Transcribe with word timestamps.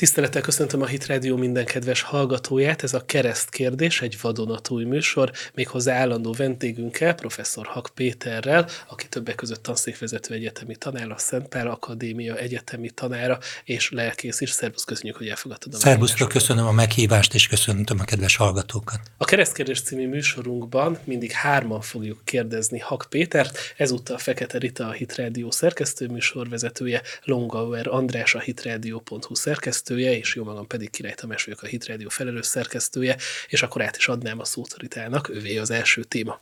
Tisztelettel 0.00 0.42
köszöntöm 0.42 0.82
a 0.82 0.86
Hit 0.86 1.06
Radio 1.06 1.36
minden 1.36 1.64
kedves 1.64 2.02
hallgatóját. 2.02 2.82
Ez 2.82 2.94
a 2.94 3.04
Kereszt 3.06 3.50
kérdés, 3.50 4.00
egy 4.00 4.18
vadonatúj 4.20 4.84
műsor, 4.84 5.30
méghozzá 5.54 5.94
állandó 5.94 6.32
vendégünkkel, 6.32 7.14
professzor 7.14 7.66
Hak 7.66 7.90
Péterrel, 7.94 8.68
aki 8.88 9.08
többek 9.08 9.34
között 9.34 9.62
tanszékvezető 9.62 10.34
egyetemi 10.34 10.76
tanára, 10.76 11.18
Szent 11.18 11.48
Pál 11.48 11.66
Akadémia 11.66 12.36
egyetemi 12.36 12.90
tanára, 12.90 13.38
és 13.64 13.90
lelkész 13.90 14.40
is. 14.40 14.50
Szervusz, 14.50 14.84
köszönjük, 14.84 15.16
hogy 15.16 15.28
elfogadtad 15.28 15.74
a 15.74 15.76
Szervuszra, 15.76 16.26
köszönöm 16.26 16.66
a 16.66 16.72
meghívást, 16.72 17.34
és 17.34 17.46
köszöntöm 17.46 17.98
a 18.00 18.04
kedves 18.04 18.36
hallgatókat. 18.36 19.00
A 19.16 19.24
Keresztkérdés 19.24 19.82
című 19.82 20.08
műsorunkban 20.08 20.98
mindig 21.04 21.32
hárman 21.32 21.80
fogjuk 21.80 22.24
kérdezni 22.24 22.78
Hak 22.78 23.06
Pétert, 23.10 23.58
ezúttal 23.76 24.18
Fekete 24.18 24.58
Rita, 24.58 24.86
a 24.86 24.92
Hit 24.92 25.16
Radio 25.16 25.50
szerkesztő 25.50 26.08
műsorvezetője, 26.08 27.02
Longauer 27.24 27.88
András, 27.88 28.34
a 28.34 28.40
hitradio.hu 28.40 29.34
szerkesztő, 29.34 29.88
szerkesztője, 29.90 30.18
és 30.18 30.34
jó 30.34 30.44
magam 30.44 30.66
pedig 30.66 30.90
Király 30.90 31.14
Tamás 31.14 31.44
vagyok 31.44 31.62
a 31.62 31.66
Hit 31.66 31.86
Radio 31.86 32.08
felelős 32.08 32.46
szerkesztője, 32.46 33.16
és 33.48 33.62
akkor 33.62 33.82
át 33.82 33.96
is 33.96 34.08
adnám 34.08 34.38
a 34.38 34.44
szót 34.44 34.78
Ritának, 34.78 35.28
ővé 35.28 35.58
az 35.58 35.70
első 35.70 36.04
téma. 36.04 36.40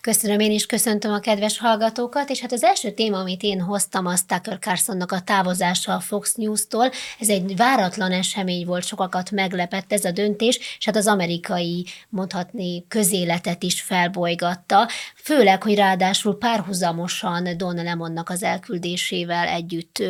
Köszönöm, 0.00 0.40
én 0.40 0.50
is 0.50 0.66
köszöntöm 0.66 1.12
a 1.12 1.20
kedves 1.20 1.58
hallgatókat, 1.58 2.30
és 2.30 2.40
hát 2.40 2.52
az 2.52 2.62
első 2.62 2.90
téma, 2.90 3.18
amit 3.18 3.42
én 3.42 3.60
hoztam, 3.60 4.06
az 4.06 4.22
Tucker 4.22 4.58
Carlsonnak 4.58 5.12
a 5.12 5.20
távozása 5.20 5.94
a 5.94 6.00
Fox 6.00 6.34
News-tól. 6.34 6.90
Ez 7.18 7.28
egy 7.28 7.56
váratlan 7.56 8.12
esemény 8.12 8.66
volt, 8.66 8.84
sokakat 8.84 9.30
meglepett 9.30 9.92
ez 9.92 10.04
a 10.04 10.10
döntés, 10.10 10.58
és 10.78 10.84
hát 10.84 10.96
az 10.96 11.06
amerikai, 11.06 11.86
mondhatni, 12.08 12.84
közéletet 12.88 13.62
is 13.62 13.80
felbolygatta, 13.80 14.88
főleg, 15.14 15.62
hogy 15.62 15.74
ráadásul 15.74 16.38
párhuzamosan 16.38 17.56
Don 17.56 17.74
Lemonnak 17.74 18.30
az 18.30 18.42
elküldésével 18.42 19.46
együtt 19.46 20.02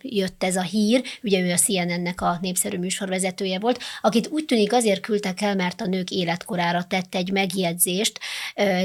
jött 0.00 0.44
ez 0.44 0.56
a 0.56 0.62
hír, 0.62 1.02
ugye 1.22 1.40
ő 1.40 1.52
a 1.52 1.56
CNN-nek 1.56 2.20
a 2.20 2.38
népszerű 2.40 2.78
műsorvezetője 2.78 3.58
volt, 3.58 3.82
akit 4.00 4.28
úgy 4.28 4.44
tűnik 4.44 4.72
azért 4.72 5.00
küldtek 5.00 5.40
el, 5.40 5.54
mert 5.54 5.80
a 5.80 5.86
nők 5.86 6.10
életkorára 6.10 6.84
tett 6.84 7.14
egy 7.14 7.30
megjegyzést, 7.30 8.20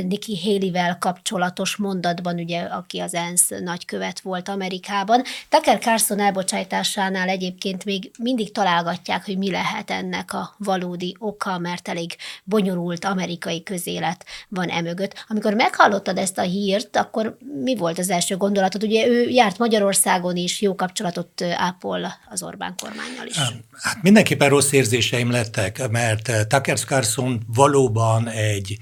Nikki 0.08 0.40
Haley-vel 0.44 0.98
kapcsolatos 0.98 1.76
mondatban, 1.76 2.40
ugye, 2.40 2.62
aki 2.62 3.00
az 3.00 3.14
ENSZ 3.14 3.50
nagykövet 3.60 4.20
volt 4.20 4.50
Amerikában. 4.50 5.24
Tucker 5.50 5.80
Carlson 5.80 6.20
elbocsájtásánál 6.20 7.30
egyébként 7.30 7.86
még 7.86 8.12
mindig 8.20 8.52
találgatják, 8.52 9.26
hogy 9.26 9.38
mi 9.38 9.52
lehet 9.52 9.92
ennek 9.92 10.34
a 10.34 10.56
valódi 10.58 11.16
oka, 11.20 11.58
mert 11.58 11.88
elég 11.88 12.16
bonyolult 12.44 13.06
amerikai 13.06 13.64
közélet 13.64 14.26
van 14.48 14.70
emögött. 14.70 15.26
Amikor 15.28 15.54
meghallottad 15.54 16.18
ezt 16.18 16.38
a 16.38 16.42
hírt, 16.42 16.96
akkor 16.96 17.38
mi 17.64 17.76
volt 17.76 18.00
az 18.00 18.10
első 18.10 18.38
gondolatod? 18.38 18.84
Ugye 18.84 19.08
ő 19.08 19.30
járt 19.30 19.58
Magyarországon 19.58 20.36
is, 20.36 20.62
jó 20.62 20.76
kapcsolatot 20.76 21.42
ápol 21.42 22.14
az 22.30 22.44
Orbán 22.44 22.76
kormányjal 22.82 23.26
is. 23.26 23.38
Hát 23.38 24.02
mindenképpen 24.02 24.50
rossz 24.50 24.72
érzéseim 24.72 25.32
lettek, 25.32 25.90
mert 25.90 26.48
Tucker 26.48 26.80
Carlson 26.80 27.42
valóban 27.48 28.28
egy 28.28 28.78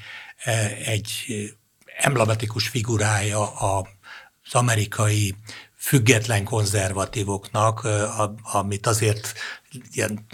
egy 0.86 1.12
emblematikus 1.98 2.68
figurája 2.68 3.52
az 3.54 4.54
amerikai 4.54 5.36
független 5.78 6.44
konzervatívoknak, 6.44 7.88
amit 8.42 8.88
azért 8.88 9.34
ilyen 9.92 10.26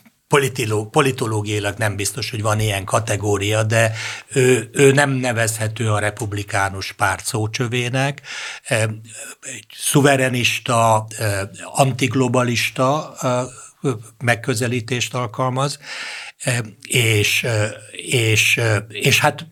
politológiailag 0.92 1.78
nem 1.78 1.96
biztos, 1.96 2.30
hogy 2.30 2.42
van 2.42 2.60
ilyen 2.60 2.86
kategória, 2.86 3.64
de 3.64 3.92
ő, 4.28 4.70
ő 4.74 4.92
nem 4.92 5.10
nevezhető 5.10 5.92
a 5.92 6.00
republikánus 6.00 6.92
párt 6.92 7.26
szócsövének. 7.26 8.22
Egy 9.42 9.66
szuverenista, 9.76 11.08
antiglobalista 11.64 13.16
megközelítést 14.24 15.14
alkalmaz, 15.14 15.80
és, 16.88 17.48
és, 17.92 18.62
és 18.88 19.20
hát 19.20 19.48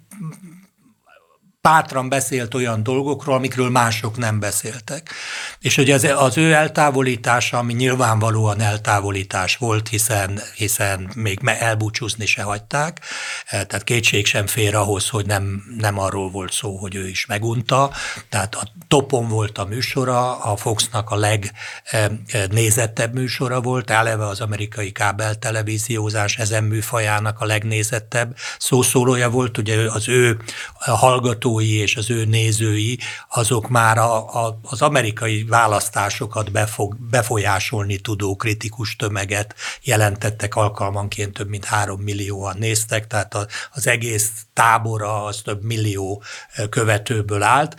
bátran 1.68 2.10
beszélt 2.10 2.54
olyan 2.54 2.84
dolgokról, 2.84 3.36
amikről 3.36 3.70
mások 3.70 4.18
nem 4.18 4.40
beszéltek. 4.40 5.12
És 5.60 5.76
hogy 5.76 5.92
az, 5.92 6.04
az 6.18 6.38
ő 6.38 6.54
eltávolítása, 6.54 7.58
ami 7.58 7.74
nyilvánvalóan 7.74 8.60
eltávolítás 8.62 9.58
volt, 9.58 9.88
hiszen, 9.88 10.42
hiszen 10.56 11.12
még 11.16 11.40
elbúcsúzni 11.44 12.26
se 12.26 12.42
hagyták, 12.42 13.00
eh, 13.46 13.64
tehát 13.64 13.84
kétség 13.84 14.26
sem 14.26 14.48
fér 14.48 14.76
ahhoz, 14.76 15.10
hogy 15.10 15.26
nem, 15.26 15.64
nem 15.78 16.00
arról 16.00 16.30
volt 16.30 16.52
szó, 16.52 16.78
hogy 16.78 16.96
ő 16.96 17.08
is 17.08 17.26
megunta, 17.26 17.92
tehát 18.30 18.56
a 18.56 18.68
topon 18.88 19.28
volt 19.28 19.58
a 19.58 19.66
műsora, 19.66 20.40
a 20.40 20.56
Foxnak 20.56 21.10
a 21.10 21.16
legnézettebb 21.16 23.14
műsora 23.14 23.62
volt, 23.62 23.90
eleve 23.90 24.26
az 24.26 24.42
amerikai 24.42 24.92
kábel 24.92 25.36
televíziózás 25.36 26.38
ezen 26.38 26.64
műfajának 26.64 27.40
a 27.40 27.46
legnézettebb 27.46 28.36
szószólója 28.60 29.30
volt, 29.30 29.58
ugye 29.58 29.92
az 29.92 30.08
ő 30.08 30.38
hallgató 30.74 31.57
hallgatói 31.58 31.82
és 31.82 31.96
az 31.96 32.10
ő 32.10 32.26
nézői, 32.26 33.00
azok 33.30 33.70
már 33.70 33.98
a, 33.98 34.46
a, 34.46 34.60
az 34.64 34.82
amerikai 34.82 35.44
választásokat 35.44 36.52
befog, 36.52 36.96
befolyásolni 37.00 37.98
tudó 37.98 38.36
kritikus 38.36 38.96
tömeget 38.96 39.56
jelentettek. 39.84 40.56
Alkalmanként, 40.56 41.34
több 41.34 41.50
mint 41.50 41.66
három 41.66 42.02
millióan 42.02 42.56
néztek, 42.60 43.08
tehát 43.08 43.34
a, 43.34 43.48
az 43.74 43.88
egész 43.88 44.32
tábora 44.54 45.24
az 45.24 45.42
több 45.44 45.64
millió 45.64 46.24
követőből 46.70 47.44
állt. 47.44 47.76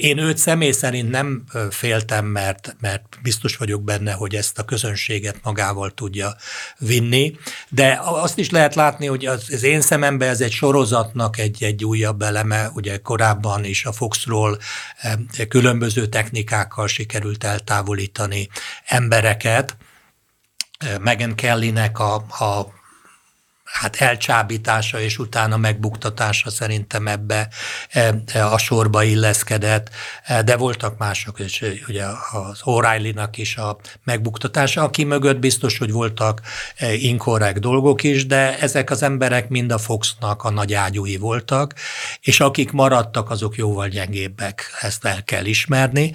Én 0.00 0.18
őt 0.18 0.38
személy 0.38 0.72
szerint 0.72 1.10
nem 1.10 1.44
féltem, 1.70 2.24
mert, 2.24 2.76
mert 2.80 3.18
biztos 3.22 3.56
vagyok 3.56 3.82
benne, 3.82 4.12
hogy 4.12 4.34
ezt 4.34 4.58
a 4.58 4.64
közönséget 4.64 5.36
magával 5.42 5.90
tudja 5.90 6.36
vinni, 6.78 7.36
de 7.68 8.00
azt 8.02 8.38
is 8.38 8.50
lehet 8.50 8.74
látni, 8.74 9.06
hogy 9.06 9.26
az, 9.26 9.46
az 9.52 9.62
én 9.62 9.80
szememben 9.80 10.28
ez 10.28 10.40
egy 10.40 10.52
sorozatnak 10.52 11.38
egy, 11.38 11.64
egy 11.64 11.84
újabb 11.84 12.22
eleme, 12.22 12.70
ugye 12.74 12.96
korábban 13.16 13.64
is 13.64 13.84
a 13.84 13.92
Foxról 13.92 14.58
különböző 15.48 16.06
technikákkal 16.06 16.88
sikerült 16.88 17.44
eltávolítani 17.44 18.48
embereket. 18.84 19.76
Megan 21.00 21.34
Kellynek 21.34 21.98
a, 21.98 22.14
a 22.14 22.74
hát 23.66 23.96
elcsábítása 23.96 25.00
és 25.00 25.18
utána 25.18 25.56
megbuktatása 25.56 26.50
szerintem 26.50 27.06
ebbe 27.06 27.48
e, 27.88 28.14
e, 28.32 28.46
a 28.46 28.58
sorba 28.58 29.02
illeszkedett, 29.02 29.90
e, 30.24 30.42
de 30.42 30.56
voltak 30.56 30.98
mások, 30.98 31.38
és 31.38 31.64
ugye 31.88 32.04
az 32.32 32.60
O'Reilly-nak 32.64 33.28
is 33.36 33.56
a 33.56 33.76
megbuktatása, 34.04 34.82
aki 34.82 35.04
mögött 35.04 35.38
biztos, 35.38 35.78
hogy 35.78 35.92
voltak 35.92 36.40
inkorrekt 36.98 37.60
dolgok 37.60 38.02
is, 38.02 38.26
de 38.26 38.58
ezek 38.58 38.90
az 38.90 39.02
emberek 39.02 39.48
mind 39.48 39.72
a 39.72 39.78
Foxnak 39.78 40.44
a 40.44 40.50
nagy 40.50 40.72
ágyúi 40.72 41.16
voltak, 41.16 41.74
és 42.20 42.40
akik 42.40 42.72
maradtak, 42.72 43.30
azok 43.30 43.56
jóval 43.56 43.88
gyengébbek, 43.88 44.70
ezt 44.80 45.04
el 45.04 45.24
kell 45.24 45.44
ismerni. 45.44 46.12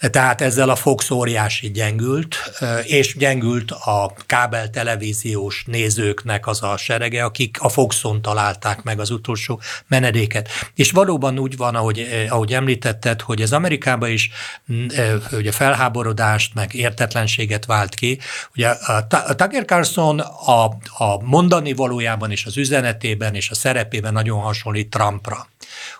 Tehát 0.00 0.40
ezzel 0.40 0.68
a 0.68 0.76
Fox 0.76 1.10
óriási 1.10 1.70
gyengült, 1.70 2.36
és 2.84 3.16
gyengült 3.16 3.70
a 3.70 4.14
kábel 4.26 4.70
televíziós 4.70 5.64
nézőknek 5.66 6.46
az 6.46 6.62
a 6.62 6.76
serege, 6.92 7.24
akik 7.24 7.56
a 7.60 7.68
Foxon 7.68 8.22
találták 8.22 8.82
meg 8.82 9.00
az 9.00 9.10
utolsó 9.10 9.60
menedéket. 9.86 10.48
És 10.74 10.90
valóban 10.90 11.38
úgy 11.38 11.56
van, 11.56 11.74
ahogy, 11.74 11.98
eh, 11.98 12.32
ahogy 12.32 12.52
említetted, 12.52 13.20
hogy 13.20 13.42
az 13.42 13.52
Amerikában 13.52 14.10
is 14.10 14.30
mm, 14.72 14.86
eh, 14.96 15.14
ugye 15.32 15.52
felháborodást, 15.52 16.54
meg 16.54 16.74
értetlenséget 16.74 17.66
vált 17.66 17.94
ki. 17.94 18.18
Ugye 18.54 18.68
a 18.68 19.06
Tucker 19.34 19.64
Carlson 19.64 20.18
a, 20.20 20.64
a 21.04 21.20
mondani 21.20 21.72
valójában 21.72 22.30
és 22.30 22.44
az 22.44 22.56
üzenetében 22.56 23.34
és 23.34 23.50
a 23.50 23.54
szerepében 23.54 24.12
nagyon 24.12 24.40
hasonlít 24.40 24.90
Trumpra 24.90 25.50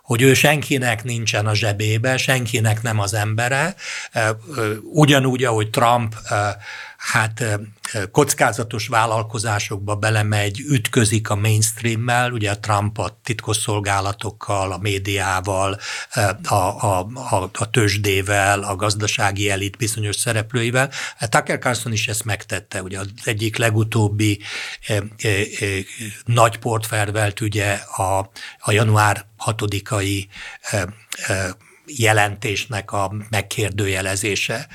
hogy 0.03 0.23
ő 0.23 0.35
senkinek 0.35 1.05
nincsen 1.05 1.47
a 1.47 1.55
zsebébe, 1.55 2.17
senkinek 2.17 2.83
nem 2.83 2.99
az 2.99 3.15
embere, 3.15 3.75
eh, 4.13 4.29
ugyanúgy, 4.93 5.45
ahogy 5.45 5.71
Trump 5.71 6.15
hát 7.03 7.45
kockázatos 8.11 8.87
vállalkozásokba 8.87 9.95
belemegy, 9.95 10.61
ütközik 10.61 11.31
a 11.31 11.37
mainstreammel, 11.37 12.33
ugye 12.33 12.51
a 12.51 12.59
Trump 12.59 12.99
a 12.99 13.19
titkosszolgálatokkal, 13.25 14.73
a 14.73 14.79
médiával, 14.79 15.79
a, 16.43 16.55
a, 16.55 16.99
a, 17.15 17.51
a 17.53 17.71
tőzsdével, 17.71 18.63
a 18.63 18.77
gazdasági 18.77 19.51
elit 19.51 19.77
bizonyos 19.77 20.17
szereplőivel. 20.17 20.91
Tucker 21.19 21.59
Carlson 21.59 21.93
is 21.93 22.09
ezt 22.09 22.25
megtette, 22.25 22.83
ugye 22.83 22.99
az 22.99 23.09
egyik 23.25 23.57
legutóbbi 23.57 24.41
e, 24.87 24.95
e, 24.95 25.29
e, 25.29 25.67
nagy 26.25 26.59
portfelvelt 26.59 27.41
ugye 27.41 27.73
a, 27.73 28.31
a 28.59 28.73
január 28.73 29.27
6-ai 29.47 30.27
e, 30.71 30.87
e, 31.27 31.57
jelentésnek 31.87 32.93
a 32.93 33.13
megkérdőjelezése 33.31 34.69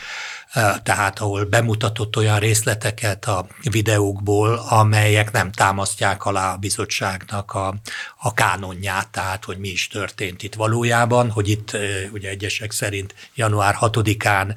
tehát 0.83 1.19
ahol 1.19 1.44
bemutatott 1.45 2.17
olyan 2.17 2.39
részleteket 2.39 3.25
a 3.25 3.47
videókból, 3.61 4.53
amelyek 4.69 5.31
nem 5.31 5.51
támasztják 5.51 6.25
alá 6.25 6.53
a 6.53 6.57
bizottságnak 6.57 7.53
a, 7.53 7.75
a 8.17 8.33
kánonját, 8.33 9.07
tehát 9.07 9.45
hogy 9.45 9.57
mi 9.57 9.67
is 9.67 9.88
történt 9.88 10.44
itt 10.44 10.55
valójában, 10.55 11.31
hogy 11.31 11.49
itt 11.49 11.77
ugye 12.11 12.29
egyesek 12.29 12.71
szerint 12.71 13.15
január 13.35 13.77
6-án 13.81 14.55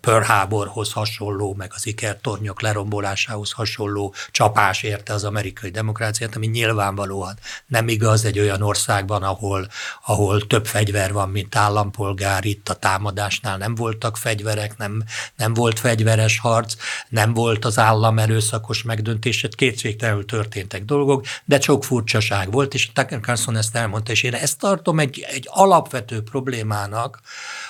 Pearl 0.00 0.24
Harborhoz 0.24 0.92
hasonló, 0.92 1.54
meg 1.54 1.72
az 1.74 1.86
ikertornyok 1.86 2.60
lerombolásához 2.60 3.52
hasonló 3.52 4.14
csapás 4.30 4.82
érte 4.82 5.12
az 5.12 5.24
amerikai 5.24 5.70
demokráciát, 5.70 6.36
ami 6.36 6.46
nyilvánvalóan 6.46 7.38
nem 7.66 7.88
igaz 7.88 8.24
egy 8.24 8.38
olyan 8.38 8.62
országban, 8.62 9.22
ahol, 9.22 9.68
ahol 10.06 10.46
több 10.46 10.66
fegyver 10.66 11.12
van, 11.12 11.28
mint 11.28 11.56
állampolgár, 11.56 12.44
itt 12.44 12.68
a 12.68 12.74
támadásnál 12.74 13.56
nem 13.56 13.74
voltak 13.74 14.16
fegyverek, 14.16 14.76
nem, 14.84 15.04
nem 15.36 15.54
volt 15.54 15.78
fegyveres 15.78 16.38
harc, 16.38 16.74
nem 17.08 17.34
volt 17.34 17.64
az 17.64 17.78
állam 17.78 18.18
erőszakos 18.18 18.82
megdöntése, 18.82 19.48
kétségtelenül 19.48 20.24
történtek 20.24 20.84
dolgok, 20.84 21.24
de 21.44 21.60
sok 21.60 21.84
furcsaság 21.84 22.50
volt, 22.50 22.74
és 22.74 22.92
Tucker 22.92 23.20
Carlson 23.20 23.56
ezt 23.56 23.76
elmondta, 23.76 24.12
és 24.12 24.22
én 24.22 24.34
ezt 24.34 24.58
tartom 24.58 24.98
egy, 24.98 25.26
egy 25.28 25.48
alapvető 25.50 26.22
problémának, 26.22 27.20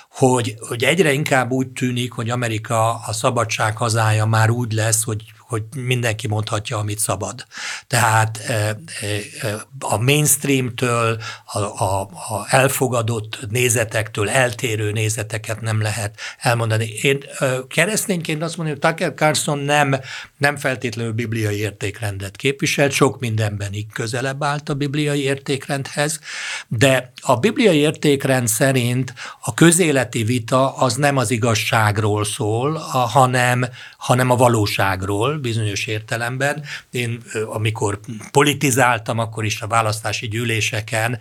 hogy, 0.09 0.55
hogy 0.69 0.85
egyre 0.85 1.13
inkább 1.13 1.51
úgy 1.51 1.69
tűnik, 1.69 2.13
hogy 2.13 2.31
Amerika 2.31 2.95
a 3.07 3.13
szabadság 3.13 3.77
hazája 3.77 4.25
már 4.27 4.51
úgy 4.51 4.73
lesz, 4.73 5.05
hogy 5.05 5.23
hogy 5.55 5.83
mindenki 5.83 6.29
mondhatja, 6.29 6.79
amit 6.79 6.99
szabad. 6.99 7.47
Tehát 7.87 8.39
e, 8.39 8.53
e, 8.53 8.77
a 9.79 9.97
mainstreamtől, 9.97 11.19
a, 11.45 11.59
a, 11.59 12.01
a 12.01 12.47
elfogadott 12.49 13.39
nézetektől 13.51 14.31
eltérő 14.31 14.93
nézeteket 14.93 15.61
nem 15.61 15.81
lehet 15.81 16.19
elmondani. 16.39 16.85
Én 17.03 17.19
keresztényként 17.69 18.43
azt 18.43 18.57
mondom, 18.57 18.77
hogy 18.81 18.91
Tucker 18.91 19.15
Carlson 19.15 19.59
nem, 19.59 20.01
nem 20.37 20.57
feltétlenül 20.57 21.13
bibliai 21.13 21.59
értékrendet 21.59 22.37
képviselt, 22.37 22.93
sok 22.93 23.21
mindenben 23.21 23.73
így 23.73 23.93
közelebb 23.93 24.43
állt 24.43 24.69
a 24.69 24.75
bibliai 24.75 25.23
értékrendhez, 25.23 26.21
de 26.69 27.13
a 27.21 27.37
bibliai 27.37 27.79
értékrend 27.79 28.49
szerint 28.49 29.15
a 29.41 29.55
közéleti 29.55 30.25
vita 30.25 30.77
az 30.77 30.95
nem 30.95 31.17
az 31.17 31.31
igazságról 31.31 32.25
szól, 32.25 32.73
hanem, 33.13 33.67
hanem 33.97 34.31
a 34.31 34.37
valóságról, 34.37 35.39
bizonyos 35.45 35.87
értelemben. 35.87 36.65
Én 36.91 37.23
amikor 37.47 38.01
politizáltam, 38.31 39.19
akkor 39.19 39.45
is 39.45 39.61
a 39.61 39.67
választási 39.67 40.29
gyűléseken 40.29 41.19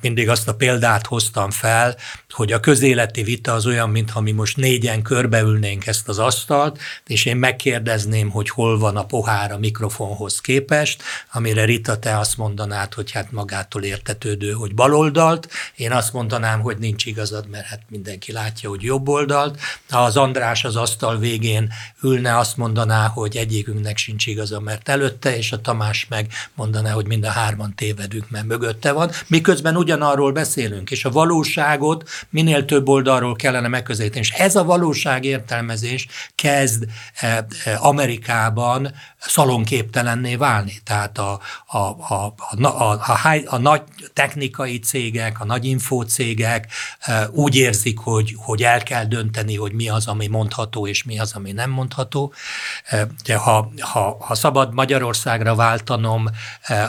mindig 0.00 0.28
azt 0.28 0.48
a 0.48 0.54
példát 0.54 1.06
hoztam 1.06 1.50
fel, 1.50 1.96
hogy 2.30 2.52
a 2.52 2.60
közéleti 2.60 3.22
vita 3.22 3.52
az 3.52 3.66
olyan, 3.66 3.90
mintha 3.90 4.20
mi 4.20 4.32
most 4.32 4.56
négyen 4.56 5.02
körbeülnénk 5.02 5.86
ezt 5.86 6.08
az 6.08 6.18
asztalt, 6.18 6.80
és 7.06 7.24
én 7.24 7.36
megkérdezném, 7.36 8.30
hogy 8.30 8.48
hol 8.50 8.78
van 8.78 8.96
a 8.96 9.04
pohár 9.04 9.52
a 9.52 9.58
mikrofonhoz 9.58 10.40
képest, 10.40 11.02
amire 11.32 11.64
Rita, 11.64 11.98
te 11.98 12.18
azt 12.18 12.36
mondanád, 12.36 12.94
hogy 12.94 13.10
hát 13.10 13.32
magától 13.32 13.82
értetődő, 13.82 14.52
hogy 14.52 14.74
baloldalt, 14.74 15.48
én 15.76 15.92
azt 15.92 16.12
mondanám, 16.12 16.60
hogy 16.60 16.78
nincs 16.78 17.06
igazad, 17.06 17.48
mert 17.48 17.66
hát 17.66 17.80
mindenki 17.88 18.32
látja, 18.32 18.68
hogy 18.68 18.82
jobb 18.82 19.08
oldalt. 19.08 19.60
Ha 19.90 19.98
az 19.98 20.16
András 20.16 20.64
az 20.64 20.76
asztal 20.76 21.18
végén 21.18 21.72
ülne, 22.02 22.38
azt 22.38 22.56
mondaná, 22.56 23.06
hogy 23.06 23.33
egyikünknek 23.38 23.96
sincs 23.96 24.26
igaza, 24.26 24.60
mert 24.60 24.88
előtte, 24.88 25.36
és 25.36 25.52
a 25.52 25.60
Tamás 25.60 26.06
meg 26.08 26.26
mondaná, 26.54 26.92
hogy 26.92 27.06
mind 27.06 27.24
a 27.24 27.30
hárman 27.30 27.74
tévedünk, 27.74 28.30
mert 28.30 28.46
mögötte 28.46 28.92
van. 28.92 29.10
Miközben 29.26 29.76
ugyanarról 29.76 30.32
beszélünk, 30.32 30.90
és 30.90 31.04
a 31.04 31.10
valóságot 31.10 32.08
minél 32.30 32.64
több 32.64 32.88
oldalról 32.88 33.36
kellene 33.36 33.68
megközelíteni. 33.68 34.20
És 34.20 34.30
ez 34.30 34.56
a 34.56 34.64
valóság 34.64 35.24
értelmezés 35.24 36.06
kezd 36.34 36.84
eh, 37.14 37.36
eh, 37.64 37.86
Amerikában 37.86 38.94
szalonképtelenné 39.26 40.36
válni. 40.36 40.80
Tehát 40.84 41.18
a, 41.18 41.40
a, 41.66 41.78
a, 41.78 42.34
a, 42.48 42.66
a, 42.66 42.92
a, 42.92 43.42
a 43.46 43.58
nagy 43.58 43.82
technikai 44.12 44.78
cégek, 44.78 45.40
a 45.40 45.44
nagy 45.44 45.64
infócégek 45.64 46.72
úgy 47.30 47.56
érzik, 47.56 47.98
hogy, 47.98 48.34
hogy 48.36 48.62
el 48.62 48.82
kell 48.82 49.04
dönteni, 49.04 49.56
hogy 49.56 49.72
mi 49.72 49.88
az, 49.88 50.06
ami 50.06 50.26
mondható, 50.26 50.86
és 50.86 51.02
mi 51.02 51.18
az, 51.18 51.32
ami 51.32 51.52
nem 51.52 51.70
mondható. 51.70 52.32
De 53.24 53.36
ha, 53.36 53.72
ha, 53.80 54.16
ha 54.20 54.34
szabad 54.34 54.74
Magyarországra 54.74 55.54
váltanom 55.54 56.28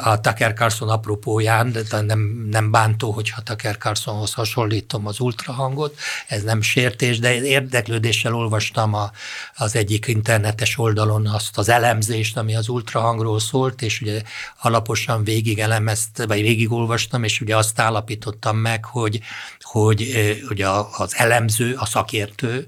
a 0.03 0.21
Tucker 0.21 0.53
Carlson 0.53 0.89
apropóján, 0.89 1.71
de 1.71 2.01
nem, 2.01 2.47
nem 2.51 2.71
bántó, 2.71 3.11
hogyha 3.11 3.41
Tucker 3.41 3.77
Carlsonhoz 3.77 4.33
hasonlítom 4.33 5.07
az 5.07 5.19
ultrahangot, 5.19 5.97
ez 6.27 6.43
nem 6.43 6.61
sértés, 6.61 7.19
de 7.19 7.41
érdeklődéssel 7.41 8.33
olvastam 8.35 8.93
a, 8.93 9.11
az 9.55 9.75
egyik 9.75 10.07
internetes 10.07 10.77
oldalon 10.77 11.27
azt 11.27 11.57
az 11.57 11.69
elemzést, 11.69 12.24
ami 12.33 12.55
az 12.55 12.69
ultrahangról 12.69 13.39
szólt, 13.39 13.81
és 13.81 14.01
ugye 14.01 14.21
alaposan 14.61 15.23
végig 15.23 15.59
elemezt, 15.59 16.23
vagy 16.27 16.41
végigolvastam, 16.41 17.23
és 17.23 17.41
ugye 17.41 17.57
azt 17.57 17.79
állapítottam 17.79 18.57
meg, 18.57 18.85
hogy, 18.85 19.19
hogy 19.59 20.15
ugye 20.49 20.67
az 20.97 21.15
elemző, 21.15 21.75
a 21.77 21.85
szakértő 21.85 22.67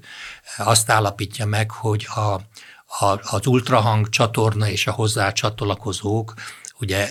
azt 0.56 0.90
állapítja 0.90 1.46
meg, 1.46 1.70
hogy 1.70 2.06
a, 2.14 2.40
a, 3.04 3.20
az 3.22 3.46
ultrahang 3.46 4.08
csatorna 4.08 4.68
és 4.68 4.86
a 4.86 4.92
hozzá 4.92 5.32
csatlakozók 5.32 6.34
ugye 6.80 7.08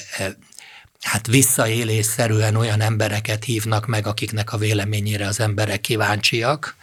hát 1.07 1.27
visszaélésszerűen 1.27 2.55
olyan 2.55 2.81
embereket 2.81 3.43
hívnak 3.43 3.85
meg, 3.85 4.07
akiknek 4.07 4.53
a 4.53 4.57
véleményére 4.57 5.27
az 5.27 5.39
emberek 5.39 5.81
kíváncsiak, 5.81 6.75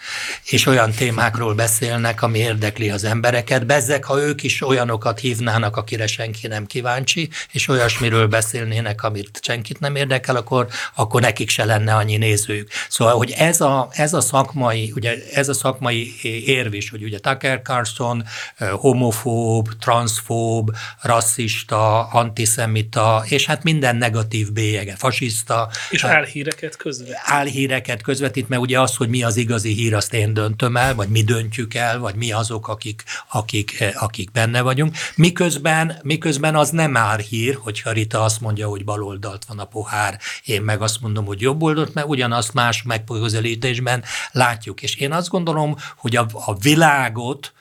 és 0.44 0.67
olyan 0.67 0.91
témákról 0.91 1.55
beszélnek, 1.55 2.23
ami 2.23 2.38
érdekli 2.38 2.91
az 2.91 3.05
embereket. 3.05 3.67
Bezzek, 3.67 4.05
ha 4.05 4.21
ők 4.21 4.43
is 4.43 4.62
olyanokat 4.67 5.19
hívnának, 5.19 5.76
akire 5.76 6.06
senki 6.06 6.47
nem 6.47 6.67
kíváncsi, 6.67 7.29
és 7.53 7.69
olyasmiről 7.69 8.26
beszélnének, 8.26 9.03
amit 9.03 9.41
senkit 9.43 9.81
nem 9.81 9.97
érdekel, 9.97 10.37
akkor, 10.37 10.67
akkor 10.94 11.21
nekik 11.21 11.49
se 11.49 11.65
lenne 11.65 11.94
annyi 11.94 12.17
nézőjük. 12.17 12.71
Szóval, 12.88 13.17
hogy 13.17 13.31
ez 13.31 13.61
a, 13.61 13.88
ez 13.91 14.12
a 14.12 14.21
szakmai, 14.21 14.93
ugye 14.94 15.15
ez 15.32 15.49
a 15.49 15.55
szakmai 15.55 16.15
érv 16.47 16.75
is, 16.75 16.91
hogy 16.91 17.03
ugye 17.03 17.19
Tucker 17.19 17.62
Carlson 17.62 18.25
homofób, 18.73 19.69
transzfób, 19.79 20.76
rasszista, 21.00 22.06
antiszemita, 22.06 23.25
és 23.29 23.47
hát 23.47 23.62
minden 23.62 23.97
negatív 24.14 24.52
bélyege, 24.52 24.94
fasiszta. 24.96 25.69
És 25.90 26.05
álhíreket 26.05 26.76
közvetít. 26.76 27.14
Álhíreket 27.25 28.02
közvetít, 28.02 28.49
mert 28.49 28.62
ugye 28.62 28.81
az, 28.81 28.96
hogy 28.96 29.08
mi 29.08 29.22
az 29.22 29.37
igazi 29.37 29.72
hír, 29.72 29.94
azt 29.94 30.14
én 30.14 30.34
döntöm 30.34 30.76
el, 30.76 30.94
vagy 30.94 31.08
mi 31.08 31.22
döntjük 31.22 31.75
el, 31.75 31.99
vagy 31.99 32.14
mi 32.14 32.32
azok, 32.32 32.69
akik, 32.69 33.02
akik, 33.31 33.81
eh, 33.81 34.02
akik 34.02 34.31
benne 34.31 34.61
vagyunk. 34.61 34.96
Miközben, 35.16 35.99
miközben 36.02 36.56
az 36.56 36.70
nem 36.70 36.96
álhír, 36.96 37.58
hogyha 37.62 37.93
Rita 37.93 38.22
azt 38.22 38.40
mondja, 38.40 38.69
hogy 38.69 38.84
baloldalt 38.84 39.44
van 39.44 39.58
a 39.58 39.64
pohár, 39.64 40.19
én 40.44 40.62
meg 40.62 40.82
azt 40.82 41.00
mondom, 41.00 41.25
hogy 41.25 41.40
jobb 41.40 41.62
oldalt, 41.62 41.94
mert 41.94 42.08
ugyanazt 42.08 42.52
más 42.52 42.82
megközelítésben 42.82 44.05
látjuk. 44.32 44.82
És 44.82 44.94
én 44.94 45.12
azt 45.12 45.28
gondolom, 45.28 45.76
hogy 45.96 46.16
a, 46.16 46.26
a 46.32 46.55
világot, 46.55 47.52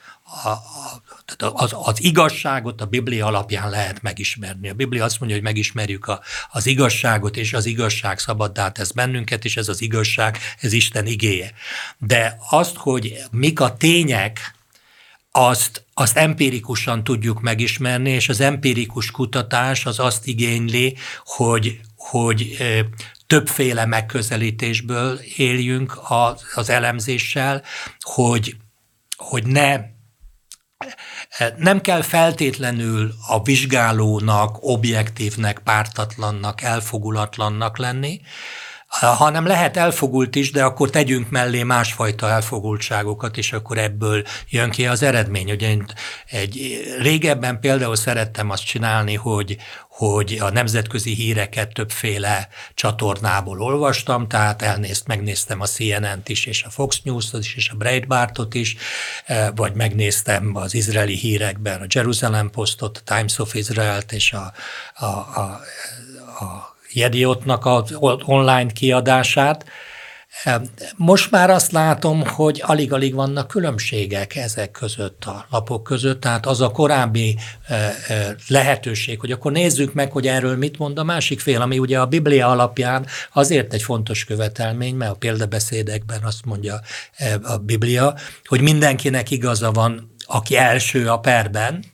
a, 0.42 0.48
a, 0.48 1.02
tehát 1.26 1.54
az, 1.54 1.74
az 1.76 2.02
igazságot 2.02 2.80
a 2.80 2.86
Biblia 2.86 3.26
alapján 3.26 3.70
lehet 3.70 4.02
megismerni. 4.02 4.68
A 4.68 4.74
Biblia 4.74 5.04
azt 5.04 5.18
mondja, 5.18 5.36
hogy 5.36 5.46
megismerjük 5.46 6.06
a, 6.06 6.20
az 6.50 6.66
igazságot, 6.66 7.36
és 7.36 7.52
az 7.52 7.66
igazság 7.66 8.18
szabaddá 8.18 8.70
tesz 8.70 8.90
bennünket, 8.90 9.44
és 9.44 9.56
ez 9.56 9.68
az 9.68 9.82
igazság, 9.82 10.38
ez 10.60 10.72
Isten 10.72 11.06
igéje. 11.06 11.52
De 11.98 12.38
azt, 12.50 12.76
hogy 12.76 13.16
mik 13.30 13.60
a 13.60 13.76
tények, 13.76 14.54
azt, 15.36 15.84
azt 15.94 16.16
empirikusan 16.16 17.04
tudjuk 17.04 17.40
megismerni, 17.40 18.10
és 18.10 18.28
az 18.28 18.40
empirikus 18.40 19.10
kutatás 19.10 19.86
az 19.86 19.98
azt 19.98 20.26
igényli, 20.26 20.96
hogy, 21.24 21.80
hogy 21.96 22.56
többféle 23.26 23.86
megközelítésből 23.86 25.20
éljünk 25.36 26.00
az 26.54 26.68
elemzéssel, 26.68 27.62
hogy, 28.00 28.56
hogy 29.16 29.46
ne 29.46 29.93
nem 31.56 31.80
kell 31.80 32.02
feltétlenül 32.02 33.14
a 33.28 33.42
vizsgálónak, 33.42 34.56
objektívnek, 34.60 35.58
pártatlannak, 35.58 36.62
elfogulatlannak 36.62 37.78
lenni, 37.78 38.20
hanem 39.00 39.46
lehet 39.46 39.76
elfogult 39.76 40.36
is, 40.36 40.50
de 40.50 40.64
akkor 40.64 40.90
tegyünk 40.90 41.30
mellé 41.30 41.62
másfajta 41.62 42.28
elfogultságokat, 42.28 43.36
és 43.36 43.52
akkor 43.52 43.78
ebből 43.78 44.22
jön 44.48 44.70
ki 44.70 44.86
az 44.86 45.02
eredmény. 45.02 45.50
Ugye 45.50 45.76
egy, 46.26 46.80
régebben 46.98 47.60
például 47.60 47.96
szerettem 47.96 48.50
azt 48.50 48.64
csinálni, 48.64 49.14
hogy, 49.14 49.56
hogy 49.88 50.38
a 50.40 50.50
nemzetközi 50.50 51.14
híreket 51.14 51.72
többféle 51.72 52.48
csatornából 52.74 53.60
olvastam, 53.60 54.28
tehát 54.28 54.62
elnézt, 54.62 55.06
megnéztem 55.06 55.60
a 55.60 55.66
CNN-t 55.66 56.28
is, 56.28 56.46
és 56.46 56.62
a 56.62 56.70
Fox 56.70 57.00
News-ot 57.02 57.40
is, 57.40 57.54
és 57.54 57.68
a 57.68 57.76
Breitbartot 57.76 58.54
is, 58.54 58.76
eh, 59.26 59.48
vagy 59.54 59.74
megnéztem 59.74 60.56
az 60.56 60.74
izraeli 60.74 61.16
hírekben 61.16 61.80
a 61.80 61.86
Jerusalem 61.88 62.50
Postot, 62.50 63.02
a 63.04 63.14
Times 63.14 63.38
of 63.38 63.54
Israel-t 63.54 64.12
és 64.12 64.32
a, 64.32 64.52
a, 64.94 65.06
a, 65.06 65.60
a 66.44 66.73
Jediotnak 66.94 67.66
az 67.66 67.96
online 68.24 68.72
kiadását, 68.72 69.64
Most 70.96 71.30
már 71.30 71.50
azt 71.50 71.72
látom, 71.72 72.26
hogy 72.26 72.62
alig-alig 72.64 73.14
vannak 73.14 73.48
különbségek 73.48 74.36
ezek 74.36 74.70
között 74.70 75.24
a 75.24 75.46
lapok 75.50 75.82
között, 75.82 76.20
tehát 76.20 76.46
az 76.46 76.60
a 76.60 76.70
korábbi 76.70 77.38
lehetőség, 78.48 79.20
hogy 79.20 79.30
akkor 79.30 79.52
nézzük 79.52 79.92
meg, 79.92 80.12
hogy 80.12 80.26
erről 80.26 80.56
mit 80.56 80.78
mond 80.78 80.98
a 80.98 81.04
másik 81.04 81.40
fél, 81.40 81.60
ami 81.60 81.78
ugye 81.78 82.00
a 82.00 82.06
Biblia 82.06 82.48
alapján 82.48 83.06
azért 83.32 83.72
egy 83.72 83.82
fontos 83.82 84.24
követelmény, 84.24 84.94
mert 84.94 85.10
a 85.10 85.14
példabeszédekben 85.14 86.22
azt 86.22 86.44
mondja 86.44 86.80
a 87.42 87.56
Biblia, 87.56 88.14
hogy 88.44 88.60
mindenkinek 88.60 89.30
igaza 89.30 89.70
van, 89.70 90.14
aki 90.26 90.56
első 90.56 91.08
a 91.08 91.18
perben, 91.18 91.84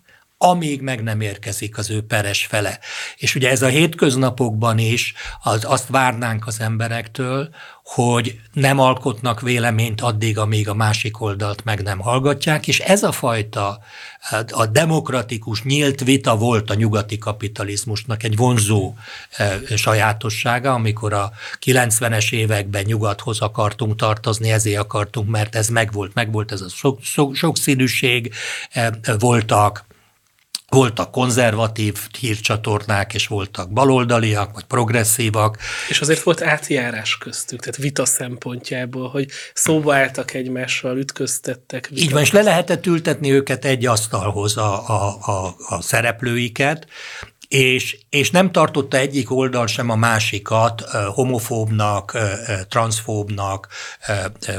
amíg 0.43 0.81
meg 0.81 1.03
nem 1.03 1.21
érkezik 1.21 1.79
az 1.79 1.91
ő 1.91 2.03
peres 2.03 2.47
fele. 2.47 2.79
És 3.17 3.35
ugye 3.35 3.51
ez 3.51 3.63
a 3.63 3.67
hétköznapokban 3.67 4.79
is 4.79 5.15
az, 5.43 5.65
azt 5.65 5.89
várnánk 5.89 6.47
az 6.47 6.61
emberektől, 6.61 7.49
hogy 7.85 8.41
nem 8.53 8.79
alkotnak 8.79 9.41
véleményt 9.41 10.01
addig, 10.01 10.39
amíg 10.39 10.69
a 10.69 10.75
másik 10.75 11.21
oldalt 11.21 11.65
meg 11.65 11.83
nem 11.83 11.99
hallgatják, 11.99 12.69
és 12.69 12.79
ez 12.79 13.03
a 13.03 13.13
fajta 13.13 13.79
a 14.51 14.67
demokratikus 14.67 15.63
nyílt 15.63 16.05
vita 16.05 16.37
volt 16.37 16.71
a 16.71 16.75
nyugati 16.75 17.19
kapitalizmusnak 17.19 18.23
egy 18.23 18.37
vonzó 18.37 18.95
e, 19.37 19.59
sajátossága, 19.77 20.73
amikor 20.73 21.13
a 21.13 21.33
90-es 21.67 22.33
években 22.33 22.85
nyugathoz 22.87 23.41
akartunk 23.41 23.97
tartozni, 23.97 24.51
ezért 24.51 24.81
akartunk, 24.81 25.29
mert 25.29 25.55
ez 25.55 25.69
megvolt, 25.69 26.15
megvolt 26.15 26.53
ez 26.53 26.61
a 26.61 26.69
sok, 26.69 27.03
sok, 27.03 27.35
sokszínűség, 27.35 28.35
e, 28.71 28.93
voltak 29.19 29.89
voltak 30.71 31.11
konzervatív 31.11 31.95
hírcsatornák, 32.19 33.15
és 33.15 33.27
voltak 33.27 33.73
baloldaliak, 33.73 34.53
vagy 34.55 34.65
progresszívak. 34.65 35.59
És 35.89 36.00
azért 36.00 36.23
volt 36.23 36.43
átjárás 36.43 37.19
köztük, 37.19 37.61
tehát 37.61 37.77
vita 37.77 38.05
szempontjából, 38.05 39.09
hogy 39.09 39.29
szóba 39.55 39.95
álltak 39.95 40.35
egymással, 40.35 40.99
ütköztettek. 40.99 41.89
Vita. 41.89 42.03
Így 42.03 42.12
van, 42.12 42.23
és 42.23 42.31
le 42.31 42.43
lehetett 42.43 42.87
ültetni 42.87 43.33
őket 43.33 43.65
egy 43.65 43.87
asztalhoz 43.87 44.57
a, 44.57 44.89
a, 44.89 45.19
a, 45.21 45.55
a 45.69 45.83
szereplőiket, 45.83 46.87
és, 47.49 47.99
és 48.11 48.31
nem 48.31 48.52
tartotta 48.52 48.97
egyik 48.97 49.31
oldal 49.31 49.67
sem 49.67 49.90
a 49.90 49.97
másikat 49.97 50.85
homofóbnak, 51.14 52.19
transzfóbnak, 52.69 53.69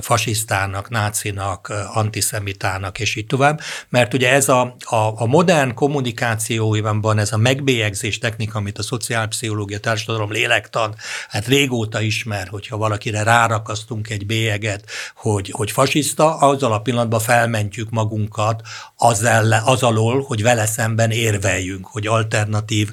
fasisztának, 0.02 0.90
nácinak, 0.90 1.74
antiszemitának, 1.94 3.00
és 3.00 3.16
így 3.16 3.26
tovább, 3.26 3.60
mert 3.90 4.14
ugye 4.14 4.32
ez 4.32 4.50
a, 4.50 4.76
a, 4.80 4.96
a 4.96 5.26
modern 5.26 5.74
kommunikációiban 5.74 7.18
ez 7.18 7.32
a 7.32 7.38
megbélyegzés 7.38 8.18
technika, 8.18 8.58
amit 8.58 8.78
a 8.78 8.84
szociálpszichológia, 8.84 9.80
társadalom, 9.80 10.32
lélektan, 10.32 10.96
hát 11.30 11.48
régóta 11.48 12.02
ismer, 12.02 12.48
hogyha 12.48 12.78
valakire 12.78 13.24
rárakasztunk 13.24 14.10
egy 14.10 14.26
bélyeget, 14.26 14.84
hogy, 15.16 15.50
hogy 15.52 15.72
fasiszta, 15.72 16.36
azzal 16.38 16.74
a 16.74 16.82
pillanatban 16.82 17.20
felmentjük 17.20 17.90
magunkat 17.90 18.62
az, 18.96 19.24
ellen, 19.24 19.62
az 19.66 19.84
alól, 19.84 20.22
hogy 20.22 20.42
vele 20.42 20.66
szemben 20.66 21.12
érveljünk, 21.12 21.88
hogy 21.88 22.08
alternatív 22.08 22.92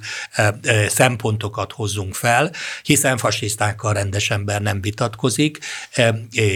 szempontokat 0.88 1.72
hozzunk 1.72 2.14
fel, 2.14 2.52
hiszen 2.82 3.16
fasisztákkal 3.16 3.92
rendes 3.92 4.30
ember 4.30 4.62
nem 4.62 4.80
vitatkozik, 4.80 5.58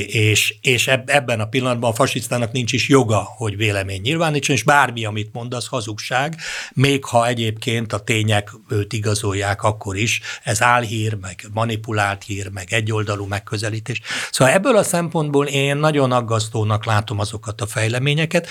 és, 0.07 0.55
és 0.61 0.87
ebben 0.87 1.41
a 1.41 1.47
pillanatban 1.47 1.91
a 1.91 1.95
fasisztának 1.95 2.53
nincs 2.53 2.73
is 2.73 2.89
joga, 2.89 3.29
hogy 3.37 3.57
vélemény 3.57 4.01
nyilvánítson, 4.01 4.57
és 4.57 4.63
bármi, 4.63 5.05
amit 5.05 5.33
mond, 5.33 5.55
az 5.55 5.67
hazugság, 5.67 6.37
még 6.73 7.05
ha 7.05 7.27
egyébként 7.27 7.93
a 7.93 7.99
tények 7.99 8.51
őt 8.69 8.93
igazolják, 8.93 9.63
akkor 9.63 9.97
is. 9.97 10.21
Ez 10.43 10.63
álhír, 10.63 11.15
meg 11.15 11.45
manipulált 11.53 12.23
hír, 12.23 12.49
meg 12.49 12.73
egyoldalú 12.73 13.27
megközelítés. 13.27 14.01
Szóval 14.31 14.55
ebből 14.55 14.77
a 14.77 14.83
szempontból 14.83 15.47
én 15.47 15.77
nagyon 15.77 16.13
aggasztónak 16.13 16.85
látom 16.85 17.19
azokat 17.19 17.61
a 17.61 17.67
fejleményeket. 17.67 18.49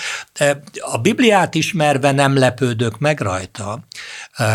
A 0.80 0.98
Bibliát 0.98 1.54
ismerve 1.54 2.12
nem 2.12 2.36
lepődök 2.36 2.98
meg 2.98 3.20
rajta. 3.20 3.86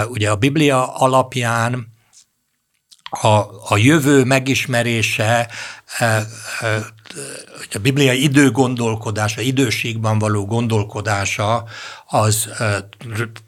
Ugye 0.07 0.29
a 0.29 0.35
Biblia 0.35 0.76
alapján 0.83 1.95
a, 3.09 3.27
a 3.69 3.77
jövő 3.77 4.23
megismerése, 4.23 5.49
a 7.73 7.79
Biblia 7.81 8.13
időgondolkodása, 8.13 9.41
időségben 9.41 10.19
való 10.19 10.45
gondolkodása 10.45 11.63
az 12.09 12.49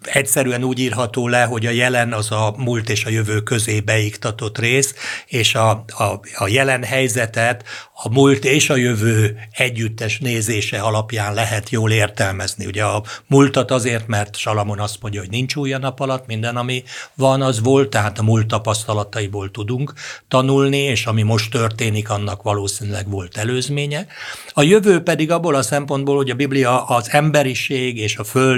egyszerűen 0.02 0.64
úgy 0.64 0.80
írható 0.80 1.28
le, 1.28 1.44
hogy 1.44 1.66
a 1.66 1.70
jelen 1.70 2.14
az 2.14 2.32
a 2.32 2.54
múlt 2.58 2.90
és 2.90 3.06
a 3.06 3.10
jövő 3.10 3.40
közé 3.42 3.80
beiktatott 3.80 4.58
rész, 4.58 4.96
és 5.28 5.56
a, 5.56 5.70
a, 5.88 6.04
a 6.36 6.48
jelen 6.48 6.84
helyzetet 6.84 7.64
a 7.94 8.10
múlt 8.10 8.46
és 8.46 8.70
a 8.70 8.76
jövő 8.76 9.38
együttes 9.52 10.20
nézése 10.20 10.80
alapján 10.80 11.34
lehet 11.34 11.70
jól 11.70 11.92
értelmezni. 11.92 12.66
Ugye 12.66 12.84
a 12.84 13.04
múltat 13.28 13.72
azért, 13.72 14.08
mert 14.08 14.36
Salamon 14.36 14.80
azt 14.80 15.02
mondja, 15.02 15.20
hogy 15.20 15.30
nincs 15.30 15.56
új 15.56 15.74
a 15.74 15.78
nap 15.78 16.00
alatt, 16.00 16.26
minden, 16.26 16.56
ami 16.56 16.84
van, 17.16 17.42
az 17.42 17.60
volt, 17.60 17.90
tehát 17.90 18.20
a 18.20 18.24
múlt 18.24 18.48
tapasztalataiból 18.48 19.52
tudunk 19.52 19.94
tanulni, 20.28 20.78
és 20.78 21.06
ami 21.06 21.22
most 21.22 21.52
történik, 21.52 22.10
annak 22.10 22.42
valószínűleg 22.42 23.10
volt 23.10 23.38
előzménye. 23.38 24.08
A 24.54 24.62
jövő 24.62 25.02
pedig 25.02 25.32
abból 25.32 25.56
a 25.56 25.62
szempontból, 25.62 26.16
hogy 26.16 26.30
a 26.30 26.36
Biblia 26.36 26.86
az 26.86 27.08
emberiség 27.12 27.98
és 27.98 28.18
a 28.18 28.24
föld 28.24 28.49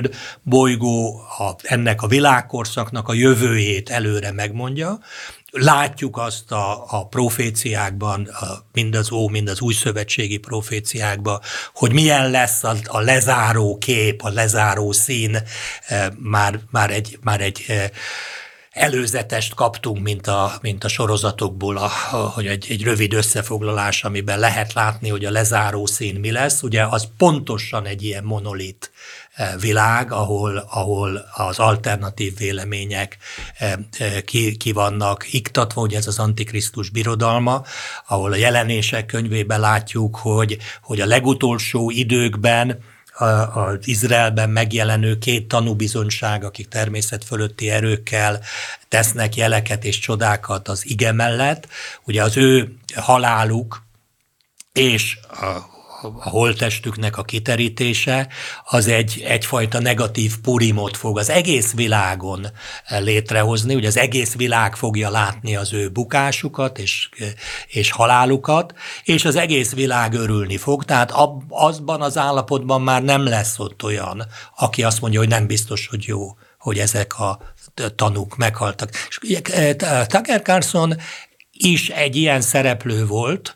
bolygó 0.41 1.21
a, 1.37 1.55
ennek 1.63 2.01
a 2.01 2.07
világkorszaknak 2.07 3.07
a 3.07 3.13
jövőjét 3.13 3.89
előre 3.89 4.31
megmondja, 4.31 4.99
látjuk 5.51 6.17
azt 6.17 6.51
a, 6.51 6.85
a 6.89 7.07
proféciákban, 7.07 8.25
a, 8.25 8.65
mind 8.73 8.95
az 8.95 9.11
Ó, 9.11 9.27
mind 9.27 9.47
az 9.47 9.61
új 9.61 9.73
szövetségi 9.73 10.37
proféciákban, 10.37 11.39
hogy 11.73 11.93
milyen 11.93 12.29
lesz 12.29 12.63
a, 12.63 12.75
a 12.85 12.99
lezáró 12.99 13.77
kép, 13.77 14.23
a 14.23 14.29
lezáró 14.29 14.91
szín, 14.91 15.37
e, 15.87 16.11
már, 16.19 16.59
már 16.71 16.91
egy, 16.91 17.19
már 17.21 17.41
egy 17.41 17.65
e, 17.67 17.91
előzetest 18.71 19.53
kaptunk, 19.53 20.03
mint 20.03 20.27
a, 20.27 20.57
mint 20.61 20.83
a 20.83 20.87
sorozatokból, 20.87 21.77
a, 21.77 21.91
a, 22.11 22.15
hogy 22.15 22.47
egy, 22.47 22.65
egy 22.69 22.83
rövid 22.83 23.13
összefoglalás, 23.13 24.03
amiben 24.03 24.39
lehet 24.39 24.73
látni, 24.73 25.09
hogy 25.09 25.25
a 25.25 25.31
lezáró 25.31 25.85
szín 25.85 26.19
mi 26.19 26.31
lesz. 26.31 26.61
Ugye 26.61 26.83
az 26.83 27.07
pontosan 27.17 27.85
egy 27.85 28.03
ilyen 28.03 28.23
monolit 28.23 28.91
világ, 29.59 30.11
ahol, 30.11 30.67
ahol 30.69 31.25
az 31.33 31.59
alternatív 31.59 32.37
vélemények 32.37 33.17
e, 33.57 33.79
e, 33.97 34.21
ki, 34.21 34.57
ki 34.57 34.71
vannak 34.71 35.33
iktatva, 35.33 35.81
hogy 35.81 35.93
ez 35.93 36.07
az 36.07 36.19
Antikrisztus 36.19 36.89
birodalma, 36.89 37.63
ahol 38.07 38.31
a 38.31 38.35
jelenések 38.35 39.05
könyvében 39.05 39.59
látjuk, 39.59 40.15
hogy, 40.15 40.57
hogy 40.81 41.01
a 41.01 41.05
legutolsó 41.05 41.89
időkben 41.89 42.79
az 43.53 43.77
Izraelben 43.87 44.49
megjelenő 44.49 45.17
két 45.17 45.47
tanúbizonyság, 45.47 46.43
akik 46.43 46.67
természet 46.67 47.23
fölötti 47.23 47.69
erőkkel 47.69 48.39
tesznek 48.87 49.35
jeleket 49.35 49.83
és 49.83 49.99
csodákat 49.99 50.67
az 50.67 50.89
ige 50.89 51.11
mellett. 51.11 51.67
Ugye 52.03 52.23
az 52.23 52.37
ő 52.37 52.75
haláluk 52.95 53.83
és 54.73 55.17
a 55.29 55.79
a 56.03 56.29
holtestüknek 56.29 57.17
a 57.17 57.23
kiterítése, 57.23 58.27
az 58.63 58.87
egy, 58.87 59.23
egyfajta 59.27 59.79
negatív 59.79 60.37
purimot 60.41 60.97
fog 60.97 61.17
az 61.17 61.29
egész 61.29 61.73
világon 61.73 62.47
létrehozni, 62.87 63.73
hogy 63.73 63.85
az 63.85 63.97
egész 63.97 64.35
világ 64.35 64.75
fogja 64.75 65.09
látni 65.09 65.55
az 65.55 65.73
ő 65.73 65.89
bukásukat 65.89 66.79
és, 66.79 67.09
és 67.67 67.91
halálukat, 67.91 68.73
és 69.03 69.25
az 69.25 69.35
egész 69.35 69.73
világ 69.73 70.13
örülni 70.13 70.57
fog, 70.57 70.85
tehát 70.85 71.11
ab, 71.11 71.43
azban 71.49 72.01
az 72.01 72.17
állapotban 72.17 72.81
már 72.81 73.03
nem 73.03 73.23
lesz 73.25 73.59
ott 73.59 73.83
olyan, 73.83 74.25
aki 74.57 74.83
azt 74.83 75.01
mondja, 75.01 75.19
hogy 75.19 75.29
nem 75.29 75.47
biztos, 75.47 75.87
hogy 75.87 76.03
jó, 76.03 76.37
hogy 76.57 76.79
ezek 76.79 77.19
a 77.19 77.39
tanúk 77.95 78.37
meghaltak. 78.37 78.89
És 79.09 79.17
ugye, 79.23 79.41
Tucker 80.05 80.41
Carlson 80.41 80.95
is 81.51 81.89
egy 81.89 82.15
ilyen 82.15 82.41
szereplő 82.41 83.05
volt, 83.05 83.55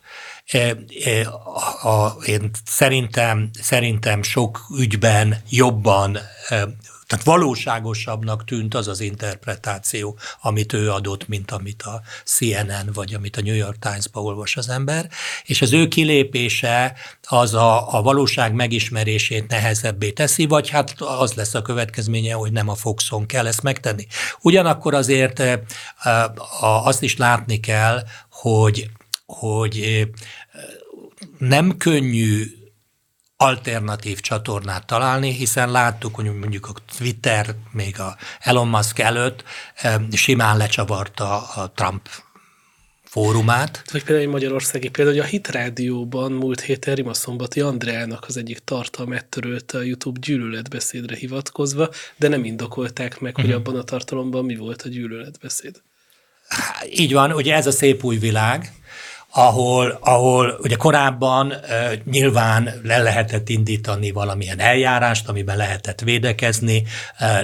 a, 1.82 2.24
én 2.24 2.50
szerintem, 2.64 3.50
szerintem 3.62 4.22
sok 4.22 4.66
ügyben 4.78 5.42
jobban 5.48 6.18
tehát 7.06 7.24
valóságosabbnak 7.24 8.44
tűnt 8.44 8.74
az 8.74 8.88
az 8.88 9.00
interpretáció, 9.00 10.18
amit 10.40 10.72
ő 10.72 10.90
adott, 10.90 11.28
mint 11.28 11.50
amit 11.50 11.82
a 11.82 12.02
CNN 12.24 12.90
vagy 12.92 13.14
amit 13.14 13.36
a 13.36 13.42
New 13.42 13.54
York 13.54 13.78
Times-ba 13.78 14.20
olvas 14.20 14.56
az 14.56 14.68
ember, 14.68 15.08
és 15.44 15.62
az 15.62 15.72
ő 15.72 15.88
kilépése 15.88 16.94
az 17.22 17.54
a, 17.54 17.96
a 17.96 18.02
valóság 18.02 18.52
megismerését 18.52 19.48
nehezebbé 19.48 20.10
teszi, 20.10 20.46
vagy 20.46 20.68
hát 20.68 20.94
az 21.00 21.32
lesz 21.32 21.54
a 21.54 21.62
következménye, 21.62 22.34
hogy 22.34 22.52
nem 22.52 22.68
a 22.68 22.74
Foxon 22.74 23.26
kell 23.26 23.46
ezt 23.46 23.62
megtenni. 23.62 24.06
Ugyanakkor 24.40 24.94
azért 24.94 25.42
azt 26.84 27.02
is 27.02 27.16
látni 27.16 27.60
kell, 27.60 28.02
hogy 28.30 28.90
hogy 29.26 30.06
nem 31.38 31.76
könnyű 31.76 32.44
alternatív 33.36 34.20
csatornát 34.20 34.86
találni, 34.86 35.32
hiszen 35.32 35.70
láttuk, 35.70 36.14
hogy 36.14 36.38
mondjuk 36.38 36.66
a 36.66 36.72
Twitter 36.98 37.54
még 37.72 38.00
a 38.00 38.16
Elon 38.40 38.68
Musk 38.68 38.98
előtt 38.98 39.44
simán 40.12 40.56
lecsavarta 40.56 41.38
a 41.38 41.72
Trump 41.74 42.08
fórumát. 43.04 43.82
Vagy 43.92 44.04
például 44.04 44.26
egy 44.26 44.32
magyarországi 44.32 44.88
példa, 44.88 45.10
hogy 45.10 45.20
a 45.20 45.24
Hit 45.24 45.48
Rádióban 45.48 46.32
múlt 46.32 46.60
héten 46.60 46.94
Rima 46.94 47.14
Szombati 47.14 47.60
Andreának 47.60 48.24
az 48.28 48.36
egyik 48.36 48.58
tartalmát 48.58 49.26
törölte 49.26 49.78
a 49.78 49.82
YouTube 49.82 50.20
gyűlöletbeszédre 50.22 51.16
hivatkozva, 51.16 51.90
de 52.16 52.28
nem 52.28 52.44
indokolták 52.44 53.20
meg, 53.20 53.34
hogy 53.34 53.52
abban 53.52 53.76
a 53.76 53.82
tartalomban 53.82 54.44
mi 54.44 54.56
volt 54.56 54.82
a 54.82 54.88
gyűlöletbeszéd. 54.88 55.82
Így 56.90 57.12
van, 57.12 57.32
ugye 57.32 57.54
ez 57.54 57.66
a 57.66 57.70
szép 57.70 58.04
új 58.04 58.16
világ, 58.16 58.72
ahol, 59.36 59.98
ahol 60.00 60.58
ugye 60.62 60.76
korábban 60.76 61.52
nyilván 62.04 62.80
le 62.82 62.98
lehetett 62.98 63.48
indítani 63.48 64.10
valamilyen 64.10 64.60
eljárást, 64.60 65.28
amiben 65.28 65.56
lehetett 65.56 66.00
védekezni, 66.00 66.84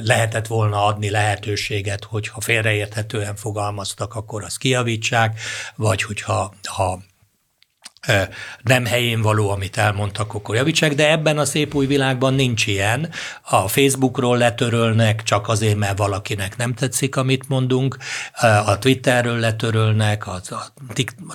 lehetett 0.02 0.46
volna 0.46 0.84
adni 0.84 1.10
lehetőséget, 1.10 2.04
hogyha 2.04 2.40
félreérthetően 2.40 3.36
fogalmaztak, 3.36 4.14
akkor 4.14 4.44
azt 4.44 4.58
kiavítsák, 4.58 5.40
vagy 5.76 6.02
hogyha 6.02 6.54
ha 6.64 7.00
nem 8.62 8.86
helyén 8.86 9.22
való, 9.22 9.50
amit 9.50 9.76
elmondtak, 9.76 10.34
akkor 10.34 10.54
javítsák, 10.54 10.94
de 10.94 11.10
ebben 11.10 11.38
a 11.38 11.44
szép 11.44 11.74
új 11.74 11.86
világban 11.86 12.34
nincs 12.34 12.66
ilyen. 12.66 13.10
A 13.42 13.68
Facebookról 13.68 14.38
letörölnek, 14.38 15.22
csak 15.22 15.48
azért, 15.48 15.76
mert 15.76 15.98
valakinek 15.98 16.56
nem 16.56 16.74
tetszik, 16.74 17.16
amit 17.16 17.48
mondunk, 17.48 17.96
a 18.66 18.78
Twitterről 18.78 19.38
letörölnek, 19.38 20.26
a 20.26 20.40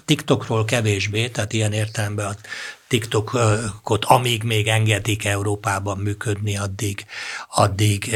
TikTokról 0.06 0.66
kevésbé, 0.66 1.28
tehát 1.28 1.54
ilyen 1.54 1.74
értelemben 1.74 2.26
a 2.26 2.36
TikTokot, 2.88 4.06
amíg 4.06 4.44
még 4.44 4.68
engedik 4.68 5.26
Európában 5.26 5.98
működni, 5.98 6.58
addig, 6.58 7.06
addig 7.50 8.16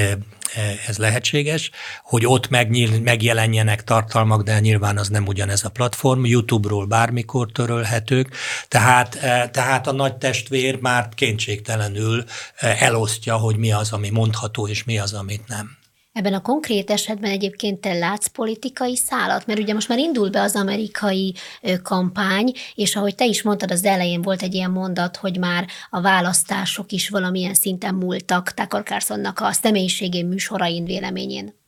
ez 0.88 0.98
lehetséges, 0.98 1.72
hogy 2.04 2.26
ott 2.26 2.50
megnyíl, 2.50 3.00
megjelenjenek 3.02 3.84
tartalmak, 3.84 4.44
de 4.44 4.60
nyilván 4.60 4.98
az 4.98 5.08
nem 5.08 5.28
ugyanez 5.28 5.64
a 5.64 5.70
platform, 5.70 6.26
YouTube-ról 6.26 6.86
bármikor 6.86 7.52
törölhetők, 7.52 8.36
tehát, 8.68 9.18
tehát 9.52 9.88
a 9.88 9.92
nagy 9.92 10.16
testvér 10.16 10.80
már 10.80 11.10
kétségtelenül 11.16 12.24
elosztja, 12.60 13.36
hogy 13.36 13.58
mi 13.58 13.72
az, 13.72 13.92
ami 13.92 14.10
mondható, 14.10 14.68
és 14.68 14.84
mi 14.84 15.00
az, 15.00 15.14
amit 15.14 15.48
nem. 15.48 15.80
Ebben 16.14 16.34
a 16.34 16.42
konkrét 16.42 16.90
esetben 16.90 17.32
egyébként 17.32 17.82
te 17.82 17.94
látsz 17.94 18.28
politikai 18.28 18.96
szálat, 18.96 19.46
mert 19.46 19.60
ugye 19.60 19.74
most 19.74 19.88
már 19.88 19.98
indul 19.98 20.30
be 20.30 20.42
az 20.42 20.56
amerikai 20.56 21.36
kampány, 21.84 22.52
és 22.76 22.96
ahogy 22.96 23.16
te 23.16 23.26
is 23.26 23.42
mondtad, 23.42 23.72
az 23.72 23.84
elején 23.84 24.22
volt 24.22 24.42
egy 24.42 24.54
ilyen 24.54 24.72
mondat, 24.72 25.18
hogy 25.18 25.38
már 25.38 25.68
a 25.90 26.02
választások 26.02 26.92
is 26.92 27.10
valamilyen 27.10 27.54
szinten 27.54 27.96
múltak 27.96 28.54
Tucker 28.54 28.84
Carlsonnak 28.84 29.40
a 29.40 29.52
személyiségén 29.52 30.26
műsorain 30.26 30.86
véleményén. 30.86 31.60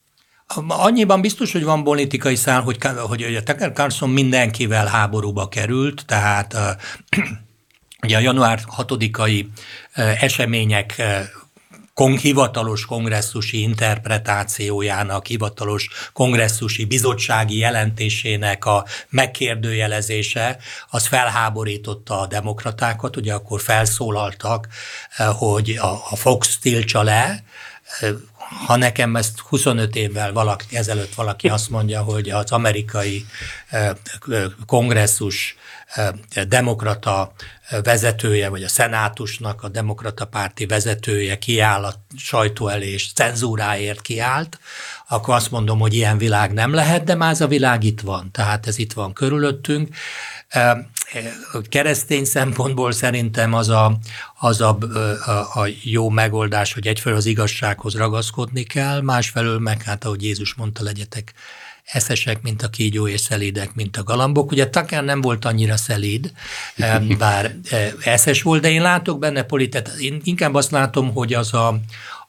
Annyiban 0.68 1.22
biztos, 1.22 1.52
hogy 1.52 1.64
van 1.64 1.84
politikai 1.84 2.36
szál, 2.36 2.62
hogy, 2.62 2.78
hogy 3.08 3.36
a 3.36 3.44
Tucker 3.44 3.72
Carlson 3.72 4.10
mindenkivel 4.10 4.86
háborúba 4.86 5.48
került, 5.48 6.06
tehát 6.06 6.56
ugye 8.04 8.18
a 8.18 8.20
január 8.20 8.60
6-ai 8.78 9.46
események 9.96 11.02
kon, 11.94 12.18
hivatalos 12.18 12.86
kongresszusi 12.86 13.62
interpretációjának, 13.62 15.26
hivatalos 15.26 15.90
kongresszusi 16.14 16.86
bizottsági 16.86 17.58
jelentésének 17.58 18.66
a 18.66 18.86
megkérdőjelezése, 19.10 20.58
az 20.90 21.08
felháborította 21.08 22.20
a 22.20 22.28
demokratákat, 22.28 23.16
ugye 23.16 23.34
akkor 23.34 23.62
felszólaltak, 23.62 24.68
eh, 25.18 25.28
hogy 25.38 25.78
a, 25.82 25.92
a 26.10 26.16
Fox 26.16 26.58
tiltsa 26.58 27.04
le, 27.04 27.44
eh, 28.00 28.10
ha 28.66 28.76
nekem 28.76 29.16
ezt 29.16 29.40
25 29.40 29.96
évvel 29.96 30.34
valaki, 30.34 30.78
ezelőtt 30.78 31.14
valaki 31.14 31.50
azt 31.50 31.70
mondja, 31.70 32.02
hogy 32.02 32.30
az 32.30 32.52
amerikai 32.52 33.26
eh, 33.70 33.90
kongresszus 34.66 35.56
demokrata 36.48 37.34
vezetője, 37.84 38.50
vagy 38.50 38.64
a 38.64 38.68
szenátusnak 38.68 39.64
a 39.64 39.68
demokrata 39.68 40.26
párti 40.26 40.66
vezetője 40.66 41.38
kiáll 41.38 41.84
a 41.84 41.94
sajtó 42.18 42.68
elé, 42.68 42.92
és 42.92 43.14
cenzúráért 43.14 44.02
kiállt, 44.02 44.60
akkor 45.08 45.36
azt 45.36 45.52
mondom, 45.52 45.80
hogy 45.80 45.94
ilyen 45.94 46.18
világ 46.18 46.54
nem 46.54 46.74
lehet, 46.74 47.04
de 47.04 47.16
már 47.16 47.32
ez 47.32 47.42
a 47.42 47.48
világ 47.48 47.84
itt 47.84 48.02
van, 48.02 48.32
tehát 48.32 48.68
ez 48.68 48.78
itt 48.78 48.94
van 48.94 49.14
körülöttünk. 49.14 49.96
Keresztény 51.70 52.26
szempontból 52.26 52.92
szerintem 52.92 53.54
az 53.54 53.70
a, 53.70 53.98
az 54.40 54.62
a, 54.62 54.78
a, 55.26 55.32
a 55.32 55.68
jó 55.84 56.10
megoldás, 56.10 56.74
hogy 56.74 56.88
egyfelől 56.88 57.18
az 57.18 57.26
igazsághoz 57.26 57.96
ragaszkodni 57.96 58.64
kell, 58.64 59.02
másfelől 59.02 59.60
meg, 59.60 59.82
hát 59.82 60.06
ahogy 60.06 60.24
Jézus 60.24 60.54
mondta, 60.54 60.84
legyetek 60.84 61.34
eszesek, 61.84 62.42
mint 62.42 62.62
a 62.62 62.68
kígyó, 62.70 63.08
és 63.08 63.20
szelídek, 63.20 63.76
mint 63.76 63.98
a 63.98 64.04
galambok. 64.04 64.52
Ugye 64.52 64.70
Takán 64.70 65.04
nem 65.04 65.22
volt 65.22 65.46
annyira 65.46 65.78
szelíd, 65.78 66.32
bár 67.18 67.56
e, 67.70 67.94
eszes 68.04 68.42
volt, 68.42 68.62
de 68.62 68.70
én 68.70 68.82
látok 68.82 69.20
benne 69.20 69.44
politet. 69.44 69.88
Én 69.88 70.22
inkább 70.24 70.54
azt 70.54 70.72
látom, 70.72 71.14
hogy 71.14 71.34
az 71.34 71.54
a, 71.54 71.80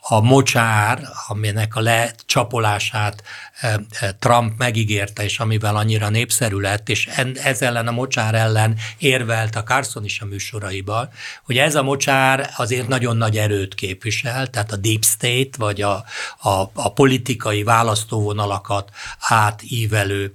a 0.09 0.21
mocsár, 0.21 1.09
aminek 1.29 1.77
a 1.77 1.81
lecsapolását 1.81 3.23
e, 3.61 3.81
e, 4.01 4.13
Trump 4.13 4.59
megígérte, 4.59 5.25
és 5.25 5.39
amivel 5.39 5.77
annyira 5.77 6.09
népszerű 6.09 6.57
lett, 6.57 6.89
és 6.89 7.07
ez 7.43 7.63
ellen 7.63 7.87
a 7.87 7.91
mocsár 7.91 8.35
ellen 8.35 8.77
érvelt 8.99 9.57
a 9.57 9.63
Carson 9.63 10.05
is 10.05 10.21
a 10.21 10.25
műsoraiban, 10.25 11.09
hogy 11.45 11.59
ez 11.59 11.75
a 11.75 11.83
mocsár 11.83 12.51
azért 12.57 12.89
nagyon 12.89 13.17
nagy 13.17 13.37
erőt 13.37 13.75
képvisel, 13.75 14.47
tehát 14.47 14.73
a 14.73 14.77
deep 14.77 15.05
state, 15.05 15.59
vagy 15.59 15.83
a, 15.83 16.05
a, 16.39 16.71
a 16.75 16.93
politikai 16.93 17.63
választóvonalakat 17.63 18.91
átívelő 19.21 20.33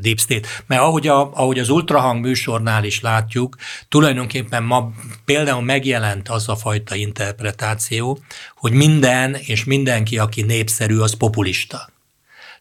deep 0.00 0.18
state. 0.18 0.48
Mert 0.66 0.82
ahogy, 0.82 1.08
a, 1.08 1.30
ahogy 1.34 1.58
az 1.58 1.68
ultrahang 1.68 2.20
műsornál 2.20 2.84
is 2.84 3.00
látjuk, 3.00 3.56
tulajdonképpen 3.88 4.62
ma 4.62 4.90
például 5.24 5.62
megjelent 5.62 6.28
az 6.28 6.48
a 6.48 6.56
fajta 6.56 6.94
interpretáció, 6.94 8.18
hogy 8.60 8.72
minden 8.72 9.34
és 9.34 9.64
mindenki, 9.64 10.18
aki 10.18 10.42
népszerű, 10.42 10.98
az 10.98 11.14
populista. 11.14 11.88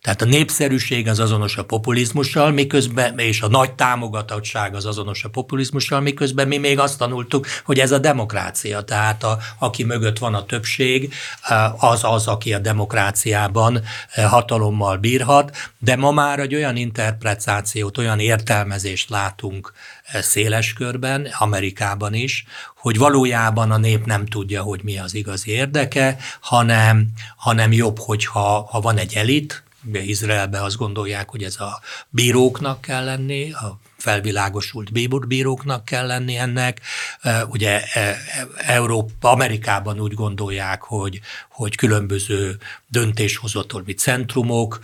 Tehát 0.01 0.21
a 0.21 0.25
népszerűség 0.25 1.07
az 1.07 1.19
azonos 1.19 1.57
a 1.57 1.65
populizmussal, 1.65 2.51
miközben, 2.51 3.19
és 3.19 3.41
a 3.41 3.47
nagy 3.47 3.73
támogatottság 3.73 4.75
az 4.75 4.85
azonos 4.85 5.23
a 5.23 5.29
populizmussal, 5.29 5.99
miközben 5.99 6.47
mi 6.47 6.57
még 6.57 6.79
azt 6.79 6.97
tanultuk, 6.97 7.47
hogy 7.63 7.79
ez 7.79 7.91
a 7.91 7.97
demokrácia. 7.97 8.81
Tehát 8.81 9.23
a, 9.23 9.37
aki 9.57 9.83
mögött 9.83 10.17
van 10.17 10.33
a 10.33 10.45
többség, 10.45 11.13
az 11.77 12.03
az, 12.03 12.27
aki 12.27 12.53
a 12.53 12.59
demokráciában 12.59 13.83
hatalommal 14.15 14.97
bírhat, 14.97 15.57
de 15.77 15.95
ma 15.95 16.11
már 16.11 16.39
egy 16.39 16.55
olyan 16.55 16.75
interpretációt, 16.75 17.97
olyan 17.97 18.19
értelmezést 18.19 19.09
látunk 19.09 19.73
széles 20.21 20.73
körben, 20.73 21.27
Amerikában 21.37 22.13
is, 22.13 22.45
hogy 22.75 22.97
valójában 22.97 23.71
a 23.71 23.77
nép 23.77 24.05
nem 24.05 24.25
tudja, 24.25 24.61
hogy 24.61 24.79
mi 24.83 24.97
az 24.97 25.13
igazi 25.13 25.51
érdeke, 25.51 26.17
hanem, 26.39 27.07
hanem 27.37 27.71
jobb, 27.71 27.99
hogyha 27.99 28.67
ha 28.71 28.79
van 28.79 28.97
egy 28.97 29.15
elit, 29.15 29.63
Ugye 29.85 30.01
Izraelben 30.01 30.61
azt 30.61 30.77
gondolják, 30.77 31.29
hogy 31.29 31.43
ez 31.43 31.59
a 31.59 31.81
bíróknak 32.09 32.81
kell 32.81 33.03
lenni, 33.03 33.51
a 33.51 33.79
felvilágosult 33.97 34.91
bíróknak 35.27 35.85
kell 35.85 36.07
lenni 36.07 36.37
ennek. 36.37 36.81
Ugye 37.47 37.81
e, 37.93 38.17
Európa, 38.57 39.31
Amerikában 39.31 39.99
úgy 39.99 40.13
gondolják, 40.13 40.81
hogy, 40.81 41.19
hogy 41.49 41.75
különböző 41.75 42.57
döntéshozatali 42.87 43.93
centrumok 43.93 44.79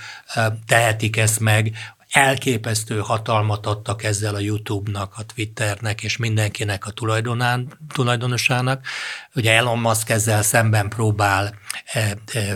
tehetik 0.67 1.17
ezt 1.17 1.39
meg, 1.39 1.73
elképesztő 2.15 2.99
hatalmat 2.99 3.65
adtak 3.65 4.03
ezzel 4.03 4.35
a 4.35 4.39
YouTube-nak, 4.39 5.13
a 5.17 5.23
Twitternek 5.23 6.03
és 6.03 6.17
mindenkinek 6.17 6.85
a 6.85 6.91
tulajdonán, 6.91 7.79
tulajdonosának. 7.93 8.85
Ugye 9.33 9.51
Elon 9.51 9.79
Musk 9.79 10.09
ezzel 10.09 10.41
szemben 10.41 10.89
próbál 10.89 11.55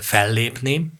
fellépni, 0.02 0.99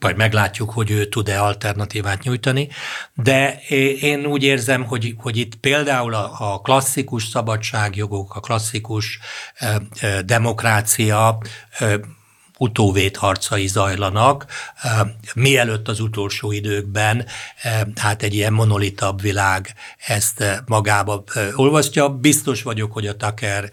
majd 0.00 0.16
meglátjuk, 0.16 0.70
hogy 0.70 0.90
ő 0.90 1.08
tud-e 1.08 1.40
alternatívát 1.40 2.22
nyújtani, 2.22 2.68
de 3.14 3.60
én 4.00 4.26
úgy 4.26 4.42
érzem, 4.42 4.84
hogy, 4.84 5.14
hogy 5.18 5.36
itt 5.36 5.54
például 5.54 6.14
a, 6.14 6.52
a 6.52 6.60
klasszikus 6.60 7.24
szabadságjogok, 7.24 8.34
a 8.34 8.40
klasszikus 8.40 9.18
demokrácia 10.24 11.38
utóvét 11.78 12.15
harcai 13.16 13.66
zajlanak, 13.66 14.46
mielőtt 15.34 15.88
az 15.88 16.00
utolsó 16.00 16.52
időkben 16.52 17.26
hát 17.94 18.22
egy 18.22 18.34
ilyen 18.34 18.52
monolitabb 18.52 19.20
világ 19.20 19.74
ezt 20.06 20.62
magába 20.66 21.24
olvasztja. 21.54 22.08
Biztos 22.08 22.62
vagyok, 22.62 22.92
hogy 22.92 23.06
a 23.06 23.16
Tucker 23.16 23.70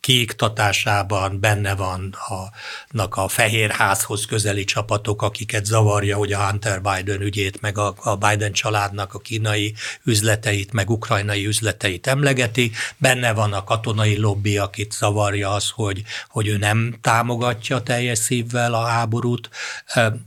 kiiktatásában 0.00 1.40
benne 1.40 1.74
van 1.74 2.16
a, 2.28 3.20
a 3.20 3.28
Fehérházhoz 3.28 4.24
közeli 4.24 4.64
csapatok, 4.64 5.22
akiket 5.22 5.64
zavarja, 5.64 6.16
hogy 6.16 6.32
a 6.32 6.48
Hunter 6.48 6.80
Biden 6.80 7.20
ügyét, 7.20 7.60
meg 7.60 7.78
a, 7.78 7.94
a 7.96 8.16
Biden 8.16 8.52
családnak 8.52 9.14
a 9.14 9.18
kínai 9.18 9.74
üzleteit, 10.04 10.72
meg 10.72 10.90
ukrajnai 10.90 11.46
üzleteit 11.46 12.06
emlegeti. 12.06 12.72
Benne 12.96 13.32
van 13.32 13.52
a 13.52 13.64
katonai 13.64 14.18
lobby, 14.18 14.58
akit 14.58 14.92
zavarja 14.92 15.50
az, 15.50 15.70
hogy, 15.70 16.02
hogy 16.28 16.46
ő 16.46 16.56
nem 16.56 16.98
támogatja 17.00 17.21
támogatja 17.22 17.80
teljes 17.80 18.18
szívvel 18.18 18.74
a 18.74 18.84
háborút 18.84 19.48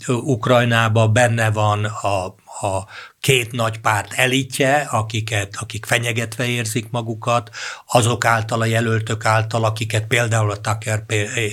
Ukrajnába, 0.08 1.08
benne 1.08 1.52
van 1.52 1.86
a, 1.86 2.26
a 2.68 2.88
két 3.20 3.52
nagy 3.52 3.80
párt 3.80 4.14
elitje, 4.14 4.88
akiket, 4.92 5.56
akik 5.60 5.86
fenyegetve 5.86 6.46
érzik 6.48 6.90
magukat, 6.90 7.50
azok 7.86 8.26
által, 8.26 8.62
a 8.62 8.66
jelöltök 8.66 9.26
által, 9.26 9.64
akiket 9.64 10.08
például 10.08 10.52
a 10.52 10.62
Tucker 10.62 11.04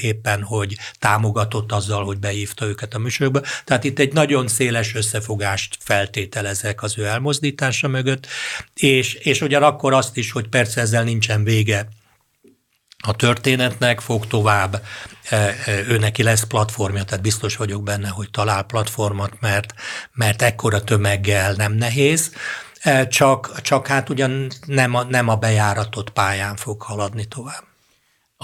éppen, 0.02 0.42
hogy 0.42 0.76
támogatott 0.98 1.72
azzal, 1.72 2.04
hogy 2.04 2.18
beívta 2.18 2.64
őket 2.66 2.94
a 2.94 2.98
műsorba. 2.98 3.40
Tehát 3.64 3.84
itt 3.84 3.98
egy 3.98 4.12
nagyon 4.12 4.48
széles 4.48 4.94
összefogást 4.94 5.76
feltételezek 5.80 6.82
az 6.82 6.98
ő 6.98 7.06
elmozdítása 7.06 7.88
mögött, 7.88 8.26
és, 8.74 9.14
és 9.14 9.40
ugyanakkor 9.40 9.92
azt 9.92 10.16
is, 10.16 10.32
hogy 10.32 10.48
persze 10.48 10.80
ezzel 10.80 11.04
nincsen 11.04 11.44
vége 11.44 11.88
a 13.02 13.16
történetnek, 13.16 14.00
fog 14.00 14.26
tovább, 14.26 14.82
e, 15.28 15.36
e, 15.36 15.54
ő 15.88 15.98
neki 15.98 16.22
lesz 16.22 16.42
platformja, 16.42 17.04
tehát 17.04 17.22
biztos 17.22 17.56
vagyok 17.56 17.82
benne, 17.82 18.08
hogy 18.08 18.30
talál 18.30 18.62
platformot, 18.62 19.40
mert, 19.40 19.74
mert 20.12 20.42
ekkora 20.42 20.84
tömeggel 20.84 21.52
nem 21.52 21.72
nehéz, 21.72 22.32
e, 22.80 23.06
csak, 23.06 23.60
csak 23.60 23.86
hát 23.86 24.10
ugyan 24.10 24.46
nem 24.66 24.94
a, 24.94 25.02
nem 25.02 25.28
a 25.28 25.36
bejáratott 25.36 26.10
pályán 26.10 26.56
fog 26.56 26.82
haladni 26.82 27.24
tovább. 27.24 27.71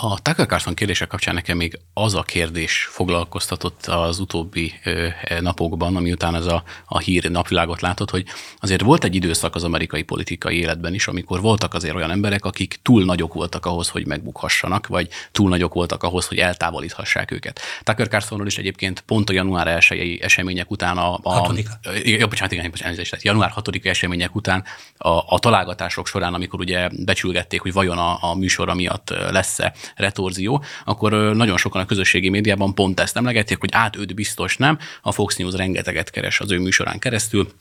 A 0.00 0.18
Tucker 0.22 0.46
Carlson 0.46 0.74
kérdése 0.74 1.06
kapcsán 1.06 1.34
nekem 1.34 1.56
még 1.56 1.80
az 1.94 2.14
a 2.14 2.22
kérdés 2.22 2.88
foglalkoztatott 2.90 3.86
az 3.86 4.18
utóbbi 4.18 4.72
e, 4.82 5.40
napokban, 5.40 5.96
amiután 5.96 6.34
ez 6.34 6.46
a, 6.46 6.62
a 6.86 6.98
hír 6.98 7.30
napvilágot 7.30 7.80
látott, 7.80 8.10
hogy 8.10 8.26
azért 8.60 8.80
volt 8.80 9.04
egy 9.04 9.14
időszak 9.14 9.54
az 9.54 9.64
amerikai 9.64 10.02
politikai 10.02 10.58
életben 10.58 10.94
is, 10.94 11.06
amikor 11.06 11.40
voltak 11.40 11.74
azért 11.74 11.94
olyan 11.94 12.10
emberek, 12.10 12.44
akik 12.44 12.78
túl 12.82 13.04
nagyok 13.04 13.34
voltak 13.34 13.66
ahhoz, 13.66 13.88
hogy 13.88 14.06
megbukhassanak, 14.06 14.86
vagy 14.86 15.08
túl 15.32 15.48
nagyok 15.48 15.74
voltak 15.74 16.02
ahhoz, 16.02 16.26
hogy 16.26 16.38
eltávolíthassák 16.38 17.30
őket. 17.30 17.60
Tucker 17.82 18.08
Carlsonról 18.08 18.46
is 18.46 18.58
egyébként 18.58 19.00
pont 19.00 19.30
a 19.30 19.32
január 19.32 19.66
1 19.90 20.18
események 20.22 20.70
után 20.70 20.98
a... 20.98 21.18
a 21.22 21.30
Hatodika. 21.30 21.70
Ja, 22.02 22.26
bocsánat, 22.26 22.52
igen, 22.52 22.70
bocsánat, 22.70 22.96
tehát 22.96 23.22
január 23.22 23.50
6 23.50 23.86
események 23.86 24.34
után 24.34 24.64
a, 24.96 25.08
a 25.08 25.38
találgatások 25.38 26.06
során, 26.06 26.34
amikor 26.34 26.60
ugye 26.60 26.88
becsülgették, 27.04 27.60
hogy 27.60 27.72
vajon 27.72 27.98
a, 27.98 28.18
a 28.20 28.34
műsora 28.34 28.74
miatt 28.74 29.10
lesz-e 29.30 29.74
retorzió, 29.96 30.64
akkor 30.84 31.12
nagyon 31.12 31.56
sokan 31.56 31.80
a 31.80 31.86
közösségi 31.86 32.28
médiában 32.28 32.74
pont 32.74 33.00
ezt 33.00 33.16
emlegették, 33.16 33.58
hogy 33.60 33.70
át 33.72 34.14
biztos 34.14 34.56
nem, 34.56 34.78
a 35.02 35.12
Fox 35.12 35.36
News 35.36 35.54
rengeteget 35.54 36.10
keres 36.10 36.40
az 36.40 36.50
ő 36.50 36.58
műsorán 36.58 36.98
keresztül, 36.98 37.52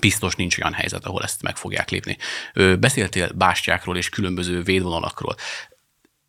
biztos 0.00 0.34
nincs 0.34 0.58
olyan 0.58 0.72
helyzet, 0.72 1.04
ahol 1.04 1.22
ezt 1.22 1.42
meg 1.42 1.56
fogják 1.56 1.90
lépni. 1.90 2.16
Beszéltél 2.78 3.32
bástyákról 3.34 3.96
és 3.96 4.08
különböző 4.08 4.62
védvonalakról. 4.62 5.34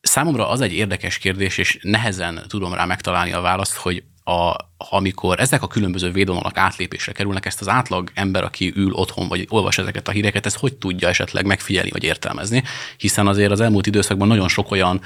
Számomra 0.01 0.49
az 0.49 0.61
egy 0.61 0.73
érdekes 0.73 1.17
kérdés, 1.17 1.57
és 1.57 1.79
nehezen 1.81 2.43
tudom 2.47 2.73
rá 2.73 2.85
megtalálni 2.85 3.31
a 3.31 3.41
választ, 3.41 3.75
hogy 3.75 4.03
a, 4.27 4.55
amikor 4.77 5.39
ezek 5.39 5.61
a 5.61 5.67
különböző 5.67 6.11
védvonalak 6.11 6.57
átlépésre 6.57 7.11
kerülnek, 7.11 7.45
ezt 7.45 7.61
az 7.61 7.67
átlag 7.67 8.11
ember, 8.13 8.43
aki 8.43 8.73
ül 8.75 8.93
otthon, 8.93 9.27
vagy 9.27 9.45
olvas 9.49 9.77
ezeket 9.77 10.07
a 10.07 10.11
híreket, 10.11 10.45
ez 10.45 10.55
hogy 10.55 10.75
tudja 10.75 11.07
esetleg 11.07 11.45
megfigyelni, 11.45 11.89
vagy 11.89 12.03
értelmezni, 12.03 12.63
hiszen 12.97 13.27
azért 13.27 13.51
az 13.51 13.59
elmúlt 13.59 13.87
időszakban 13.87 14.27
nagyon 14.27 14.47
sok 14.47 14.71
olyan 14.71 15.01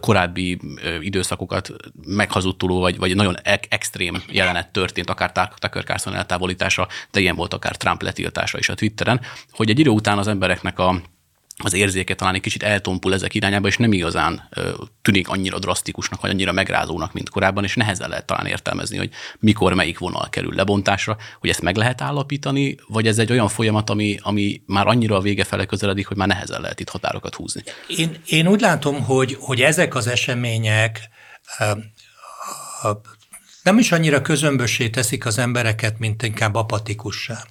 korábbi 0.00 0.60
időszakokat 1.00 1.72
meghazudtoló, 2.06 2.80
vagy, 2.80 2.96
vagy 2.98 3.14
nagyon 3.14 3.36
ek- 3.42 3.66
extrém 3.74 4.22
jelenet 4.28 4.72
történt, 4.72 5.10
akár 5.10 5.32
Tucker 5.32 5.84
Carlson 5.84 6.14
eltávolítása, 6.14 6.88
de 7.10 7.20
ilyen 7.20 7.36
volt 7.36 7.54
akár 7.54 7.76
Trump 7.76 8.02
letiltása 8.02 8.58
is 8.58 8.68
a 8.68 8.74
Twitteren, 8.74 9.20
hogy 9.50 9.70
egy 9.70 9.78
idő 9.78 9.90
után 9.90 10.18
az 10.18 10.28
embereknek 10.28 10.78
a 10.78 11.02
az 11.62 11.74
érzéke 11.74 12.14
talán 12.14 12.34
egy 12.34 12.40
kicsit 12.40 12.62
eltompul 12.62 13.14
ezek 13.14 13.34
irányába, 13.34 13.68
és 13.68 13.76
nem 13.76 13.92
igazán 13.92 14.48
tűnik 15.02 15.28
annyira 15.28 15.58
drasztikusnak, 15.58 16.20
vagy 16.20 16.30
annyira 16.30 16.52
megrázónak, 16.52 17.12
mint 17.12 17.28
korábban, 17.28 17.64
és 17.64 17.74
nehezen 17.74 18.08
lehet 18.08 18.26
talán 18.26 18.46
értelmezni, 18.46 18.96
hogy 18.96 19.10
mikor 19.38 19.74
melyik 19.74 19.98
vonal 19.98 20.28
kerül 20.28 20.54
lebontásra, 20.54 21.16
hogy 21.40 21.50
ezt 21.50 21.62
meg 21.62 21.76
lehet 21.76 22.00
állapítani, 22.00 22.76
vagy 22.86 23.06
ez 23.06 23.18
egy 23.18 23.30
olyan 23.30 23.48
folyamat, 23.48 23.90
ami, 23.90 24.18
ami 24.22 24.62
már 24.66 24.86
annyira 24.86 25.16
a 25.16 25.20
vége 25.20 25.44
fele 25.44 25.64
közeledik, 25.64 26.06
hogy 26.06 26.16
már 26.16 26.28
nehezen 26.28 26.60
lehet 26.60 26.80
itt 26.80 26.88
határokat 26.88 27.34
húzni. 27.34 27.62
Én, 27.86 28.16
én 28.26 28.46
úgy 28.46 28.60
látom, 28.60 29.02
hogy, 29.02 29.36
hogy 29.40 29.60
ezek 29.60 29.94
az 29.94 30.06
események 30.06 31.08
nem 33.62 33.78
is 33.78 33.92
annyira 33.92 34.22
közömbössé 34.22 34.88
teszik 34.88 35.26
az 35.26 35.38
embereket, 35.38 35.98
mint 35.98 36.22
inkább 36.22 36.54
apatikussá 36.54 37.44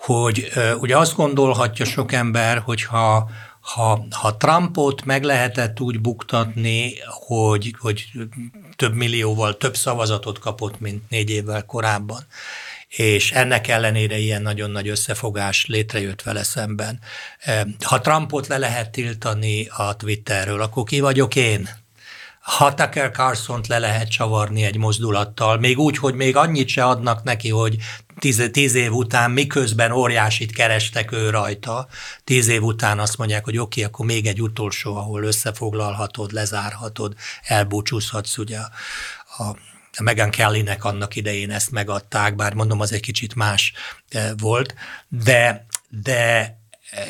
hogy 0.00 0.52
ugye 0.80 0.96
azt 0.96 1.16
gondolhatja 1.16 1.84
sok 1.84 2.12
ember, 2.12 2.58
hogy 2.58 2.82
ha, 2.82 3.30
ha, 3.60 4.06
ha 4.10 4.36
Trumpot 4.36 5.04
meg 5.04 5.22
lehetett 5.22 5.80
úgy 5.80 6.00
buktatni, 6.00 6.94
hogy, 7.26 7.74
hogy 7.78 8.10
több 8.76 8.94
millióval 8.94 9.56
több 9.56 9.76
szavazatot 9.76 10.38
kapott, 10.38 10.80
mint 10.80 11.10
négy 11.10 11.30
évvel 11.30 11.64
korábban, 11.64 12.26
és 12.88 13.32
ennek 13.32 13.68
ellenére 13.68 14.18
ilyen 14.18 14.42
nagyon 14.42 14.70
nagy 14.70 14.88
összefogás 14.88 15.66
létrejött 15.66 16.22
vele 16.22 16.42
szemben. 16.42 17.00
Ha 17.84 18.00
Trumpot 18.00 18.46
le 18.46 18.58
lehet 18.58 18.90
tiltani 18.90 19.66
a 19.76 19.96
Twitterről, 19.96 20.60
akkor 20.60 20.84
ki 20.84 21.00
vagyok 21.00 21.36
én? 21.36 21.68
ha 22.40 22.74
Tucker 22.74 23.10
carlson 23.10 23.60
le 23.68 23.78
lehet 23.78 24.10
csavarni 24.10 24.62
egy 24.62 24.76
mozdulattal, 24.76 25.58
még 25.58 25.78
úgy, 25.78 25.98
hogy 25.98 26.14
még 26.14 26.36
annyit 26.36 26.68
se 26.68 26.84
adnak 26.84 27.22
neki, 27.22 27.48
hogy 27.48 27.76
tíz, 28.20 28.48
tíz 28.52 28.74
év 28.74 28.92
után, 28.92 29.30
miközben 29.30 29.92
óriásit 29.92 30.52
kerestek 30.52 31.12
ő 31.12 31.30
rajta, 31.30 31.88
tíz 32.24 32.48
év 32.48 32.62
után 32.62 32.98
azt 32.98 33.18
mondják, 33.18 33.44
hogy 33.44 33.58
oké, 33.58 33.80
okay, 33.80 33.92
akkor 33.92 34.06
még 34.06 34.26
egy 34.26 34.42
utolsó, 34.42 34.96
ahol 34.96 35.22
összefoglalhatod, 35.22 36.32
lezárhatod, 36.32 37.14
elbúcsúzhatsz, 37.42 38.38
ugye. 38.38 38.58
A, 39.38 39.56
Megan 40.02 40.30
Kellynek 40.30 40.84
annak 40.84 41.16
idején 41.16 41.50
ezt 41.50 41.70
megadták, 41.70 42.34
bár 42.34 42.54
mondom, 42.54 42.80
az 42.80 42.92
egy 42.92 43.00
kicsit 43.00 43.34
más 43.34 43.72
eh, 44.08 44.30
volt, 44.36 44.74
de, 45.08 45.66
de 45.88 46.58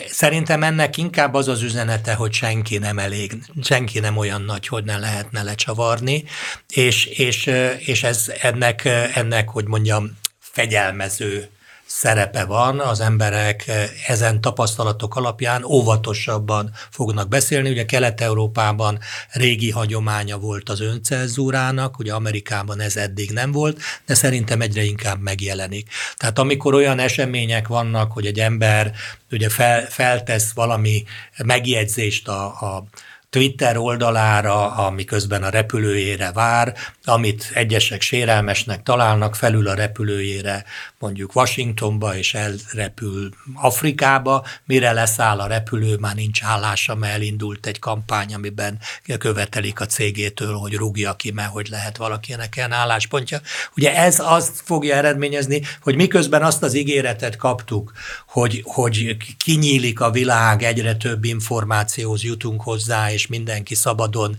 Szerintem 0.09 0.62
ennek 0.62 0.96
inkább 0.96 1.35
az 1.35 1.49
az 1.49 1.62
üzenete, 1.62 2.14
hogy 2.14 2.33
senki 2.33 2.79
nem 2.79 2.99
elég, 2.99 3.33
senki 3.62 3.99
nem 3.99 4.16
olyan 4.16 4.42
nagy, 4.42 4.66
hogy 4.66 4.85
ne 4.85 4.99
lehetne 4.99 5.42
lecsavarni, 5.42 6.25
és, 6.68 7.05
és, 7.05 7.51
és 7.79 8.03
ez 8.03 8.33
ennek, 8.40 8.85
ennek, 9.14 9.49
hogy 9.49 9.66
mondjam, 9.66 10.18
fegyelmező 10.50 11.48
szerepe 11.92 12.44
van, 12.44 12.80
az 12.80 13.00
emberek 13.00 13.64
ezen 14.06 14.40
tapasztalatok 14.40 15.16
alapján 15.16 15.64
óvatosabban 15.64 16.70
fognak 16.90 17.28
beszélni. 17.28 17.70
Ugye 17.70 17.84
Kelet-Európában 17.84 18.98
régi 19.30 19.70
hagyománya 19.70 20.38
volt 20.38 20.68
az 20.68 20.80
öncenzúrának, 20.80 21.98
ugye 21.98 22.12
Amerikában 22.12 22.80
ez 22.80 22.96
eddig 22.96 23.30
nem 23.30 23.52
volt, 23.52 23.80
de 24.06 24.14
szerintem 24.14 24.60
egyre 24.60 24.82
inkább 24.82 25.20
megjelenik. 25.20 25.88
Tehát 26.16 26.38
amikor 26.38 26.74
olyan 26.74 26.98
események 26.98 27.68
vannak, 27.68 28.12
hogy 28.12 28.26
egy 28.26 28.40
ember 28.40 28.92
ugye 29.30 29.48
fel, 29.48 29.86
feltesz 29.88 30.52
valami 30.54 31.04
megjegyzést 31.44 32.28
a, 32.28 32.44
a 32.44 32.84
Twitter 33.30 33.76
oldalára, 33.76 34.70
ami 34.70 35.04
közben 35.04 35.42
a 35.42 35.48
repülőjére 35.48 36.32
vár, 36.32 36.74
amit 37.11 37.51
egyesek 37.55 38.01
sérelmesnek 38.01 38.83
találnak, 38.83 39.35
felül 39.35 39.68
a 39.68 39.75
repülőjére 39.75 40.64
mondjuk 40.99 41.35
Washingtonba, 41.35 42.16
és 42.16 42.35
elrepül 42.35 43.29
Afrikába, 43.55 44.46
mire 44.64 44.92
leszáll 44.92 45.40
a 45.40 45.46
repülő, 45.46 45.96
már 45.96 46.14
nincs 46.14 46.42
állása, 46.42 46.94
mert 46.94 47.14
elindult 47.14 47.66
egy 47.66 47.79
kampány, 47.79 48.35
amiben 48.35 48.79
követelik 49.18 49.81
a 49.81 49.87
cégétől, 49.87 50.55
hogy 50.55 50.75
rúgja 50.75 51.14
ki, 51.14 51.31
mert 51.31 51.51
hogy 51.51 51.68
lehet 51.68 51.96
valakinek 51.96 52.57
ilyen 52.57 52.73
álláspontja. 52.73 53.40
Ugye 53.77 53.96
ez 53.96 54.18
azt 54.18 54.62
fogja 54.64 54.94
eredményezni, 54.94 55.62
hogy 55.83 55.96
miközben 55.96 56.42
azt 56.42 56.62
az 56.62 56.75
ígéretet 56.75 57.37
kaptuk, 57.37 57.92
hogy, 58.27 58.62
hogy 58.64 59.16
kinyílik 59.44 60.01
a 60.01 60.11
világ, 60.11 60.62
egyre 60.62 60.96
több 60.96 61.25
információhoz 61.25 62.23
jutunk 62.23 62.62
hozzá, 62.62 63.12
és 63.12 63.27
mindenki 63.27 63.75
szabadon 63.75 64.37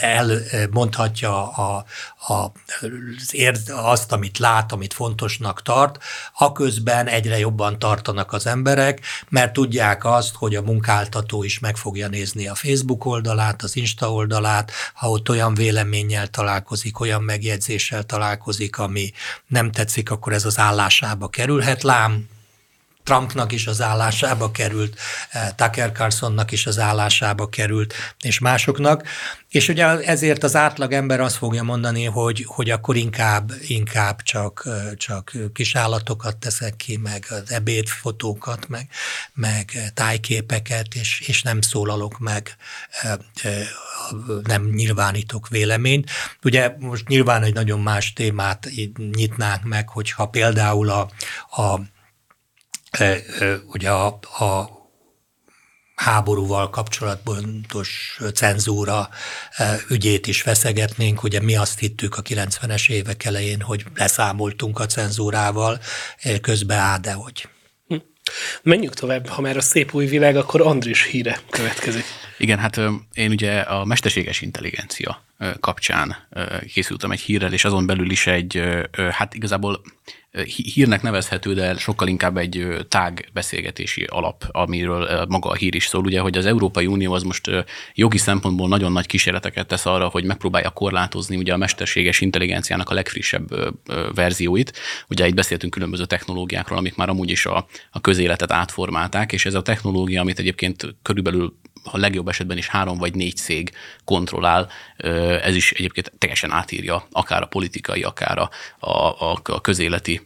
elmondhatja 0.00 1.52
a, 1.52 1.84
a, 2.28 2.46
azt, 3.72 4.12
amit 4.12 4.38
lát, 4.38 4.72
amit 4.72 4.94
fontosnak 4.94 5.62
tart, 5.62 5.98
aközben 6.38 7.06
egyre 7.06 7.38
jobban 7.38 7.78
tartanak 7.78 8.32
az 8.32 8.46
emberek, 8.46 9.00
mert 9.28 9.52
tudják 9.52 10.04
azt, 10.04 10.34
hogy 10.34 10.56
a 10.56 10.62
munkáltató 10.62 11.42
is 11.42 11.58
meg 11.58 11.76
fogja 11.76 12.08
nézni 12.08 12.48
a 12.48 12.54
Facebook 12.54 13.04
oldalát, 13.04 13.62
az 13.62 13.76
Insta 13.76 14.12
oldalát, 14.12 14.72
ha 14.94 15.10
ott 15.10 15.28
olyan 15.28 15.54
véleménnyel 15.54 16.28
találkozik, 16.28 17.00
olyan 17.00 17.22
megjegyzéssel 17.22 18.02
találkozik, 18.02 18.78
ami 18.78 19.12
nem 19.46 19.70
tetszik, 19.70 20.10
akkor 20.10 20.32
ez 20.32 20.44
az 20.44 20.58
állásába 20.58 21.28
kerülhet. 21.28 21.82
Lám, 21.82 22.28
Trumpnak 23.10 23.52
is 23.52 23.66
az 23.66 23.80
állásába 23.80 24.50
került, 24.50 24.98
Tucker 25.56 25.92
Carlsonnak 25.92 26.52
is 26.52 26.66
az 26.66 26.78
állásába 26.78 27.48
került, 27.48 27.94
és 28.20 28.38
másoknak. 28.38 29.02
És 29.48 29.68
ugye 29.68 29.86
ezért 29.86 30.42
az 30.42 30.56
átlag 30.56 30.92
ember 30.92 31.20
azt 31.20 31.36
fogja 31.36 31.62
mondani, 31.62 32.04
hogy, 32.04 32.44
hogy 32.46 32.70
akkor 32.70 32.96
inkább, 32.96 33.52
inkább 33.66 34.22
csak, 34.22 34.68
csak 34.96 35.32
kis 35.52 35.74
állatokat 35.74 36.36
teszek 36.36 36.76
ki, 36.76 36.96
meg 36.96 37.26
az 37.28 37.50
ebédfotókat, 37.52 38.68
meg, 38.68 38.88
meg 39.34 39.90
tájképeket, 39.94 40.94
és, 40.94 41.20
és 41.20 41.42
nem 41.42 41.60
szólalok 41.60 42.18
meg, 42.18 42.56
nem 44.42 44.70
nyilvánítok 44.74 45.48
véleményt. 45.48 46.10
Ugye 46.42 46.74
most 46.78 47.08
nyilván 47.08 47.42
egy 47.42 47.54
nagyon 47.54 47.80
más 47.80 48.12
témát 48.12 48.68
nyitnánk 48.96 49.64
meg, 49.64 49.88
hogyha 49.88 50.26
például 50.26 50.90
a, 50.90 51.00
a 51.62 51.80
ugye 53.66 53.90
a, 53.90 54.06
a 54.38 54.78
háborúval 55.94 56.70
kapcsolatos 56.70 58.18
cenzúra 58.34 59.08
ügyét 59.88 60.26
is 60.26 60.42
feszegetnénk. 60.42 61.22
Ugye 61.22 61.40
mi 61.40 61.56
azt 61.56 61.78
hittük 61.78 62.16
a 62.16 62.22
90-es 62.22 62.90
évek 62.90 63.24
elején, 63.24 63.60
hogy 63.60 63.84
leszámoltunk 63.94 64.78
a 64.78 64.86
cenzúrával, 64.86 65.80
közben 66.40 66.78
á, 66.78 66.96
de 66.96 67.12
hogy. 67.12 67.48
Hm. 67.86 67.96
Menjünk 68.62 68.94
tovább, 68.94 69.28
ha 69.28 69.40
már 69.40 69.56
a 69.56 69.60
szép 69.60 69.94
új 69.94 70.06
világ, 70.06 70.36
akkor 70.36 70.60
Andris 70.60 71.04
híre 71.04 71.40
következik. 71.50 72.04
Igen, 72.40 72.58
hát 72.58 72.80
én 73.12 73.30
ugye 73.30 73.60
a 73.60 73.84
mesterséges 73.84 74.40
intelligencia 74.40 75.22
kapcsán 75.60 76.16
készültem 76.72 77.10
egy 77.10 77.20
hírrel, 77.20 77.52
és 77.52 77.64
azon 77.64 77.86
belül 77.86 78.10
is 78.10 78.26
egy, 78.26 78.62
hát 79.10 79.34
igazából 79.34 79.80
hírnek 80.74 81.02
nevezhető, 81.02 81.54
de 81.54 81.76
sokkal 81.76 82.08
inkább 82.08 82.36
egy 82.36 82.66
tág 82.88 83.28
beszélgetési 83.32 84.02
alap, 84.02 84.44
amiről 84.50 85.26
maga 85.28 85.50
a 85.50 85.54
hír 85.54 85.74
is 85.74 85.86
szól. 85.86 86.04
Ugye, 86.04 86.20
hogy 86.20 86.38
az 86.38 86.46
Európai 86.46 86.86
Unió 86.86 87.12
az 87.12 87.22
most 87.22 87.50
jogi 87.94 88.18
szempontból 88.18 88.68
nagyon 88.68 88.92
nagy 88.92 89.06
kísérleteket 89.06 89.66
tesz 89.66 89.86
arra, 89.86 90.08
hogy 90.08 90.24
megpróbálja 90.24 90.70
korlátozni 90.70 91.36
ugye 91.36 91.52
a 91.52 91.56
mesterséges 91.56 92.20
intelligenciának 92.20 92.90
a 92.90 92.94
legfrissebb 92.94 93.48
verzióit. 94.14 94.78
Ugye 95.08 95.26
itt 95.26 95.34
beszéltünk 95.34 95.72
különböző 95.72 96.04
technológiákról, 96.04 96.78
amik 96.78 96.96
már 96.96 97.08
amúgy 97.08 97.30
is 97.30 97.46
a, 97.46 97.66
a 97.90 98.00
közéletet 98.00 98.52
átformálták, 98.52 99.32
és 99.32 99.46
ez 99.46 99.54
a 99.54 99.62
technológia, 99.62 100.20
amit 100.20 100.38
egyébként 100.38 100.96
körülbelül 101.02 101.58
a 101.84 101.98
legjobb 101.98 102.28
esetben 102.28 102.56
is 102.56 102.68
három 102.68 102.98
vagy 102.98 103.14
négy 103.14 103.36
cég 103.36 103.72
kontrollál, 104.04 104.68
ez 105.42 105.54
is 105.54 105.72
egyébként 105.72 106.12
teljesen 106.18 106.50
átírja 106.50 107.06
akár 107.12 107.42
a 107.42 107.46
politikai, 107.46 108.02
akár 108.02 108.38
a, 108.38 108.50
a, 108.86 109.40
a 109.42 109.60
közéleti 109.60 110.20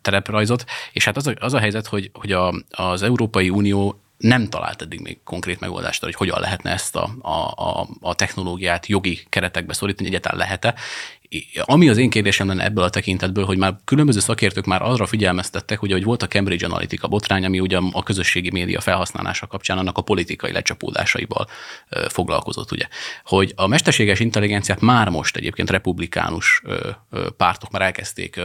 tereprajzot. 0.00 0.64
És 0.92 1.04
hát 1.04 1.16
az 1.16 1.26
a, 1.26 1.34
az 1.38 1.54
a 1.54 1.58
helyzet, 1.58 1.86
hogy, 1.86 2.10
hogy 2.12 2.32
a, 2.32 2.54
az 2.70 3.02
Európai 3.02 3.50
Unió 3.50 4.03
nem 4.24 4.48
talált 4.48 4.82
eddig 4.82 5.00
még 5.00 5.18
konkrét 5.24 5.60
megoldást, 5.60 6.04
hogy 6.04 6.14
hogyan 6.14 6.40
lehetne 6.40 6.70
ezt 6.70 6.96
a, 6.96 7.10
a, 7.54 7.88
a 8.00 8.14
technológiát 8.14 8.86
jogi 8.86 9.20
keretekbe 9.28 9.72
szorítani, 9.72 10.08
egyáltalán 10.08 10.38
lehet-e, 10.38 10.74
ami 11.62 11.88
az 11.88 11.96
én 11.96 12.10
kérdésem 12.10 12.46
lenne 12.46 12.64
ebből 12.64 12.84
a 12.84 12.90
tekintetből, 12.90 13.44
hogy 13.44 13.58
már 13.58 13.76
különböző 13.84 14.20
szakértők 14.20 14.64
már 14.64 14.82
arra 14.82 15.06
figyelmeztettek, 15.06 15.82
ugye, 15.82 15.94
hogy 15.94 16.04
volt 16.04 16.22
a 16.22 16.26
Cambridge 16.26 16.66
Analytica 16.66 17.08
botrány, 17.08 17.44
ami 17.44 17.60
ugye 17.60 17.78
a 17.92 18.02
közösségi 18.02 18.50
média 18.50 18.80
felhasználása 18.80 19.46
kapcsán 19.46 19.78
annak 19.78 19.98
a 19.98 20.02
politikai 20.02 20.52
lecsapódásaival 20.52 21.46
foglalkozott, 22.08 22.72
ugye. 22.72 22.86
Hogy 23.24 23.52
a 23.56 23.66
mesterséges 23.66 24.20
intelligenciát 24.20 24.80
már 24.80 25.08
most 25.08 25.36
egyébként 25.36 25.70
republikánus 25.70 26.62
pártok 27.36 27.70
már 27.70 27.82
elkezdték 27.82 28.40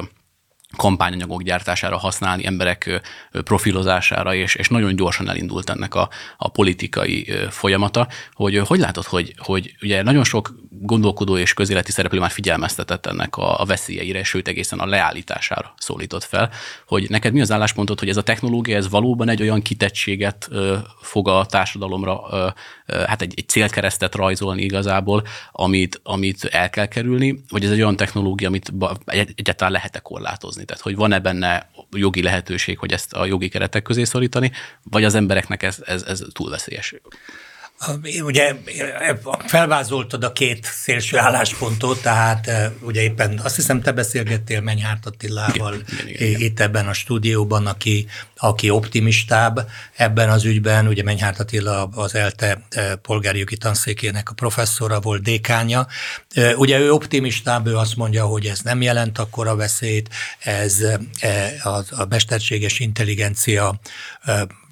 kampányanyagok 0.78 1.42
gyártására 1.42 1.98
használni, 1.98 2.46
emberek 2.46 3.02
profilozására, 3.32 4.34
és, 4.34 4.56
és 4.56 4.70
nagyon 4.70 4.96
gyorsan 4.96 5.30
elindult 5.30 5.70
ennek 5.70 5.96
a, 5.96 6.10
a 6.38 6.50
politikai 6.50 7.32
folyamata, 7.50 8.08
hogy 8.34 8.58
hogy 8.58 8.80
látod, 8.80 9.04
hogy, 9.04 9.34
hogy 9.38 9.76
ugye 9.82 10.04
nagyon 10.04 10.24
sok 10.24 10.56
gondolkodó 10.82 11.38
és 11.38 11.54
közéleti 11.54 11.92
szereplő 11.92 12.20
már 12.20 12.32
figyelmeztetett 12.32 13.06
ennek 13.06 13.36
a, 13.36 13.62
a 13.62 13.66
veszélyeire, 13.66 14.24
sőt 14.24 14.48
egészen 14.48 14.80
a 14.80 14.86
leállítására 14.86 15.74
szólított 15.78 16.24
fel, 16.24 16.52
hogy 16.88 17.10
neked 17.10 17.34
mi 17.34 17.42
az 17.42 17.52
álláspontod, 17.52 18.00
hogy 18.00 18.10
ez 18.10 18.18
a 18.18 18.22
technológia, 18.22 18.76
ez 18.76 18.90
valóban 18.90 19.30
egy 19.30 19.42
olyan 19.42 19.62
kitettséget 19.62 20.48
ö, 20.52 20.78
fog 21.02 21.28
a 21.28 21.46
társadalomra, 21.46 22.22
ö, 22.32 22.48
ö, 22.86 22.98
hát 22.98 23.22
egy, 23.22 23.34
egy 23.36 23.48
célkeresztet 23.48 24.16
rajzolni 24.16 24.62
igazából, 24.62 25.24
amit, 25.52 26.00
amit 26.04 26.44
el 26.44 26.70
kell 26.70 26.86
kerülni, 26.86 27.44
vagy 27.50 27.64
ez 27.64 27.72
egy 27.72 27.82
olyan 27.82 27.96
technológia, 27.96 28.48
amit 28.48 28.74
egyáltalán 29.06 29.74
lehet-e 29.74 30.00
korlátozni? 30.00 30.66
Tehát, 30.66 30.84
hogy 30.84 30.96
van-e 30.96 31.20
benne 31.20 31.70
jogi 31.92 32.22
lehetőség, 32.22 32.78
hogy 32.78 32.92
ezt 32.92 33.14
a 33.14 33.26
jogi 33.26 33.50
keretek 33.50 33.84
közé 33.84 34.04
szorítani, 34.04 34.52
vagy 34.84 35.04
az 35.04 35.16
embereknek 35.16 35.64
ez, 35.64 35.84
ez, 35.86 36.04
ez 36.04 36.24
túl 36.34 36.50
veszélyes? 36.50 36.94
Ugye 38.24 38.56
felvázoltad 39.48 40.24
a 40.24 40.32
két 40.32 40.66
szélső 40.66 41.18
álláspontot, 41.18 42.02
tehát 42.02 42.52
ugye 42.82 43.02
éppen 43.02 43.40
azt 43.44 43.56
hiszem 43.56 43.82
te 43.82 43.92
beszélgettél 43.92 44.62
Menyhárt 44.62 45.06
Attilával 45.06 45.74
igen, 45.74 46.08
igen, 46.08 46.28
igen, 46.28 46.42
itt 46.42 46.60
ebben 46.60 46.88
a 46.88 46.94
stúdióban, 46.94 47.68
aki, 47.68 48.08
aki 48.38 48.70
optimistább 48.70 49.70
ebben 49.96 50.30
az 50.30 50.46
ügyben, 50.46 50.88
ugye 50.88 51.04
Menyhárt 51.04 51.40
Attila 51.40 51.84
az 51.84 52.16
ELTE 52.16 52.68
polgári 53.02 53.40
jogi 53.40 53.58
tanszékének 53.58 54.30
a 54.30 54.34
professzora 54.34 55.00
volt 55.00 55.22
dékánya. 55.22 55.88
Ugye 56.56 56.80
ő 56.80 56.92
optimistább, 56.92 57.68
ő 57.68 57.78
azt 57.78 57.96
mondja, 57.96 58.26
hogy 58.26 58.46
ez 58.46 58.60
nem 58.60 58.82
jelent 58.82 59.18
akkora 59.18 59.56
veszélyt, 59.56 60.10
ez 60.40 60.78
a, 61.64 61.70
a 61.70 62.06
mesterséges 62.10 62.80
intelligencia 62.80 63.80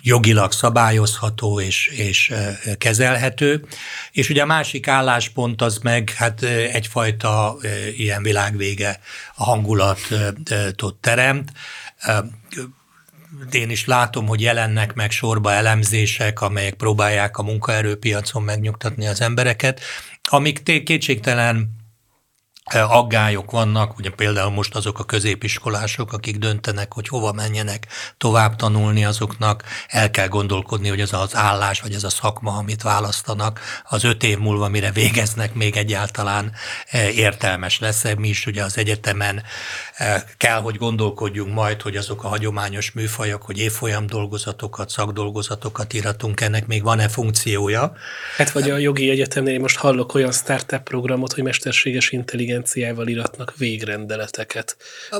jogilag 0.08 0.52
szabályozható 0.52 1.62
és, 1.62 1.88
és 1.88 2.34
kezelhető. 2.78 3.66
És 4.12 4.30
ugye 4.30 4.42
a 4.42 4.46
másik 4.46 4.88
álláspont 4.88 5.62
az 5.62 5.78
meg 5.78 6.10
hát 6.10 6.44
egyfajta 6.44 7.58
ilyen 7.98 8.24
világvége 8.24 9.00
hangulatot 9.36 10.96
teremt. 11.02 11.52
Én 13.52 13.70
is 13.70 13.86
látom, 13.86 14.28
hogy 14.28 14.42
jelennek 14.42 14.94
meg 14.94 15.12
sorba 15.12 15.52
elemzések, 15.52 16.42
amelyek 16.42 16.74
próbálják 16.74 17.38
a 17.38 17.44
munkaerőpiacon 17.44 18.44
megnyugtatni 18.44 19.08
az 19.08 19.22
embereket, 19.22 19.82
amik 20.24 20.84
kétségtelen 20.84 21.77
aggályok 22.74 23.52
vannak, 23.52 23.98
ugye 23.98 24.10
például 24.10 24.52
most 24.52 24.76
azok 24.76 25.00
a 25.00 25.04
középiskolások, 25.04 26.14
akik 26.14 26.38
döntenek, 26.38 26.94
hogy 26.94 27.08
hova 27.08 27.32
menjenek 27.32 27.88
tovább 28.18 28.56
tanulni, 28.56 29.06
azoknak 29.06 29.64
el 29.88 30.12
kell 30.12 30.28
gondolkodni, 30.28 30.90
hogy 30.90 31.00
ez 31.00 31.14
az 31.14 31.36
állás, 31.36 31.82
vagy 31.82 31.94
ez 31.94 32.04
a 32.04 32.10
szakma, 32.10 32.58
amit 32.58 32.82
választanak, 32.82 33.60
az 33.84 34.04
öt 34.04 34.24
év 34.24 34.38
múlva, 34.38 34.68
mire 34.68 34.92
végeznek, 34.92 35.54
még 35.54 35.76
egyáltalán 35.78 36.52
értelmes 37.16 37.80
lesz. 37.80 38.04
Mi 38.18 38.28
is 38.28 38.46
ugye 38.46 38.64
az 38.64 38.78
egyetemen 38.78 39.44
kell, 40.38 40.60
hogy 40.62 40.76
gondolkodjunk 40.76 41.54
majd, 41.54 41.82
hogy 41.82 41.96
azok 41.96 42.24
a 42.24 42.28
hagyományos 42.28 42.92
műfajok, 42.92 43.42
hogy 43.42 43.60
évfolyam 43.60 44.08
dolgozatokat, 44.08 44.90
szakdolgozatokat 44.90 45.94
íratunk, 45.94 46.42
ennek 46.42 46.68
még 46.68 46.84
van-e 46.84 47.08
funkciója? 47.08 47.94
Hát 48.38 48.52
vagy 48.52 48.70
a 48.70 48.78
jogi 48.78 49.10
egyetemnél 49.10 49.60
most 49.60 49.78
hallok 49.78 50.14
olyan 50.14 50.32
startup 50.32 50.84
programot, 50.84 51.34
hogy 51.34 51.44
mesterséges 51.44 52.12
intelligencia 52.12 52.56
intelligenciával 52.58 53.08
iratnak 53.08 53.54
végrendeleteket. 53.58 54.78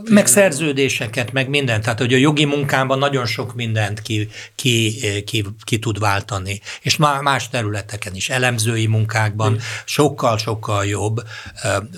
Meg 0.10 0.28
szerződéseket, 0.28 1.32
meg 1.32 1.50
mindent. 1.50 1.84
Tehát, 1.84 2.00
hogy 2.00 2.14
a 2.14 2.18
jogi 2.18 2.46
munkában 2.46 2.98
nagyon 2.98 3.26
sok 3.26 3.56
mindent 3.56 4.02
ki, 4.02 4.30
ki, 4.56 4.96
ki, 5.26 5.46
ki 5.64 5.80
tud 5.80 6.00
váltani. 6.00 6.62
És 6.82 6.98
más 7.22 7.50
területeken 7.50 8.16
is, 8.16 8.30
elemzői 8.30 8.86
munkákban 8.86 9.60
sokkal-sokkal 9.86 10.86
jobb. 10.86 11.24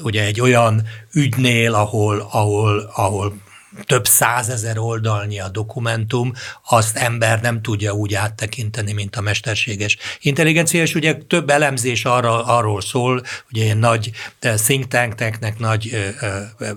Ugye 0.04 0.24
egy 0.24 0.42
olyan 0.42 0.88
ügynél, 1.14 1.74
ahol, 1.74 2.28
ahol, 2.32 2.92
ahol 2.96 3.48
több 3.86 4.08
százezer 4.08 4.78
oldalnyi 4.78 5.40
a 5.40 5.50
dokumentum, 5.50 6.34
azt 6.70 6.98
ember 6.98 7.42
nem 7.42 7.62
tudja 7.62 7.94
úgy 7.94 8.14
áttekinteni, 8.14 8.94
mint 8.94 9.16
a 9.16 9.22
mesterséges 9.22 9.98
intelligencia, 10.22 10.82
és 10.82 10.96
ugye 10.96 11.14
több 11.14 11.50
elemzés 11.50 12.06
arra, 12.06 12.46
arról 12.46 12.82
szól, 12.82 13.24
ugye 13.52 13.64
ilyen 13.64 13.78
nagy 13.78 14.12
eh, 14.40 14.56
think 14.56 14.88
tanknek, 14.88 15.60
nagy 15.60 15.90
ö, 15.94 16.08
ö, 16.58 16.70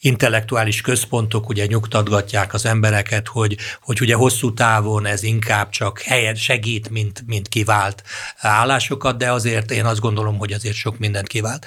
intellektuális 0.00 0.80
központok 0.80 1.48
ugye 1.48 1.66
nyugtatgatják 1.66 2.54
az 2.54 2.66
embereket, 2.66 3.28
hogy, 3.28 3.56
hogy 3.82 4.00
ugye 4.00 4.14
hosszú 4.14 4.54
távon 4.54 5.06
ez 5.06 5.22
inkább 5.22 5.70
csak 5.70 6.00
helyet 6.00 6.36
segít, 6.36 6.90
mint, 6.90 7.22
mint 7.26 7.48
kivált 7.48 8.02
állásokat, 8.36 9.16
de 9.18 9.32
azért 9.32 9.70
én 9.70 9.84
azt 9.84 10.00
gondolom, 10.00 10.38
hogy 10.38 10.52
azért 10.52 10.74
sok 10.74 10.98
mindent 10.98 11.26
kivált. 11.26 11.66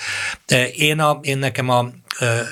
Én, 0.76 1.00
a, 1.00 1.20
én 1.22 1.38
nekem 1.38 1.70
a 1.70 1.92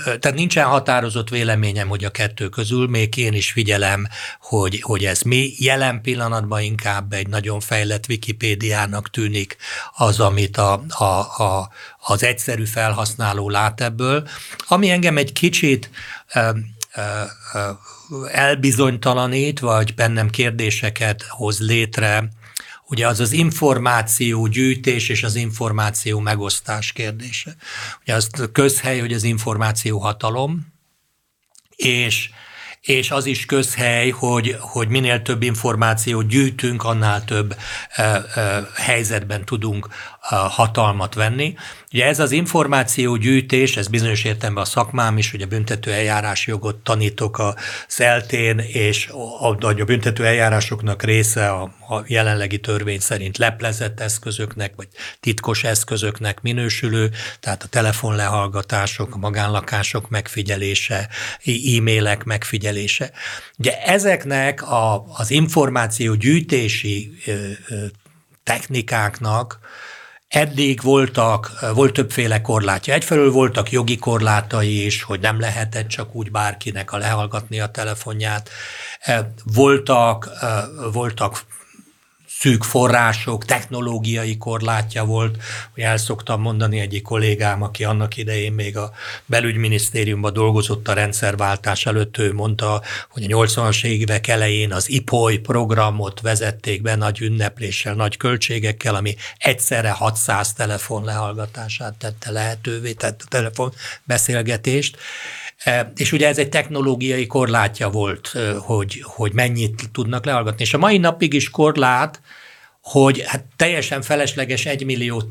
tehát 0.04 0.34
nincsen 0.34 0.66
határozott 0.66 1.30
véleményem, 1.30 1.88
hogy 1.88 2.04
a 2.04 2.10
kettő 2.10 2.50
közül, 2.50 2.88
még 2.88 3.18
én 3.18 3.34
is 3.34 3.52
figyelem, 3.52 4.08
hogy, 4.40 4.82
hogy 4.82 5.06
ez 5.06 5.22
mi. 5.22 5.54
Jelen 5.58 6.02
pillanatban 6.02 6.62
inkább 6.62 7.14
egy 7.14 7.28
nagyon 7.28 7.60
fejlett 7.60 8.06
Wikipédiának 8.10 9.10
tűnik 9.10 9.58
az, 9.96 10.20
amit 10.20 10.58
a, 10.58 10.84
a, 10.88 11.04
a, 11.44 11.70
az 12.00 12.24
egyszerű 12.24 12.66
felhasználó 12.66 13.50
lát 13.50 13.82
ebből. 13.82 14.28
Ami 14.68 14.90
engem 14.90 15.18
egy 15.18 15.32
kicsit 15.32 15.90
elbizonytalanít, 18.32 19.60
vagy 19.60 19.96
bennem 19.96 20.30
kérdéseket 20.30 21.24
hoz 21.24 21.60
létre, 21.60 22.30
ugye 22.90 23.08
az 23.08 23.20
az 23.20 23.32
információ 23.32 24.48
gyűjtés 24.48 25.10
és 25.10 25.24
az 25.24 25.36
információ 25.36 26.20
megosztás 26.20 26.92
kérdése. 26.92 27.56
Ugye 28.02 28.16
azt 28.16 28.50
közhely, 28.52 29.00
hogy 29.00 29.14
az 29.14 29.24
információ 29.24 30.00
hatalom, 30.00 30.68
és 31.76 32.30
és 32.82 33.12
az 33.12 33.26
is 33.26 33.46
közhely, 33.46 34.10
hogy, 34.10 34.56
hogy 34.60 34.88
minél 34.88 35.22
több 35.22 35.44
információt 35.44 36.28
gyűjtünk, 36.28 36.84
annál 36.84 37.26
több 37.26 37.56
e, 37.90 38.04
e, 38.04 38.68
helyzetben 38.76 39.46
tudunk 39.46 39.88
hatalmat 40.36 41.14
venni. 41.14 41.56
Ugye 41.94 42.06
ez 42.06 42.20
az 42.20 42.32
információgyűjtés, 42.32 43.78
ez 43.78 43.88
bizonyos 43.88 44.24
értelemben 44.24 44.64
a 44.64 44.68
szakmám 44.68 45.18
is, 45.18 45.34
a 45.42 45.46
büntető 45.46 45.92
eljárás 45.92 46.48
jogot 46.48 46.76
tanítok 46.76 47.38
a 47.38 47.56
szeltén, 47.88 48.60
és 48.60 49.08
a, 49.08 49.50
a 49.82 49.86
büntető 49.86 50.26
eljárásoknak 50.26 51.04
része 51.04 51.50
a, 51.50 51.62
a 51.90 52.04
jelenlegi 52.08 52.60
törvény 52.60 53.00
szerint 53.00 53.38
leplezett 53.38 54.00
eszközöknek, 54.00 54.74
vagy 54.76 54.88
titkos 55.20 55.64
eszközöknek 55.64 56.42
minősülő, 56.42 57.12
tehát 57.40 57.64
a 57.64 57.68
telefonlehallgatások, 57.68 59.16
a 59.16 59.18
magánlakások 59.18 60.10
megfigyelése, 60.10 61.10
e-mailek 61.46 62.24
megfigyelése. 62.24 63.12
Ugye 63.58 63.82
ezeknek 63.82 64.62
a, 64.72 65.06
az 65.14 65.32
információgyűjtési 65.32 67.12
technikáknak 68.44 69.60
Eddig 70.30 70.82
voltak, 70.82 71.52
volt 71.74 71.94
többféle 71.94 72.42
korlátja. 72.42 72.94
Egyfelől 72.94 73.32
voltak 73.32 73.72
jogi 73.72 73.98
korlátai 73.98 74.86
is, 74.86 75.04
hogy 75.04 75.20
nem 75.20 75.40
lehetett 75.40 75.88
csak 75.88 76.16
úgy 76.16 76.32
bárkinek 76.32 76.92
a 76.92 76.98
lehallgatni 76.98 77.60
a 77.60 77.72
telefonját. 77.72 78.50
Voltak, 79.44 80.30
voltak 80.92 81.42
szűk 82.40 82.64
források, 82.64 83.46
technológiai 83.46 84.38
korlátja 84.38 85.06
volt, 85.06 85.38
hogy 85.74 85.84
el 85.84 85.98
szoktam 85.98 86.42
mondani 86.42 86.80
egyik 86.80 87.02
kollégám, 87.02 87.62
aki 87.62 87.84
annak 87.84 88.18
idején 88.18 88.54
még 88.54 88.78
a 88.78 88.92
belügyminisztériumban 89.26 90.34
dolgozott 90.34 90.88
a 90.88 90.94
rendszerváltás 90.94 91.86
előtt, 91.86 92.18
ő 92.18 92.34
mondta, 92.34 92.82
hogy 93.10 93.32
a 93.32 93.36
80-as 93.36 93.84
évek 93.84 94.28
elején 94.28 94.74
az 94.74 94.90
IPOI 94.90 95.38
programot 95.38 96.22
vezették 96.22 96.82
be 96.82 96.96
nagy 96.96 97.22
ünnepléssel, 97.22 97.94
nagy 97.94 98.18
költségekkel, 98.18 98.96
ami 98.96 99.16
egyszerre 99.38 99.92
600 99.92 100.54
telefon 100.54 101.04
lehallgatását 101.04 101.94
tette 101.94 102.32
lehetővé, 102.32 102.94
tette 102.94 103.24
a 103.26 103.30
telefon 103.30 103.74
beszélgetést, 104.04 104.98
és 105.96 106.12
ugye 106.12 106.28
ez 106.28 106.38
egy 106.38 106.50
technológiai 106.50 107.28
korlátja 107.28 107.90
volt, 107.90 108.34
hogy, 108.58 109.04
hogy 109.04 109.34
mennyit 109.34 109.90
tudnak 109.92 110.26
lehallgatni. 110.26 110.64
És 110.64 110.74
a 110.74 110.78
mai 110.78 110.98
napig 110.98 111.34
is 111.34 111.50
korlát, 111.50 112.22
hogy 112.82 113.24
hát 113.26 113.46
teljesen 113.56 114.02
felesleges 114.02 114.66
egy 114.66 114.86
millió 114.86 115.24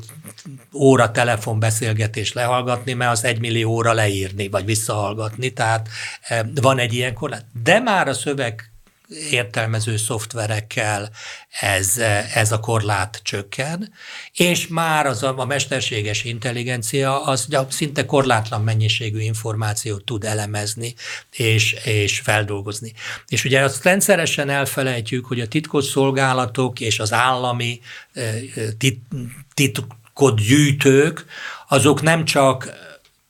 óra 0.73 1.11
telefonbeszélgetés 1.11 2.33
lehallgatni, 2.33 2.93
mert 2.93 3.11
az 3.11 3.23
egy 3.23 3.39
millió 3.39 3.71
óra 3.71 3.93
leírni, 3.93 4.47
vagy 4.47 4.65
visszahallgatni, 4.65 5.49
tehát 5.49 5.89
van 6.61 6.79
egy 6.79 6.93
ilyen 6.93 7.13
korlát. 7.13 7.45
De 7.63 7.79
már 7.79 8.07
a 8.07 8.13
szöveg 8.13 8.71
értelmező 9.31 9.97
szoftverekkel 9.97 11.09
ez, 11.59 11.97
ez 12.33 12.51
a 12.51 12.59
korlát 12.59 13.19
csökken, 13.23 13.93
és 14.33 14.67
már 14.67 15.05
az 15.05 15.23
a, 15.23 15.45
mesterséges 15.45 16.23
intelligencia 16.23 17.23
az 17.23 17.47
szinte 17.69 18.05
korlátlan 18.05 18.63
mennyiségű 18.63 19.19
információt 19.19 20.05
tud 20.05 20.23
elemezni 20.23 20.93
és, 21.31 21.75
és 21.83 22.19
feldolgozni. 22.19 22.93
És 23.27 23.43
ugye 23.43 23.61
azt 23.61 23.83
rendszeresen 23.83 24.49
elfelejtjük, 24.49 25.25
hogy 25.25 25.39
a 25.39 25.47
titkos 25.47 25.85
szolgálatok 25.85 26.79
és 26.79 26.99
az 26.99 27.13
állami 27.13 27.81
tit, 28.77 29.01
titkot 29.53 30.41
gyűjtők, 30.41 31.25
azok 31.67 32.01
nem 32.01 32.25
csak 32.25 32.73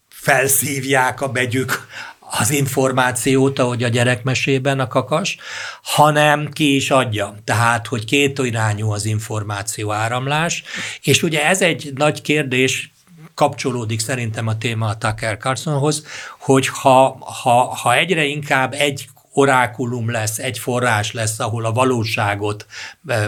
felszívják 0.09 1.21
a 1.21 1.27
begyük 1.27 1.87
az 2.31 2.51
információt, 2.51 3.59
ahogy 3.59 3.83
a 3.83 3.87
gyerekmesében 3.87 4.79
a 4.79 4.87
kakas, 4.87 5.37
hanem 5.83 6.49
ki 6.49 6.75
is 6.75 6.91
adja. 6.91 7.35
Tehát, 7.43 7.87
hogy 7.87 8.05
két 8.05 8.39
irányú 8.39 8.91
az 8.91 9.05
információ 9.05 9.91
áramlás, 9.91 10.63
és 11.01 11.23
ugye 11.23 11.45
ez 11.45 11.61
egy 11.61 11.91
nagy 11.95 12.21
kérdés, 12.21 12.91
kapcsolódik 13.33 13.99
szerintem 13.99 14.47
a 14.47 14.57
téma 14.57 14.87
a 14.87 14.97
Tucker 14.97 15.37
Carlsonhoz, 15.37 16.05
hogy 16.39 16.67
ha, 16.67 17.17
ha, 17.41 17.75
ha 17.75 17.95
egyre 17.95 18.23
inkább 18.23 18.73
egy 18.73 19.09
orákulum 19.33 20.11
lesz, 20.11 20.37
egy 20.37 20.59
forrás 20.59 21.11
lesz, 21.11 21.39
ahol 21.39 21.65
a 21.65 21.71
valóságot 21.71 22.65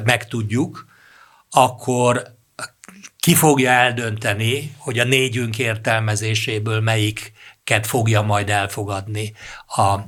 megtudjuk, 0.04 0.86
akkor 1.50 2.36
ki 3.20 3.36
fogja 3.36 3.70
eldönteni, 3.70 4.76
hogy 4.78 5.00
a 5.00 5.04
négyünk 5.04 5.60
értelmezéséből 5.60 6.80
melyik 6.80 7.34
fogja 7.88 8.22
majd 8.22 8.50
elfogadni 8.50 9.34
a, 9.76 9.82
a, 9.82 10.02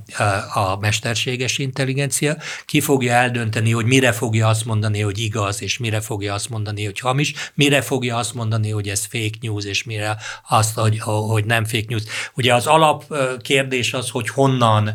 a 0.53 0.77
mesterséges 0.79 1.57
intelligencia, 1.57 2.37
ki 2.65 2.81
fogja 2.81 3.13
eldönteni, 3.13 3.71
hogy 3.71 3.85
mire 3.85 4.11
fogja 4.11 4.47
azt 4.47 4.65
mondani, 4.65 5.01
hogy 5.01 5.19
igaz, 5.19 5.61
és 5.61 5.77
mire 5.77 6.01
fogja 6.01 6.33
azt 6.33 6.49
mondani, 6.49 6.85
hogy 6.85 6.99
hamis, 6.99 7.33
mire 7.53 7.81
fogja 7.81 8.17
azt 8.17 8.33
mondani, 8.33 8.69
hogy 8.69 8.87
ez 8.87 9.05
fake 9.05 9.37
news, 9.41 9.65
és 9.65 9.83
mire 9.83 10.17
azt, 10.49 10.75
hogy, 10.75 10.99
hogy 10.99 11.45
nem 11.45 11.65
fake 11.65 11.85
news. 11.87 12.03
Ugye 12.35 12.53
az 12.53 12.67
alap 12.67 13.15
kérdés 13.41 13.93
az, 13.93 14.09
hogy 14.09 14.29
honnan, 14.29 14.93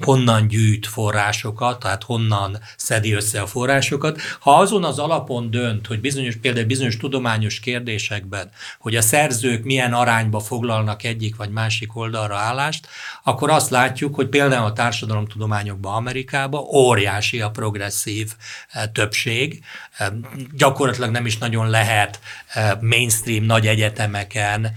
honnan 0.00 0.48
gyűjt 0.48 0.86
forrásokat, 0.86 1.78
tehát 1.78 2.02
honnan 2.02 2.58
szedi 2.76 3.12
össze 3.12 3.40
a 3.40 3.46
forrásokat. 3.46 4.20
Ha 4.40 4.54
azon 4.54 4.84
az 4.84 4.98
alapon 4.98 5.50
dönt, 5.50 5.86
hogy 5.86 6.00
bizonyos, 6.00 6.36
például 6.36 6.66
bizonyos 6.66 6.96
tudományos 6.96 7.60
kérdésekben, 7.60 8.50
hogy 8.78 8.96
a 8.96 9.02
szerzők 9.02 9.64
milyen 9.64 9.92
arányba 9.92 10.40
foglalnak 10.40 11.04
egyik 11.04 11.36
vagy 11.36 11.50
másik 11.50 11.96
oldalra 11.96 12.36
állást, 12.36 12.88
akkor 13.22 13.50
azt 13.50 13.70
látjuk, 13.70 13.94
hogy 13.98 14.28
például 14.28 14.64
a 14.64 14.72
társadalomtudományokban 14.72 15.94
Amerikában 15.94 16.60
óriási 16.60 17.40
a 17.40 17.50
progresszív 17.50 18.32
eh, 18.68 18.82
többség. 18.92 19.64
Eh, 19.96 20.08
gyakorlatilag 20.52 21.10
nem 21.10 21.26
is 21.26 21.38
nagyon 21.38 21.70
lehet 21.70 22.20
eh, 22.48 22.70
mainstream 22.80 23.44
nagy 23.44 23.66
egyetemeken 23.66 24.74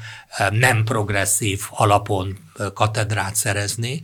nem 0.51 0.83
progresszív 0.83 1.61
alapon 1.69 2.37
katedrát 2.73 3.35
szerezni 3.35 4.03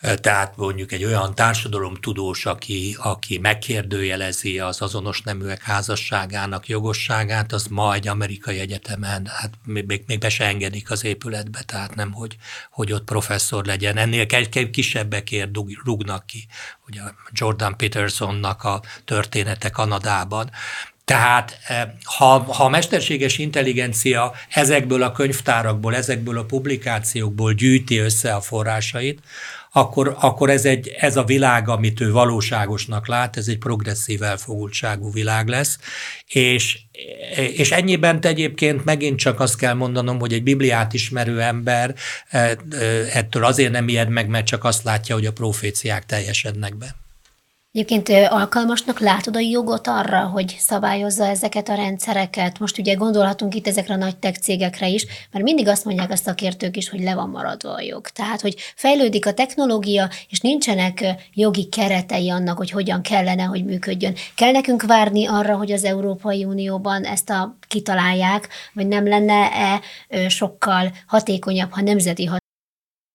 tehát 0.00 0.56
mondjuk 0.56 0.92
egy 0.92 1.04
olyan 1.04 1.34
társadalomtudós, 1.34 2.46
aki, 2.46 2.96
aki 2.98 3.38
megkérdőjelezi 3.38 4.58
az 4.58 4.82
azonos 4.82 5.22
neműek 5.22 5.62
házasságának 5.62 6.68
jogosságát, 6.68 7.52
az 7.52 7.66
ma 7.66 7.94
egy 7.94 8.08
amerikai 8.08 8.58
egyetemen, 8.58 9.26
hát 9.26 9.50
még, 9.64 10.02
még 10.06 10.18
be 10.18 10.28
se 10.28 10.44
engedik 10.44 10.90
az 10.90 11.04
épületbe, 11.04 11.62
tehát 11.62 11.94
nem, 11.94 12.12
hogy, 12.12 12.36
hogy 12.70 12.92
ott 12.92 13.04
professzor 13.04 13.64
legyen. 13.64 13.96
Ennél 13.96 14.26
kisebbekért 14.70 15.50
rúgnak 15.84 16.26
ki, 16.26 16.46
ugye 16.88 17.00
Jordan 17.32 17.76
Petersonnak 17.76 18.64
a 18.64 18.82
története 19.04 19.70
Kanadában. 19.70 20.50
Tehát 21.04 21.58
ha, 22.02 22.38
ha 22.38 22.64
a 22.64 22.68
mesterséges 22.68 23.38
intelligencia 23.38 24.32
ezekből 24.48 25.02
a 25.02 25.12
könyvtárakból, 25.12 25.96
ezekből 25.96 26.38
a 26.38 26.44
publikációkból 26.44 27.52
gyűjti 27.52 27.98
össze 27.98 28.34
a 28.34 28.40
forrásait, 28.40 29.20
akkor, 29.72 30.16
akkor 30.20 30.50
ez, 30.50 30.64
egy, 30.64 30.88
ez 30.98 31.16
a 31.16 31.24
világ, 31.24 31.68
amit 31.68 32.00
ő 32.00 32.12
valóságosnak 32.12 33.08
lát, 33.08 33.36
ez 33.36 33.48
egy 33.48 33.58
progresszív 33.58 34.22
elfogultságú 34.22 35.12
világ 35.12 35.48
lesz, 35.48 35.78
és, 36.26 36.78
és 37.36 37.70
ennyiben 37.70 38.18
egyébként 38.22 38.84
megint 38.84 39.18
csak 39.18 39.40
azt 39.40 39.56
kell 39.56 39.74
mondanom, 39.74 40.18
hogy 40.18 40.32
egy 40.32 40.42
Bibliát 40.42 40.92
ismerő 40.92 41.40
ember 41.40 41.94
eh, 42.28 42.50
eh, 42.50 43.16
ettől 43.16 43.44
azért 43.44 43.72
nem 43.72 43.88
ijed 43.88 44.08
meg, 44.08 44.28
mert 44.28 44.46
csak 44.46 44.64
azt 44.64 44.84
látja, 44.84 45.14
hogy 45.14 45.26
a 45.26 45.32
proféciák 45.32 46.06
teljesednek 46.06 46.76
be. 46.76 46.94
Egyébként 47.72 48.08
alkalmasnak 48.28 49.00
látod 49.00 49.36
a 49.36 49.38
jogot 49.38 49.86
arra, 49.86 50.20
hogy 50.20 50.56
szabályozza 50.58 51.26
ezeket 51.26 51.68
a 51.68 51.74
rendszereket? 51.74 52.58
Most 52.58 52.78
ugye 52.78 52.94
gondolhatunk 52.94 53.54
itt 53.54 53.66
ezekre 53.66 53.94
a 53.94 53.96
nagy 53.96 54.16
tech 54.16 54.38
cégekre 54.38 54.88
is, 54.88 55.06
mert 55.32 55.44
mindig 55.44 55.68
azt 55.68 55.84
mondják 55.84 56.10
a 56.10 56.16
szakértők 56.16 56.76
is, 56.76 56.88
hogy 56.88 57.00
le 57.00 57.14
van 57.14 57.28
maradva 57.28 57.74
a 57.74 57.80
jog. 57.80 58.08
Tehát, 58.08 58.40
hogy 58.40 58.54
fejlődik 58.74 59.26
a 59.26 59.34
technológia, 59.34 60.10
és 60.28 60.40
nincsenek 60.40 61.04
jogi 61.34 61.68
keretei 61.68 62.30
annak, 62.30 62.56
hogy 62.56 62.70
hogyan 62.70 63.02
kellene, 63.02 63.42
hogy 63.42 63.64
működjön. 63.64 64.14
Kell 64.34 64.50
nekünk 64.50 64.82
várni 64.82 65.26
arra, 65.26 65.56
hogy 65.56 65.72
az 65.72 65.84
Európai 65.84 66.44
Unióban 66.44 67.04
ezt 67.04 67.30
a 67.30 67.56
kitalálják, 67.68 68.48
vagy 68.72 68.86
nem 68.86 69.08
lenne-e 69.08 69.80
sokkal 70.28 70.92
hatékonyabb, 71.06 71.70
ha 71.72 71.80
nemzeti 71.80 72.24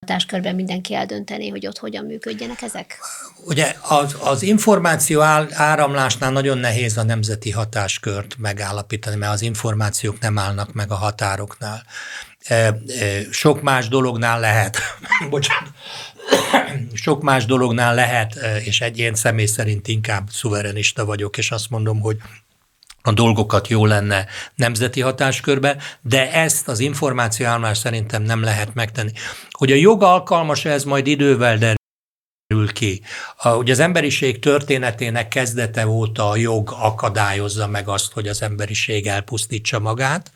hatáskörben 0.05 0.55
mindenki 0.55 0.93
eldönteni, 0.93 1.49
hogy 1.49 1.67
ott 1.67 1.77
hogyan 1.77 2.05
működjenek 2.05 2.61
ezek? 2.61 2.97
Ugye 3.45 3.75
az, 3.81 4.15
az 4.19 4.41
információ 4.41 5.21
áramlásnál 5.51 6.31
nagyon 6.31 6.57
nehéz 6.57 6.97
a 6.97 7.03
nemzeti 7.03 7.51
hatáskört 7.51 8.35
megállapítani, 8.37 9.15
mert 9.15 9.33
az 9.33 9.41
információk 9.41 10.19
nem 10.19 10.37
állnak 10.37 10.73
meg 10.73 10.91
a 10.91 10.95
határoknál. 10.95 11.83
E, 12.39 12.55
e, 12.55 12.75
sok 13.31 13.61
más 13.61 13.87
dolognál 13.87 14.39
lehet, 14.39 14.77
bocsánat, 15.29 15.71
sok 16.93 17.21
más 17.21 17.45
dolognál 17.45 17.95
lehet, 17.95 18.39
és 18.63 18.81
egy 18.81 18.97
én 18.97 19.15
személy 19.15 19.45
szerint 19.45 19.87
inkább 19.87 20.29
szuverenista 20.29 21.05
vagyok, 21.05 21.37
és 21.37 21.51
azt 21.51 21.69
mondom, 21.69 21.99
hogy 21.99 22.17
a 23.05 23.11
dolgokat 23.11 23.67
jó 23.67 23.85
lenne 23.85 24.25
nemzeti 24.55 25.01
hatáskörbe, 25.01 25.77
de 26.01 26.31
ezt 26.31 26.67
az 26.67 26.79
információállomás 26.79 27.77
szerintem 27.77 28.21
nem 28.21 28.43
lehet 28.43 28.73
megtenni. 28.73 29.11
Hogy 29.51 29.71
a 29.71 29.75
jog 29.75 30.03
alkalmas 30.03 30.65
ez 30.65 30.83
majd 30.83 31.07
idővel 31.07 31.57
derül 31.57 32.73
ki. 32.73 33.01
A, 33.37 33.49
ugye 33.49 33.71
az 33.71 33.79
emberiség 33.79 34.39
történetének 34.39 35.27
kezdete 35.27 35.87
óta 35.87 36.29
a 36.29 36.35
jog 36.35 36.75
akadályozza 36.79 37.67
meg 37.67 37.87
azt, 37.87 38.13
hogy 38.13 38.27
az 38.27 38.41
emberiség 38.41 39.07
elpusztítsa 39.07 39.79
magát. 39.79 40.31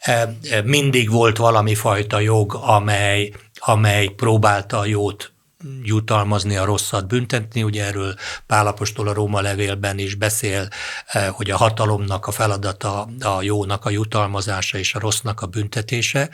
E, 0.00 0.12
e, 0.50 0.62
mindig 0.62 1.10
volt 1.10 1.36
valami 1.36 1.74
fajta 1.74 2.20
jog, 2.20 2.54
amely, 2.54 3.32
amely 3.54 4.06
próbálta 4.06 4.78
a 4.78 4.86
jót 4.86 5.34
jutalmazni, 5.82 6.56
a 6.56 6.64
rosszat 6.64 7.06
büntetni. 7.06 7.62
Ugye 7.62 7.84
erről 7.84 8.14
Pálapostól 8.46 9.08
a 9.08 9.12
Róma 9.12 9.40
levélben 9.40 9.98
is 9.98 10.14
beszél, 10.14 10.68
eh, 11.06 11.28
hogy 11.28 11.50
a 11.50 11.56
hatalomnak 11.56 12.26
a 12.26 12.30
feladata 12.30 13.08
a 13.20 13.42
jónak 13.42 13.84
a 13.84 13.90
jutalmazása 13.90 14.78
és 14.78 14.94
a 14.94 14.98
rossznak 14.98 15.40
a 15.40 15.46
büntetése. 15.46 16.30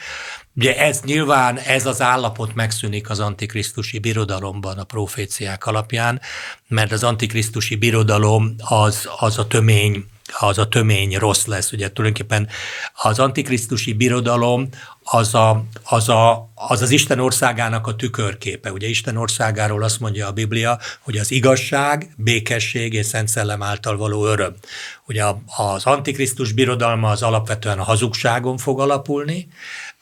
Ugye 0.55 0.77
ez 0.77 1.01
nyilván, 1.05 1.59
ez 1.59 1.87
az 1.87 2.01
állapot 2.01 2.55
megszűnik 2.55 3.11
az 3.11 3.21
antikrisztusi 3.21 3.99
birodalomban 3.99 4.79
a 4.79 4.85
proféciák 4.85 5.67
alapján, 5.67 6.21
mert 6.69 6.93
az 6.93 7.05
antikrisztusi 7.05 7.77
birodalom 7.77 8.55
az, 8.59 9.09
az 9.19 9.39
a 9.39 9.47
tömény 9.47 10.07
az 10.39 10.59
a 10.59 10.69
tömény 10.69 11.17
rossz 11.17 11.45
lesz. 11.45 11.73
Ugye 11.73 11.93
tulajdonképpen 11.93 12.49
az 13.03 13.19
antikrisztusi 13.19 13.93
birodalom 13.93 14.69
az, 15.05 15.35
a, 15.35 15.65
az, 15.83 16.09
a, 16.09 16.51
az 16.55 16.83
az 16.83 16.91
Isten 16.91 17.19
országának 17.19 17.87
a 17.87 17.97
tükörképe. 17.97 18.73
Ugye 18.73 18.89
Isten 18.89 19.17
országáról 19.17 19.83
azt 19.83 20.01
mondja 20.01 20.27
a 20.27 20.33
Biblia, 20.33 20.79
hogy 21.01 21.17
az 21.17 21.31
igazság, 21.31 22.15
békesség 22.17 22.93
és 22.93 23.07
Szent 23.07 23.29
Szellem 23.29 23.63
által 23.63 23.97
való 23.97 24.27
öröm. 24.27 24.55
Ugye 25.07 25.25
az 25.57 25.85
antikrisztus 25.87 26.53
birodalma 26.53 27.11
az 27.11 27.23
alapvetően 27.23 27.79
a 27.79 27.85
hazugságon 27.85 28.57
fog 28.57 28.81
alapulni, 28.81 29.49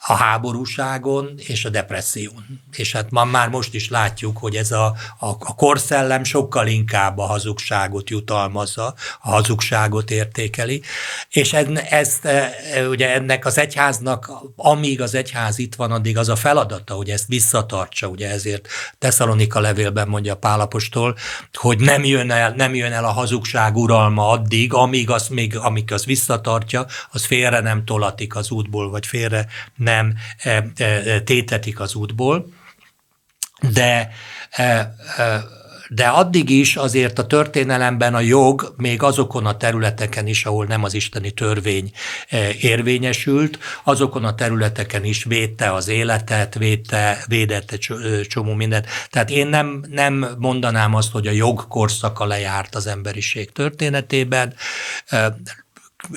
a 0.07 0.15
háborúságon 0.15 1.35
és 1.37 1.65
a 1.65 1.69
depresszión. 1.69 2.61
És 2.77 2.93
hát 2.93 3.11
ma 3.11 3.25
már 3.25 3.49
most 3.49 3.75
is 3.75 3.89
látjuk, 3.89 4.39
hogy 4.39 4.57
ez 4.57 4.71
a, 4.71 4.85
a, 5.19 5.27
a 5.27 5.55
korszellem 5.55 6.25
sokkal 6.25 6.67
inkább 6.67 7.19
a 7.19 7.23
hazugságot 7.27 8.11
jutalmazza, 8.11 8.95
a 9.21 9.31
hazugságot 9.31 10.11
értékeli, 10.11 10.83
és 11.29 11.53
ez, 11.53 11.67
ezt, 11.91 12.25
e, 12.25 12.53
ugye 12.89 13.15
ennek 13.15 13.47
az 13.47 13.59
egyháznak, 13.59 14.33
amíg 14.57 15.01
az 15.01 15.15
egyház 15.15 15.59
itt 15.59 15.75
van, 15.75 15.91
addig 15.91 16.19
az 16.19 16.29
a 16.29 16.37
feladata, 16.37 16.95
hogy 16.95 17.11
ezt 17.11 17.27
visszatartsa, 17.27 18.07
ugye 18.07 18.31
ezért 18.31 18.69
Tesszalonika 18.99 19.61
levélben 19.61 20.09
mondja 20.09 20.37
Pálapostól, 20.37 21.17
hogy 21.53 21.79
nem 21.79 22.05
jön 22.05 22.31
el, 22.31 22.53
nem 22.57 22.75
jön 22.75 22.93
el 22.93 23.05
a 23.05 23.13
hazugság 23.13 23.77
uralma 23.77 24.29
addig, 24.29 24.73
amíg 24.73 25.11
az, 25.11 25.29
még, 25.29 25.57
amíg 25.57 25.93
az 25.93 26.05
visszatartja, 26.05 26.87
az 27.11 27.25
félre 27.25 27.61
nem 27.61 27.85
tolatik 27.85 28.37
az 28.37 28.51
útból, 28.51 28.91
vagy 28.91 29.07
félre 29.07 29.47
nem 29.77 29.90
nem 29.91 30.15
e, 30.39 30.65
e, 30.77 31.21
tétetik 31.21 31.81
az 31.81 31.95
útból, 31.95 32.47
de 33.73 34.11
e, 34.51 34.95
de 35.93 36.07
addig 36.07 36.51
is 36.51 36.77
azért 36.77 37.19
a 37.19 37.27
történelemben 37.27 38.15
a 38.15 38.21
jog 38.21 38.75
még 38.77 39.03
azokon 39.03 39.47
a 39.47 39.57
területeken 39.57 40.27
is, 40.27 40.45
ahol 40.45 40.67
nem 40.67 40.85
az 40.85 40.95
isteni 40.95 41.31
törvény 41.31 41.91
érvényesült, 42.61 43.59
azokon 43.85 44.25
a 44.25 44.35
területeken 44.35 45.05
is 45.05 45.25
védte 45.25 45.73
az 45.73 45.89
életet, 45.89 46.55
védte, 46.55 47.25
védette 47.27 47.77
csomó 48.23 48.55
mindent. 48.55 48.87
Tehát 49.11 49.31
én 49.31 49.47
nem, 49.47 49.85
nem 49.89 50.27
mondanám 50.39 50.95
azt, 50.95 51.13
hogy 51.13 51.27
a 51.27 51.31
jog 51.31 51.69
korszaka 51.69 52.25
lejárt 52.25 52.75
az 52.75 52.87
emberiség 52.87 53.53
történetében 53.53 54.55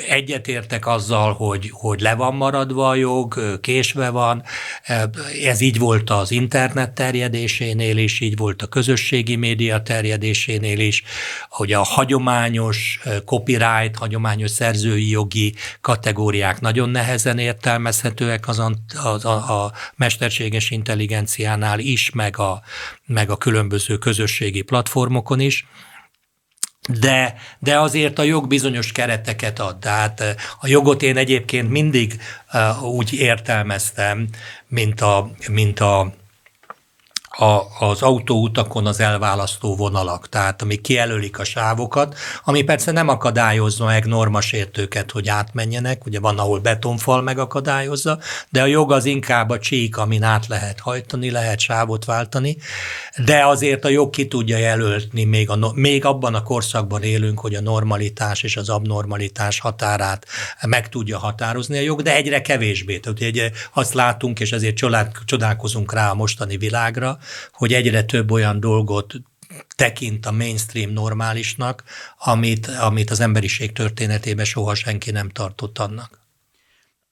egyetértek 0.08 0.88
azzal, 0.88 1.34
hogy, 1.34 1.70
hogy 1.72 2.00
le 2.00 2.16
van 2.16 2.36
maradva 2.36 2.90
a 2.90 2.96
jog, 2.96 3.60
késve 3.62 4.10
van. 4.10 4.44
Ez 5.44 5.62
így 5.62 5.80
volt 5.80 6.10
az 6.10 6.32
internet 6.32 6.92
terjedésénél 6.92 7.98
is, 7.98 8.20
így 8.20 8.38
volt 8.38 8.62
a 8.62 8.68
közösségi 8.68 9.36
média 9.36 9.82
terjedésénél 9.82 10.80
is, 10.80 11.04
hogy 11.50 11.72
a 11.74 11.84
hagyományos 11.84 13.00
copyright, 13.26 13.96
hagyományos 13.96 14.52
szerzői 14.52 15.10
jogi 15.10 15.56
kategóriák 15.82 16.62
nagyon 16.62 16.90
nehezen 16.90 17.38
értelmezhetőek 17.38 18.48
az, 18.48 18.62
az 19.04 19.26
a, 19.26 19.64
a 19.64 19.72
mesterséges 19.96 20.70
intelligenciánál 20.70 21.80
is, 21.80 22.10
meg 22.10 22.40
a, 22.40 22.62
meg 23.06 23.30
a 23.30 23.38
különböző 23.38 23.98
közösségi 23.98 24.62
platformokon 24.62 25.40
is 25.40 25.66
de, 26.90 27.36
de 27.60 27.80
azért 27.80 28.20
a 28.20 28.24
jog 28.24 28.48
bizonyos 28.48 28.92
kereteket 28.92 29.60
ad. 29.60 29.80
Tehát 29.80 30.20
eh, 30.20 30.36
a 30.60 30.68
jogot 30.68 31.02
én 31.02 31.18
egyébként 31.18 31.70
mindig 31.70 32.22
uh, 32.54 32.84
úgy 32.84 33.14
értelmeztem, 33.14 34.28
mint 34.68 35.02
a, 35.02 35.32
mint 35.50 35.80
a 35.80 36.14
a, 37.38 37.62
az 37.80 38.02
autóutakon 38.02 38.86
az 38.86 39.00
elválasztó 39.00 39.76
vonalak, 39.76 40.30
tehát 40.30 40.62
ami 40.62 40.76
kijelölik 40.76 41.40
a 41.40 41.44
sávokat, 41.44 42.16
ami 42.44 42.64
persze 42.64 42.92
nem 42.92 43.08
akadályozza 43.08 43.86
meg 43.86 44.06
normasértőket, 44.06 45.12
hogy 45.12 45.30
átmenjenek, 45.30 46.06
ugye 46.06 46.20
van, 46.20 46.40
ahol 46.40 46.60
betonfal 46.60 47.22
megakadályozza, 47.22 48.20
de 48.50 48.62
a 48.62 48.66
jog 48.66 48.92
az 48.92 49.06
inkább 49.06 49.50
a 49.50 49.60
csík, 49.60 49.98
amin 49.98 50.24
át 50.24 50.48
lehet 50.48 50.80
hajtani, 50.80 51.32
lehet 51.32 51.60
sávot 51.60 52.06
váltani, 52.06 52.58
de 53.26 53.46
azért 53.46 53.86
a 53.86 53.90
jog 53.90 54.10
ki 54.10 54.28
tudja 54.28 54.58
jelölni, 54.58 55.24
még, 55.24 55.50
a, 55.50 55.72
még 55.74 56.06
abban 56.06 56.36
a 56.36 56.44
korszakban 56.44 57.04
élünk, 57.04 57.40
hogy 57.40 57.56
a 57.56 57.62
normalitás 57.62 58.44
és 58.44 58.58
az 58.58 58.70
abnormalitás 58.70 59.60
határát 59.60 60.26
meg 60.62 60.90
tudja 60.90 61.18
határozni 61.18 61.78
a 61.78 61.82
jog, 61.82 62.02
de 62.02 62.16
egyre 62.16 62.42
kevésbé. 62.42 63.00
Tehát 63.00 63.22
ugye 63.22 63.52
azt 63.74 63.94
látunk, 63.94 64.40
és 64.40 64.52
ezért 64.52 64.82
csodálkozunk 65.26 65.94
rá 65.94 66.10
a 66.10 66.14
mostani 66.14 66.58
világra, 66.58 67.18
hogy 67.52 67.74
egyre 67.74 68.04
több 68.04 68.32
olyan 68.32 68.60
dolgot 68.60 69.14
tekint 69.76 70.26
a 70.26 70.32
mainstream 70.32 70.90
normálisnak, 70.90 71.84
amit, 72.18 72.68
amit 72.68 73.10
az 73.10 73.20
emberiség 73.20 73.72
történetében 73.72 74.46
soha 74.46 74.76
senki 74.76 75.12
nem 75.12 75.30
tartott 75.30 75.80
annak 75.80 76.23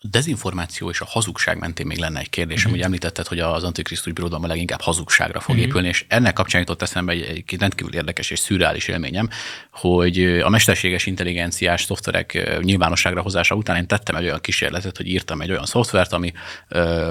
dezinformáció 0.02 0.90
és 0.90 1.02
a 1.02 1.06
hazugság 1.06 1.60
mentén 1.60 1.86
még 1.86 1.98
lenne 1.98 2.20
egy 2.20 2.30
kérdésem. 2.30 2.68
Mm-hmm. 2.68 2.78
Ugye 2.78 2.86
említetted, 2.86 3.28
hogy 3.28 3.40
az 3.40 3.64
Antikrisztus 3.64 4.14
birodalma 4.14 4.48
leginkább 4.48 4.82
hazugságra 4.82 5.40
fog 5.40 5.56
mm-hmm. 5.56 5.64
épülni, 5.64 5.88
és 5.88 6.06
ennek 6.08 6.34
kapcsán 6.34 6.60
jutott 6.60 6.82
eszembe 6.82 7.12
egy, 7.12 7.22
egy 7.22 7.60
rendkívül 7.60 7.94
érdekes 7.94 8.30
és 8.30 8.40
szürreális 8.40 8.88
élményem, 8.88 9.30
hogy 9.72 10.24
a 10.24 10.50
mesterséges 10.50 11.06
intelligenciás 11.06 11.84
szoftverek 11.84 12.60
nyilvánosságra 12.62 13.22
hozása 13.22 13.56
után 13.56 13.76
én 13.76 13.88
tettem 13.88 14.16
egy 14.16 14.24
olyan 14.24 14.42
kísérletet, 14.42 14.98
hogy 14.98 15.08
írtam 15.08 15.42
egy 15.42 15.52
olyan 15.52 15.66
szoftvert, 15.66 16.14
ami 16.14 16.34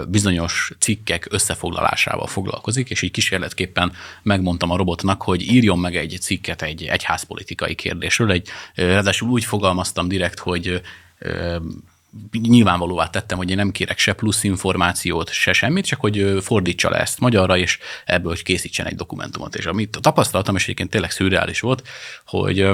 bizonyos 0.09 0.73
cikkek 0.79 1.27
összefoglalásával 1.31 2.27
foglalkozik, 2.27 2.91
és 2.91 3.03
így 3.03 3.11
kísérletképpen 3.11 3.93
megmondtam 4.23 4.71
a 4.71 4.77
robotnak, 4.77 5.23
hogy 5.23 5.43
írjon 5.43 5.79
meg 5.79 5.97
egy 5.97 6.17
cikket 6.21 6.63
egy 6.63 6.85
egyházpolitikai 6.85 7.75
kérdésről. 7.75 8.31
Egy, 8.31 8.49
ráadásul 8.75 9.29
úgy 9.29 9.45
fogalmaztam 9.45 10.09
direkt, 10.09 10.39
hogy 10.39 10.81
nyilvánvalóvá 12.43 13.07
tettem, 13.07 13.39
hogy 13.39 13.51
én 13.51 13.57
nem 13.57 13.71
kérek 13.71 13.99
se 13.99 14.13
plusz 14.13 14.45
információt, 14.45 15.31
se 15.31 15.53
semmit, 15.53 15.87
csak 15.87 16.01
hogy 16.01 16.39
fordítsa 16.41 16.91
le 16.91 16.99
ezt 16.99 17.21
magyarra, 17.21 17.57
és 17.57 17.79
ebből 18.05 18.43
készítsen 18.43 18.87
egy 18.87 18.97
dokumentumot. 18.97 19.55
És 19.55 19.67
amit 19.67 19.99
tapasztaltam, 20.01 20.57
és 20.57 20.63
egyébként 20.63 20.91
tényleg 20.91 21.11
szürreális 21.11 21.61
volt, 21.61 21.89
hogy 22.25 22.71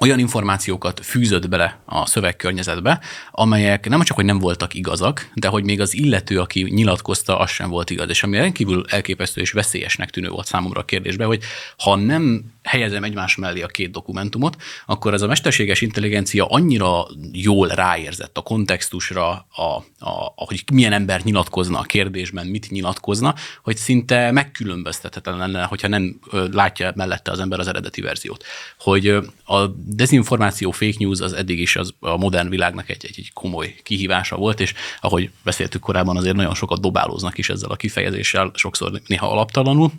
olyan 0.00 0.18
információkat 0.18 1.00
fűzött 1.04 1.48
bele 1.48 1.80
a 1.84 2.06
szövegkörnyezetbe, 2.06 3.00
amelyek 3.30 3.88
nem 3.88 4.02
csak, 4.02 4.16
hogy 4.16 4.24
nem 4.24 4.38
voltak 4.38 4.74
igazak, 4.74 5.30
de 5.34 5.48
hogy 5.48 5.64
még 5.64 5.80
az 5.80 5.94
illető, 5.94 6.40
aki 6.40 6.62
nyilatkozta, 6.62 7.38
az 7.38 7.50
sem 7.50 7.68
volt 7.70 7.90
igaz. 7.90 8.08
És 8.08 8.22
ami 8.22 8.36
rendkívül 8.36 8.84
elképesztő 8.88 9.40
és 9.40 9.52
veszélyesnek 9.52 10.10
tűnő 10.10 10.28
volt 10.28 10.46
számomra 10.46 10.80
a 10.80 10.84
kérdésben, 10.84 11.26
hogy 11.26 11.42
ha 11.78 11.96
nem 11.96 12.44
helyezem 12.62 13.04
egymás 13.04 13.36
mellé 13.36 13.62
a 13.62 13.66
két 13.66 13.90
dokumentumot, 13.90 14.56
akkor 14.86 15.14
ez 15.14 15.22
a 15.22 15.26
mesterséges 15.26 15.80
intelligencia 15.80 16.46
annyira 16.46 17.06
jól 17.32 17.68
ráérzett 17.68 18.38
a 18.38 18.42
kontextusra, 18.42 19.30
a, 19.50 19.62
a, 19.98 20.32
hogy 20.34 20.64
milyen 20.72 20.92
ember 20.92 21.22
nyilatkozna 21.22 21.78
a 21.78 21.82
kérdésben, 21.82 22.46
mit 22.46 22.70
nyilatkozna, 22.70 23.34
hogy 23.62 23.76
szinte 23.76 24.30
megkülönböztethetetlen 24.30 25.38
lenne, 25.38 25.64
hogyha 25.64 25.88
nem 25.88 26.18
látja 26.30 26.92
mellette 26.94 27.30
az 27.30 27.40
ember 27.40 27.58
az 27.58 27.68
eredeti 27.68 28.00
verziót. 28.00 28.44
Hogy 28.78 29.08
a 29.44 29.66
dezinformáció, 29.86 30.70
fake 30.70 30.96
news 30.98 31.20
az 31.20 31.32
eddig 31.32 31.58
is 31.58 31.76
az 31.76 31.94
a 32.00 32.16
modern 32.16 32.48
világnak 32.48 32.88
egy, 32.88 33.04
egy, 33.04 33.18
egy 33.18 33.32
komoly 33.32 33.74
kihívása 33.82 34.36
volt, 34.36 34.60
és 34.60 34.74
ahogy 35.00 35.30
beszéltük 35.44 35.80
korábban, 35.80 36.16
azért 36.16 36.36
nagyon 36.36 36.54
sokat 36.54 36.80
dobálóznak 36.80 37.38
is 37.38 37.48
ezzel 37.48 37.70
a 37.70 37.76
kifejezéssel, 37.76 38.50
sokszor 38.54 39.00
néha 39.06 39.30
alaptalanul. 39.30 39.92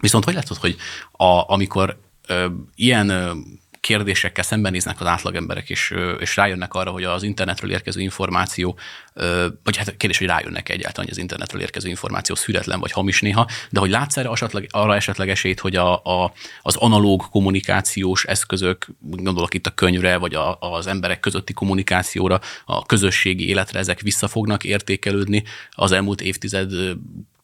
Viszont 0.00 0.24
hogy 0.24 0.34
látod, 0.34 0.56
hogy 0.56 0.76
a, 1.12 1.52
amikor 1.52 1.98
ö, 2.26 2.46
ilyen 2.74 3.10
kérdésekkel 3.86 4.44
szembenéznek 4.44 5.00
az 5.00 5.06
átlagemberek, 5.06 5.70
és, 5.70 5.94
és 6.18 6.36
rájönnek 6.36 6.74
arra, 6.74 6.90
hogy 6.90 7.04
az 7.04 7.22
internetről 7.22 7.70
érkező 7.70 8.00
információ, 8.00 8.78
vagy 9.62 9.76
hát 9.76 9.96
kérdés, 9.96 10.18
hogy 10.18 10.26
rájönnek 10.26 10.68
egyáltalán, 10.68 11.04
hogy 11.04 11.10
az 11.10 11.18
internetről 11.18 11.60
érkező 11.60 11.88
információ 11.88 12.34
szüretlen 12.34 12.80
vagy 12.80 12.92
hamis 12.92 13.20
néha, 13.20 13.48
de 13.70 13.80
hogy 13.80 13.90
látsz 13.90 14.16
erre 14.16 14.30
esetleg, 14.30 14.66
arra 14.70 14.94
esetleg 14.94 15.28
esélyt, 15.28 15.60
hogy 15.60 15.76
a, 15.76 15.94
a, 15.94 16.32
az 16.62 16.76
analóg 16.76 17.28
kommunikációs 17.30 18.24
eszközök, 18.24 18.86
gondolok 19.00 19.54
itt 19.54 19.66
a 19.66 19.74
könyvre, 19.74 20.16
vagy 20.16 20.34
a, 20.34 20.58
az 20.60 20.86
emberek 20.86 21.20
közötti 21.20 21.52
kommunikációra, 21.52 22.40
a 22.64 22.86
közösségi 22.86 23.48
életre, 23.48 23.78
ezek 23.78 24.00
vissza 24.00 24.28
fognak 24.28 24.64
értékelődni 24.64 25.44
az 25.70 25.92
elmúlt 25.92 26.20
évtized 26.20 26.72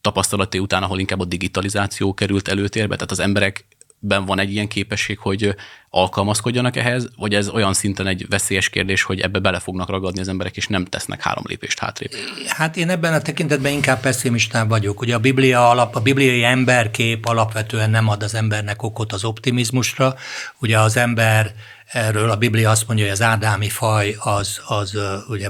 tapasztalati 0.00 0.58
után, 0.58 0.82
ahol 0.82 0.98
inkább 0.98 1.20
a 1.20 1.24
digitalizáció 1.24 2.14
került 2.14 2.48
előtérbe, 2.48 2.94
tehát 2.94 3.10
az 3.10 3.20
emberek 3.20 3.64
ben 4.04 4.24
van 4.24 4.38
egy 4.38 4.52
ilyen 4.52 4.68
képesség, 4.68 5.18
hogy 5.18 5.54
alkalmazkodjanak 5.90 6.76
ehhez, 6.76 7.08
vagy 7.16 7.34
ez 7.34 7.48
olyan 7.48 7.72
szinten 7.72 8.06
egy 8.06 8.28
veszélyes 8.28 8.68
kérdés, 8.68 9.02
hogy 9.02 9.20
ebbe 9.20 9.38
bele 9.38 9.58
fognak 9.58 9.88
ragadni 9.88 10.20
az 10.20 10.28
emberek, 10.28 10.56
és 10.56 10.66
nem 10.66 10.84
tesznek 10.84 11.22
három 11.22 11.44
lépést 11.48 11.78
hátrébb? 11.78 12.10
Hát 12.46 12.76
én 12.76 12.90
ebben 12.90 13.12
a 13.12 13.20
tekintetben 13.20 13.72
inkább 13.72 14.00
pessimistább 14.00 14.68
vagyok. 14.68 15.00
Ugye 15.00 15.14
a 15.14 15.18
Biblia 15.18 15.70
alap, 15.70 15.96
a 15.96 16.00
bibliai 16.00 16.44
emberkép 16.44 17.26
alapvetően 17.26 17.90
nem 17.90 18.08
ad 18.08 18.22
az 18.22 18.34
embernek 18.34 18.82
okot 18.82 19.12
az 19.12 19.24
optimizmusra. 19.24 20.14
Ugye 20.58 20.78
az 20.78 20.96
ember, 20.96 21.54
erről 21.86 22.30
a 22.30 22.36
Biblia 22.36 22.70
azt 22.70 22.86
mondja, 22.86 23.04
hogy 23.04 23.14
az 23.14 23.22
ádámi 23.22 23.68
faj 23.68 24.16
az, 24.18 24.60
az 24.66 24.98
ugye 25.28 25.48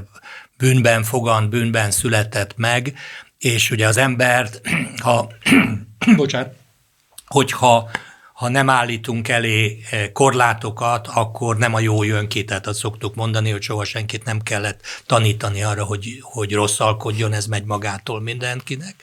bűnben 0.57 1.03
fogant, 1.03 1.49
bűnben 1.49 1.91
született 1.91 2.57
meg, 2.57 2.93
és 3.37 3.71
ugye 3.71 3.87
az 3.87 3.97
embert, 3.97 4.61
ha, 5.03 5.27
bocsánat, 6.15 6.55
hogyha 7.25 7.89
ha 8.43 8.49
nem 8.49 8.69
állítunk 8.69 9.27
elé 9.27 9.79
eh, 9.89 10.09
korlátokat, 10.13 11.07
akkor 11.07 11.57
nem 11.57 11.73
a 11.73 11.79
jó 11.79 12.03
jön 12.03 12.27
ki. 12.27 12.43
Tehát 12.43 12.67
azt 12.67 12.79
szoktuk 12.79 13.15
mondani, 13.15 13.51
hogy 13.51 13.61
soha 13.61 13.83
senkit 13.83 14.23
nem 14.23 14.41
kellett 14.41 14.81
tanítani 15.05 15.63
arra, 15.63 15.83
hogy, 15.83 16.17
hogy 16.21 16.53
rosszalkodjon, 16.53 17.33
ez 17.33 17.45
megy 17.45 17.63
magától 17.63 18.21
mindenkinek. 18.21 18.95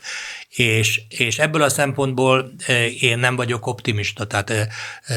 És, 0.49 1.03
és 1.09 1.38
ebből 1.38 1.62
a 1.62 1.68
szempontból 1.68 2.53
eh, 2.66 3.03
én 3.03 3.18
nem 3.18 3.36
vagyok 3.36 3.66
optimista. 3.66 4.26
Tehát 4.26 4.51
eh, 4.51 4.66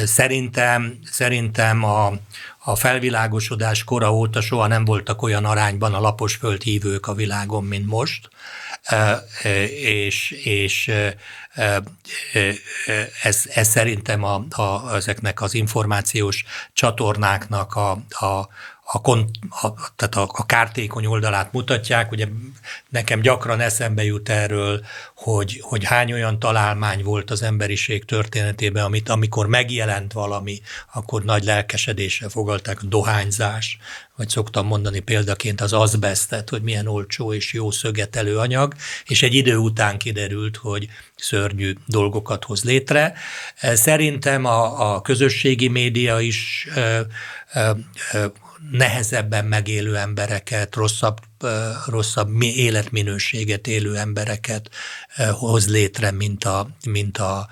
szerintem, 0.05 0.99
szerintem 1.11 1.83
a, 1.83 2.13
a 2.57 2.75
felvilágosodás 2.75 3.83
kora 3.83 4.13
óta 4.13 4.41
soha 4.41 4.67
nem 4.67 4.85
voltak 4.85 5.21
olyan 5.21 5.45
arányban 5.45 5.93
a 5.93 5.99
lapos 5.99 6.35
földhívők 6.35 7.07
a 7.07 7.13
világon, 7.13 7.63
mint 7.63 7.87
most, 7.87 8.29
és, 9.81 10.31
és 10.43 10.91
ez, 13.23 13.43
ez 13.53 13.67
szerintem 13.67 14.23
a, 14.23 14.45
a, 14.49 14.95
ezeknek 14.95 15.41
az 15.41 15.53
információs 15.53 16.45
csatornáknak 16.73 17.75
a, 17.75 17.91
a, 18.09 18.47
a, 18.85 19.01
kon, 19.01 19.29
a, 19.49 19.73
tehát 19.95 20.15
a, 20.15 20.29
a 20.33 20.45
kártékony 20.45 21.05
oldalát 21.05 21.53
mutatják. 21.53 22.11
Ugye 22.11 22.27
nekem 22.89 23.21
gyakran 23.21 23.59
eszembe 23.59 24.03
jut 24.03 24.29
erről, 24.29 24.85
hogy, 25.15 25.59
hogy 25.61 25.83
hány 25.83 26.13
olyan 26.13 26.39
találmány 26.39 27.03
volt 27.03 27.31
az 27.31 27.41
emberiség 27.41 28.05
történetében, 28.05 28.83
amit 28.83 29.09
amikor 29.09 29.47
megjelent 29.47 30.13
valami, 30.13 30.61
akkor 30.93 31.23
nagy 31.23 31.43
lelkesedéssel 31.43 32.29
fogalták 32.29 32.81
a 32.81 32.85
dohányzás, 32.85 33.77
vagy 34.15 34.29
szoktam 34.29 34.65
mondani 34.65 34.99
példaként 34.99 35.61
az 35.61 35.73
azbestet, 35.73 36.49
hogy 36.49 36.61
milyen 36.61 36.87
olcsó 36.87 37.33
és 37.33 37.53
jó 37.53 37.71
szögetelő 37.71 38.37
anyag, 38.37 38.73
és 39.05 39.23
egy 39.23 39.33
idő 39.33 39.57
után 39.57 39.97
kiderült, 39.97 40.57
hogy 40.57 40.87
szörnyű 41.15 41.73
dolgokat 41.85 42.43
hoz 42.43 42.63
létre. 42.63 43.13
Szerintem 43.61 44.45
a, 44.45 44.93
a 44.93 45.01
közösségi 45.01 45.67
média 45.67 46.19
is 46.19 46.67
nehezebben 48.71 49.45
megélő 49.45 49.97
embereket, 49.97 50.75
rosszabb, 50.75 51.17
rosszabb 51.85 52.41
életminőséget 52.41 53.67
élő 53.67 53.97
embereket 53.97 54.69
hoz 55.31 55.69
létre, 55.69 56.11
mint 56.11 56.43
a, 56.43 56.67
mint, 56.85 57.17
a, 57.17 57.47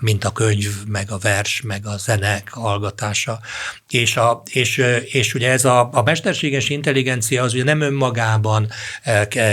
mint 0.00 0.24
a 0.24 0.32
könyv, 0.32 0.70
meg 0.86 1.10
a 1.10 1.18
vers, 1.18 1.60
meg 1.60 1.86
a 1.86 1.96
zenek 1.96 2.48
hallgatása. 2.48 3.40
És, 3.88 4.16
a, 4.16 4.42
és, 4.50 4.84
és 5.04 5.34
ugye 5.34 5.50
ez 5.50 5.64
a, 5.64 5.88
a 5.92 6.02
mesterséges 6.02 6.68
intelligencia 6.68 7.42
az 7.42 7.54
ugye 7.54 7.64
nem 7.64 7.80
önmagában 7.80 8.68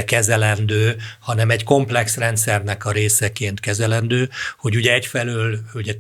kezelendő, 0.06 0.98
hanem 1.20 1.50
egy 1.50 1.64
komplex 1.64 2.18
rendszernek 2.18 2.86
a 2.86 2.92
részeként 2.92 3.60
kezelendő, 3.60 4.30
hogy 4.58 4.76
ugye 4.76 4.94
egyfelől 4.94 5.60
ugye 5.74 5.94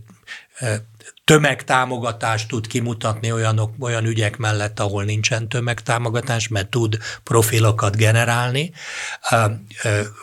tömegtámogatást 1.23 2.47
tud 2.47 2.67
kimutatni 2.67 3.31
olyanok, 3.31 3.73
olyan 3.79 4.05
ügyek 4.05 4.37
mellett, 4.37 4.79
ahol 4.79 5.03
nincsen 5.03 5.49
tömegtámogatás, 5.49 6.47
mert 6.47 6.69
tud 6.69 6.97
profilokat 7.23 7.95
generálni, 7.95 8.71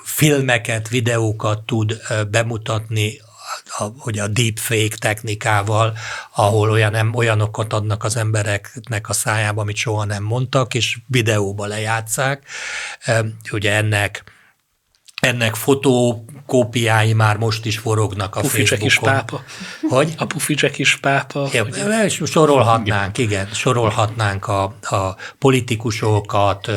filmeket, 0.04 0.88
videókat 0.88 1.62
tud 1.66 2.00
bemutatni 2.30 3.20
hogy 3.98 4.18
a 4.18 4.28
deepfake 4.28 4.96
technikával, 4.98 5.96
ahol 6.34 6.70
olyan, 6.70 7.14
olyanokat 7.14 7.72
adnak 7.72 8.04
az 8.04 8.16
embereknek 8.16 9.08
a 9.08 9.12
szájába, 9.12 9.60
amit 9.60 9.76
soha 9.76 10.04
nem 10.04 10.22
mondtak, 10.22 10.74
és 10.74 10.98
videóba 11.06 11.66
lejátszák. 11.66 12.44
Ugye 13.52 13.72
ennek 13.72 14.24
ennek 15.20 15.54
fotókópiái 16.46 17.12
már 17.12 17.36
most 17.36 17.66
is 17.66 17.78
forognak 17.78 18.36
a 18.36 18.40
Puficsek 18.40 18.78
Facebookon. 18.78 19.14
is 19.14 19.18
pápa. 19.18 19.44
Hogy? 19.88 20.14
A 20.18 20.24
puficsek 20.24 20.78
is 20.78 20.96
pápa. 20.96 21.48
Ja, 21.52 21.62
hogy... 21.62 22.26
sorolhatnánk, 22.26 23.18
igen, 23.18 23.48
sorolhatnánk 23.52 24.48
a, 24.48 24.62
a 24.80 25.16
politikusokat 25.38 26.70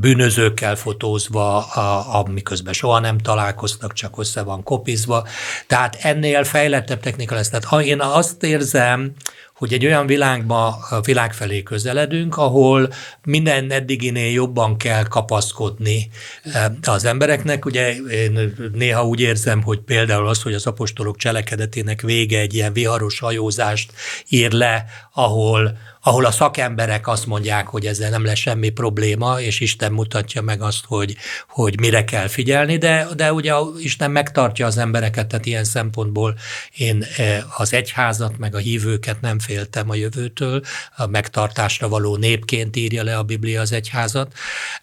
bűnözőkkel 0.00 0.76
fotózva, 0.76 1.66
a, 1.66 2.18
a, 2.18 2.24
miközben 2.28 2.72
soha 2.72 2.98
nem 2.98 3.18
találkoztak, 3.18 3.92
csak 3.92 4.18
össze 4.18 4.42
van 4.42 4.62
kopizva. 4.62 5.26
Tehát 5.66 5.98
ennél 6.00 6.44
fejlettebb 6.44 7.00
technika 7.00 7.34
lesz. 7.34 7.50
Tehát 7.50 7.84
én 7.84 8.00
azt 8.00 8.42
érzem, 8.42 9.12
hogy 9.60 9.72
egy 9.72 9.86
olyan 9.86 10.06
világba, 10.06 10.86
világ 11.04 11.34
felé 11.34 11.62
közeledünk, 11.62 12.36
ahol 12.36 12.92
minden 13.24 13.70
eddiginél 13.70 14.32
jobban 14.32 14.76
kell 14.76 15.02
kapaszkodni 15.02 16.10
eh, 16.42 16.64
az 16.82 17.04
embereknek. 17.04 17.64
Ugye 17.64 17.94
én 17.94 18.54
néha 18.72 19.06
úgy 19.06 19.20
érzem, 19.20 19.62
hogy 19.62 19.78
például 19.78 20.28
az, 20.28 20.42
hogy 20.42 20.54
az 20.54 20.66
apostolok 20.66 21.16
cselekedetének 21.16 22.00
vége 22.00 22.38
egy 22.38 22.54
ilyen 22.54 22.72
viharos 22.72 23.18
hajózást 23.18 23.92
ír 24.28 24.52
le, 24.52 24.84
ahol 25.24 25.78
ahol 26.02 26.24
a 26.24 26.30
szakemberek 26.30 27.08
azt 27.08 27.26
mondják, 27.26 27.66
hogy 27.66 27.86
ezzel 27.86 28.10
nem 28.10 28.24
lesz 28.24 28.38
semmi 28.38 28.68
probléma, 28.68 29.40
és 29.40 29.60
Isten 29.60 29.92
mutatja 29.92 30.42
meg 30.42 30.62
azt, 30.62 30.84
hogy, 30.86 31.16
hogy 31.48 31.80
mire 31.80 32.04
kell 32.04 32.26
figyelni, 32.26 32.76
de, 32.76 33.06
de 33.16 33.32
ugye 33.32 33.52
Isten 33.78 34.10
megtartja 34.10 34.66
az 34.66 34.78
embereket, 34.78 35.26
tehát 35.26 35.46
ilyen 35.46 35.64
szempontból 35.64 36.34
én 36.76 37.04
e, 37.16 37.44
az 37.56 37.72
egyházat, 37.72 38.38
meg 38.38 38.54
a 38.54 38.58
hívőket 38.58 39.20
nem 39.20 39.38
féltem 39.38 39.90
a 39.90 39.94
jövőtől, 39.94 40.62
a 40.96 41.06
megtartásra 41.06 41.88
való 41.88 42.16
népként 42.16 42.76
írja 42.76 43.02
le 43.02 43.16
a 43.16 43.22
Biblia 43.22 43.60
az 43.60 43.72
egyházat, 43.72 44.32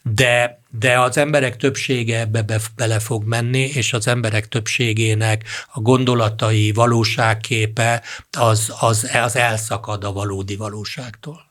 de 0.02 0.62
de 0.70 1.00
az 1.00 1.18
emberek 1.18 1.58
többsége 1.58 2.20
ebbe 2.20 2.42
be, 2.42 2.60
bele 2.76 3.00
fog 3.00 3.24
menni, 3.24 3.60
és 3.60 3.94
az 3.94 4.08
emberek 4.08 4.48
többségének 4.48 5.44
a 5.74 5.80
gondolatai, 5.80 6.72
valóságképe 6.72 8.04
az, 8.38 8.74
az, 8.80 9.10
az 9.14 9.36
elszakad 9.36 10.04
a 10.04 10.12
valódi 10.12 10.56
valóságtól. 10.56 11.47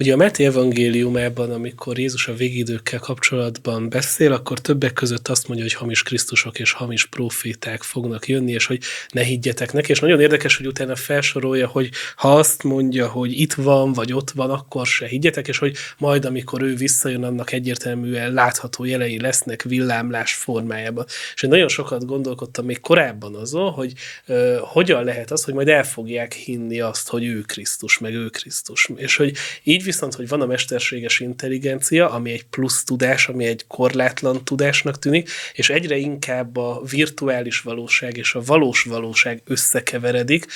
Ugye 0.00 0.12
a 0.12 0.16
Máté 0.16 0.44
evangéliumában, 0.44 1.50
amikor 1.50 1.98
Jézus 1.98 2.28
a 2.28 2.34
végidőkkel 2.34 2.98
kapcsolatban 2.98 3.88
beszél, 3.88 4.32
akkor 4.32 4.58
többek 4.58 4.92
között 4.92 5.28
azt 5.28 5.48
mondja, 5.48 5.66
hogy 5.66 5.74
hamis 5.74 6.02
Krisztusok 6.02 6.58
és 6.58 6.72
hamis 6.72 7.06
proféták 7.06 7.82
fognak 7.82 8.28
jönni, 8.28 8.52
és 8.52 8.66
hogy 8.66 8.80
ne 9.10 9.22
higgyetek 9.22 9.72
neki. 9.72 9.90
És 9.90 10.00
nagyon 10.00 10.20
érdekes, 10.20 10.56
hogy 10.56 10.66
utána 10.66 10.96
felsorolja, 10.96 11.66
hogy 11.66 11.90
ha 12.16 12.34
azt 12.34 12.62
mondja, 12.62 13.08
hogy 13.08 13.40
itt 13.40 13.52
van, 13.52 13.92
vagy 13.92 14.12
ott 14.12 14.30
van, 14.30 14.50
akkor 14.50 14.86
se 14.86 15.06
higgyetek, 15.06 15.48
és 15.48 15.58
hogy 15.58 15.76
majd, 15.98 16.24
amikor 16.24 16.62
ő 16.62 16.74
visszajön, 16.74 17.24
annak 17.24 17.52
egyértelműen 17.52 18.32
látható 18.32 18.84
jelei 18.84 19.20
lesznek 19.20 19.62
villámlás 19.62 20.34
formájában. 20.34 21.04
És 21.34 21.42
én 21.42 21.50
nagyon 21.50 21.68
sokat 21.68 22.06
gondolkodtam 22.06 22.64
még 22.64 22.80
korábban 22.80 23.34
azon, 23.34 23.70
hogy 23.70 23.92
uh, 24.26 24.56
hogyan 24.56 25.04
lehet 25.04 25.30
az, 25.30 25.44
hogy 25.44 25.54
majd 25.54 25.68
el 25.68 25.84
fogják 25.84 26.32
hinni 26.32 26.80
azt, 26.80 27.08
hogy 27.08 27.24
ő 27.24 27.40
Krisztus, 27.40 27.98
meg 27.98 28.14
ő 28.14 28.28
Krisztus. 28.28 28.90
És 28.96 29.16
hogy 29.16 29.36
így 29.62 29.88
viszont, 29.90 30.14
hogy 30.14 30.28
van 30.28 30.40
a 30.40 30.46
mesterséges 30.46 31.20
intelligencia, 31.20 32.10
ami 32.10 32.30
egy 32.30 32.44
plusz 32.44 32.84
tudás, 32.84 33.28
ami 33.28 33.44
egy 33.44 33.64
korlátlan 33.66 34.44
tudásnak 34.44 34.98
tűnik, 34.98 35.30
és 35.52 35.70
egyre 35.70 35.96
inkább 35.96 36.56
a 36.56 36.82
virtuális 36.90 37.60
valóság 37.60 38.16
és 38.16 38.34
a 38.34 38.42
valós 38.46 38.82
valóság 38.82 39.42
összekeveredik, 39.44 40.46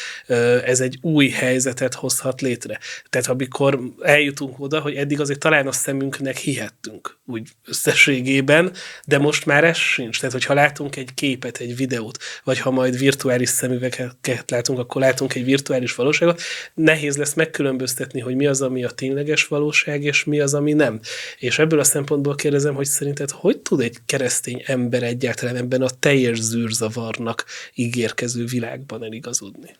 ez 0.64 0.80
egy 0.80 0.98
új 1.00 1.28
helyzetet 1.28 1.94
hozhat 1.94 2.40
létre. 2.40 2.78
Tehát 3.10 3.28
amikor 3.28 3.80
eljutunk 4.02 4.60
oda, 4.60 4.80
hogy 4.80 4.94
eddig 4.94 5.20
azért 5.20 5.38
talán 5.38 5.66
a 5.66 5.72
szemünknek 5.72 6.36
hihettünk 6.36 7.18
úgy 7.26 7.48
összességében, 7.66 8.72
de 9.04 9.18
most 9.18 9.46
már 9.46 9.64
ez 9.64 9.76
sincs. 9.76 10.18
Tehát, 10.18 10.32
hogyha 10.32 10.54
látunk 10.54 10.96
egy 10.96 11.14
képet, 11.14 11.58
egy 11.58 11.76
videót, 11.76 12.18
vagy 12.44 12.58
ha 12.58 12.70
majd 12.70 12.98
virtuális 12.98 13.48
szemüveket 13.48 14.50
látunk, 14.50 14.78
akkor 14.78 15.00
látunk 15.00 15.34
egy 15.34 15.44
virtuális 15.44 15.94
valóságot, 15.94 16.40
nehéz 16.74 17.16
lesz 17.16 17.34
megkülönböztetni, 17.34 18.20
hogy 18.20 18.34
mi 18.34 18.46
az, 18.46 18.62
ami 18.62 18.84
a 18.84 18.90
tényleges 19.24 19.46
valóság, 19.46 20.02
és 20.02 20.24
mi 20.24 20.40
az, 20.40 20.54
ami 20.54 20.72
nem. 20.72 21.00
És 21.38 21.58
ebből 21.58 21.78
a 21.78 21.84
szempontból 21.84 22.34
kérdezem, 22.34 22.74
hogy 22.74 22.86
szerinted 22.86 23.30
hogy 23.30 23.58
tud 23.58 23.80
egy 23.80 23.98
keresztény 24.06 24.62
ember 24.66 25.02
egyáltalán 25.02 25.56
ebben 25.56 25.82
a 25.82 25.88
teljes 25.88 26.38
zűrzavarnak 26.38 27.44
ígérkező 27.74 28.44
világban 28.44 29.04
eligazodni? 29.04 29.76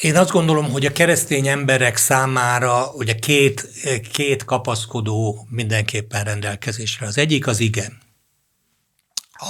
Én 0.00 0.16
azt 0.16 0.30
gondolom, 0.30 0.70
hogy 0.70 0.86
a 0.86 0.92
keresztény 0.92 1.46
emberek 1.46 1.96
számára 1.96 2.92
ugye 2.92 3.14
két, 3.14 3.68
két 4.12 4.44
kapaszkodó 4.44 5.46
mindenképpen 5.50 6.24
rendelkezésre. 6.24 7.06
Az 7.06 7.18
egyik 7.18 7.46
az 7.46 7.60
igen, 7.60 8.00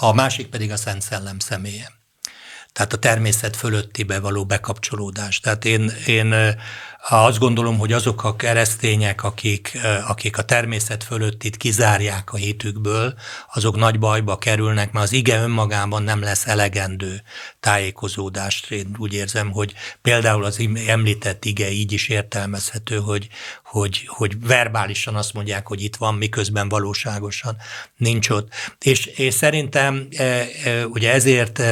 a 0.00 0.12
másik 0.12 0.46
pedig 0.46 0.70
a 0.70 0.76
Szent 0.76 1.02
Szellem 1.02 1.38
személye. 1.38 2.01
Tehát 2.72 2.92
a 2.92 2.98
természet 2.98 3.56
fölöttibe 3.56 4.20
való 4.20 4.44
bekapcsolódás. 4.44 5.40
Tehát 5.40 5.64
én, 5.64 5.92
én 6.06 6.56
azt 7.08 7.38
gondolom, 7.38 7.78
hogy 7.78 7.92
azok 7.92 8.24
a 8.24 8.36
keresztények, 8.36 9.24
akik, 9.24 9.78
akik 10.06 10.38
a 10.38 10.42
természet 10.42 11.04
fölött 11.04 11.44
itt 11.44 11.56
kizárják 11.56 12.32
a 12.32 12.36
hitükből, 12.36 13.14
azok 13.54 13.76
nagy 13.76 13.98
bajba 13.98 14.38
kerülnek, 14.38 14.92
mert 14.92 15.06
az 15.06 15.12
ige 15.12 15.42
önmagában 15.42 16.02
nem 16.02 16.20
lesz 16.20 16.46
elegendő 16.46 17.22
tájékozódást. 17.60 18.70
Én 18.70 18.96
úgy 18.98 19.14
érzem, 19.14 19.50
hogy 19.50 19.74
például 20.02 20.44
az 20.44 20.68
említett 20.86 21.44
ige 21.44 21.70
így 21.70 21.92
is 21.92 22.08
értelmezhető, 22.08 22.96
hogy, 22.96 23.28
hogy, 23.64 24.04
hogy 24.06 24.46
verbálisan 24.46 25.14
azt 25.14 25.32
mondják, 25.32 25.66
hogy 25.66 25.82
itt 25.82 25.96
van, 25.96 26.14
miközben 26.14 26.68
valóságosan 26.68 27.56
nincs 27.96 28.30
ott. 28.30 28.48
És, 28.78 29.06
és 29.06 29.34
szerintem 29.34 30.08
ugye 30.92 31.12
ezért 31.12 31.62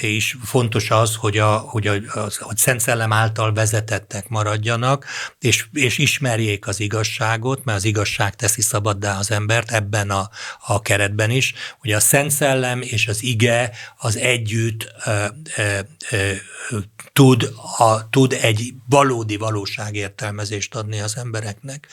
és 0.00 0.36
fontos 0.44 0.90
az, 0.90 1.14
hogy 1.14 1.38
a, 1.38 1.56
hogy 1.56 1.86
a, 1.86 1.94
a 2.24 2.52
Szent 2.56 2.80
Szellem 2.80 3.12
által 3.12 3.52
vezetettek 3.52 4.28
maradjanak, 4.28 5.06
és, 5.38 5.66
és 5.72 5.98
ismerjék 5.98 6.66
az 6.66 6.80
igazságot, 6.80 7.64
mert 7.64 7.78
az 7.78 7.84
igazság 7.84 8.36
teszi 8.36 8.60
szabaddá 8.62 9.18
az 9.18 9.30
embert 9.30 9.70
ebben 9.70 10.10
a, 10.10 10.30
a 10.66 10.80
keretben 10.80 11.30
is. 11.30 11.54
Ugye 11.82 11.96
a 11.96 12.00
Szent 12.00 12.30
Szellem 12.30 12.80
és 12.82 13.08
az 13.08 13.22
ige 13.22 13.70
az 13.96 14.16
együtt 14.16 14.92
ö, 15.04 15.26
ö, 15.56 15.78
ö, 16.10 16.32
tud, 17.12 17.52
a, 17.78 18.08
tud 18.10 18.32
egy 18.40 18.74
valódi 18.88 19.36
valóságértelmezést 19.36 20.74
adni 20.74 21.00
az 21.00 21.16
embereknek. 21.16 21.88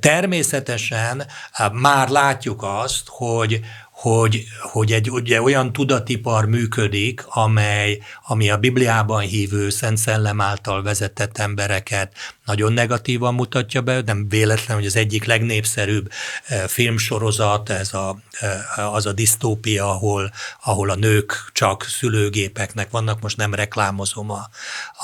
Természetesen 0.00 1.26
már 1.72 2.08
látjuk 2.08 2.62
azt, 2.62 3.02
hogy, 3.06 3.60
hogy, 4.00 4.44
hogy 4.60 4.92
egy 4.92 5.10
ugye, 5.10 5.42
olyan 5.42 5.72
tudatipar 5.72 6.46
működik, 6.46 7.24
amely, 7.26 7.98
ami 8.26 8.50
a 8.50 8.56
Bibliában 8.56 9.20
hívő 9.20 9.70
Szent 9.70 9.96
Szellem 9.96 10.40
által 10.40 10.82
vezetett 10.82 11.38
embereket 11.38 12.12
nagyon 12.48 12.72
negatívan 12.72 13.34
mutatja 13.34 13.80
be, 13.80 14.02
nem 14.06 14.28
véletlen, 14.28 14.76
hogy 14.76 14.86
az 14.86 14.96
egyik 14.96 15.24
legnépszerűbb 15.24 16.10
eh, 16.46 16.66
filmsorozat, 16.66 17.70
ez 17.70 17.94
a, 17.94 18.18
eh, 18.40 18.94
az 18.94 19.06
a 19.06 19.12
disztópia, 19.12 19.90
ahol, 19.90 20.32
ahol 20.64 20.90
a 20.90 20.94
nők 20.94 21.50
csak 21.52 21.84
szülőgépeknek 21.84 22.90
vannak, 22.90 23.20
most 23.20 23.36
nem 23.36 23.54
reklámozom 23.54 24.30
a, 24.30 24.48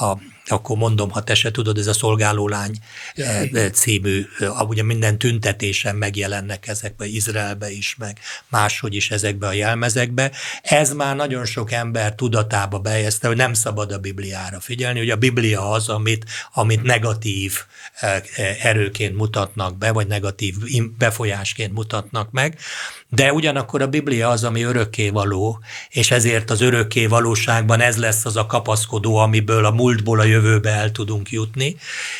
a 0.04 0.18
akkor 0.46 0.76
mondom, 0.76 1.10
ha 1.10 1.22
te 1.22 1.34
se 1.34 1.50
tudod, 1.50 1.78
ez 1.78 1.86
a 1.86 1.92
szolgálólány 1.92 2.78
eh, 3.14 3.70
című, 3.72 4.26
ugye 4.68 4.82
minden 4.82 5.18
tüntetésen 5.18 5.96
megjelennek 5.96 6.68
ezekbe, 6.68 7.06
Izraelbe 7.06 7.70
is, 7.70 7.96
meg 7.98 8.18
máshogy 8.48 8.94
is 8.94 9.10
ezekbe 9.10 9.46
a 9.46 9.52
jelmezekbe. 9.52 10.32
Ez 10.62 10.92
már 10.92 11.16
nagyon 11.16 11.44
sok 11.44 11.72
ember 11.72 12.14
tudatába 12.14 12.78
bejezte, 12.78 13.26
hogy 13.26 13.36
nem 13.36 13.54
szabad 13.54 13.92
a 13.92 13.98
Bibliára 13.98 14.60
figyelni, 14.60 14.98
hogy 14.98 15.10
a 15.10 15.16
Biblia 15.16 15.70
az, 15.70 15.88
amit, 15.88 16.24
amit 16.52 16.82
negatív 16.82 17.33
negatív 17.34 17.58
eh, 17.94 18.22
eh, 18.36 18.64
erőként 18.64 19.16
mutatnak 19.16 19.78
be, 19.78 19.92
vagy 19.92 20.06
negatív 20.06 20.54
befolyásként 20.98 21.72
mutatnak 21.72 22.30
meg, 22.30 22.58
de 23.08 23.32
ugyanakkor 23.32 23.82
a 23.82 23.86
Biblia 23.86 24.28
az, 24.28 24.44
ami 24.44 24.62
örökké 24.62 25.08
való, 25.08 25.60
és 25.88 26.10
ezért 26.10 26.50
az 26.50 26.60
örökké 26.60 27.06
valóságban 27.06 27.80
ez 27.80 27.96
lesz 27.96 28.24
az 28.24 28.36
a 28.36 28.46
kapaszkodó, 28.46 29.16
amiből 29.16 29.64
a 29.64 29.70
múltból 29.70 30.20
a 30.20 30.24
jövőbe 30.24 30.70
el 30.70 30.90
tudunk 30.90 31.30
jutni, 31.30 31.76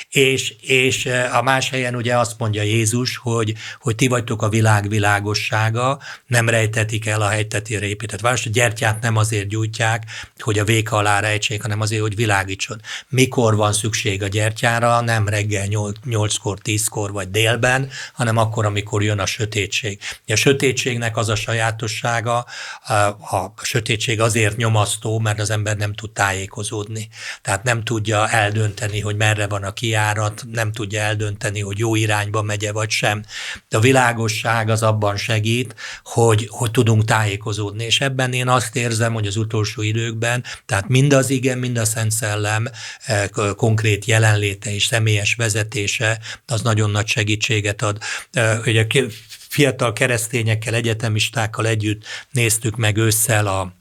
és, 0.09 0.55
és 0.61 1.07
eh, 1.07 1.37
a 1.37 1.43
más 1.43 1.71
helyen 1.71 1.95
ugye 1.95 2.19
azt 2.19 2.39
mondja 2.39 2.62
Jézus, 2.62 3.17
hogy, 3.17 3.55
hogy 3.81 3.95
ti 3.95 4.09
vagytok 4.09 4.43
a 4.43 4.49
világ 4.49 4.89
világossága, 4.89 5.99
nem 6.27 6.49
rejtetik 6.49 7.07
el 7.07 7.23
a 7.23 7.29
helytetére 7.29 7.87
épített 7.87 8.21
város, 8.21 8.47
a 8.47 8.51
gyertyát 8.51 9.03
nem 9.03 9.17
azért 9.17 9.49
gyújtják, 9.49 10.05
hogy 10.39 10.59
a 10.59 10.65
véka 10.65 10.97
alá 10.97 11.21
rejtsék, 11.21 11.62
hanem 11.62 11.81
azért, 11.81 12.03
hogy 12.03 12.17
világítson. 12.17 12.81
Mikor 13.09 13.57
van 13.57 13.73
szükség 13.73 14.23
a 14.23 14.29
gyertyára, 14.29 14.97
nem 15.05 15.29
reggel 15.29 15.67
8-kor, 15.71 16.59
10-kor 16.65 17.13
vagy 17.13 17.31
délben, 17.31 17.91
hanem 18.13 18.37
akkor, 18.37 18.65
amikor 18.65 19.03
jön 19.03 19.19
a 19.19 19.27
sötétség. 19.27 19.99
A 20.27 20.35
sötétségnek 20.35 21.17
az 21.17 21.29
a 21.29 21.35
sajátossága, 21.35 22.47
a 23.31 23.63
sötétség 23.63 24.21
azért 24.21 24.57
nyomasztó, 24.57 25.19
mert 25.19 25.41
az 25.41 25.51
ember 25.51 25.77
nem 25.77 25.93
tud 25.93 26.11
tájékozódni. 26.11 27.09
Tehát 27.43 27.63
nem 27.63 27.83
tudja 27.83 28.29
eldönteni, 28.29 29.01
hogy 29.01 29.17
merre 29.17 29.47
van 29.47 29.63
a 29.63 29.73
kiárat, 29.73 30.45
nem 30.53 30.73
tudja 30.73 31.01
eldönteni, 31.01 31.61
hogy 31.61 31.79
jó 31.79 31.95
irányba 31.95 32.43
megye 32.43 32.73
vagy 32.73 32.91
sem. 32.91 33.25
De 33.69 33.77
a 33.77 33.81
világosság 33.81 34.69
az 34.69 34.83
abban 34.83 35.17
segít, 35.17 35.75
hogy, 36.05 36.49
hogy 36.51 36.71
tudunk 36.71 37.05
tájékozódni. 37.05 37.85
És 37.85 38.01
ebben 38.01 38.33
én 38.33 38.49
azt 38.49 38.77
érzem, 38.77 39.13
hogy 39.13 39.27
az 39.27 39.37
utolsó 39.37 39.83
időkben, 39.83 40.45
tehát 40.67 40.89
mind 40.89 41.13
az 41.13 41.31
igen, 41.31 41.59
mind 41.59 41.77
a 41.77 41.85
Szent 41.85 42.11
Szellem 42.11 42.69
eh, 43.05 43.29
konkrét 43.57 44.05
jelenléte 44.05 44.75
és 44.75 44.87
személyes 44.95 45.34
vezetése 45.34 46.18
az 46.47 46.62
nagyon 46.62 46.90
nagy 46.90 47.07
segítséget 47.07 47.82
ad. 47.82 47.99
Ugye 48.64 48.86
fiatal 49.49 49.92
keresztényekkel, 49.92 50.74
egyetemistákkal 50.74 51.66
együtt 51.66 52.05
néztük 52.30 52.76
meg 52.76 52.97
ősszel 52.97 53.47
a 53.47 53.72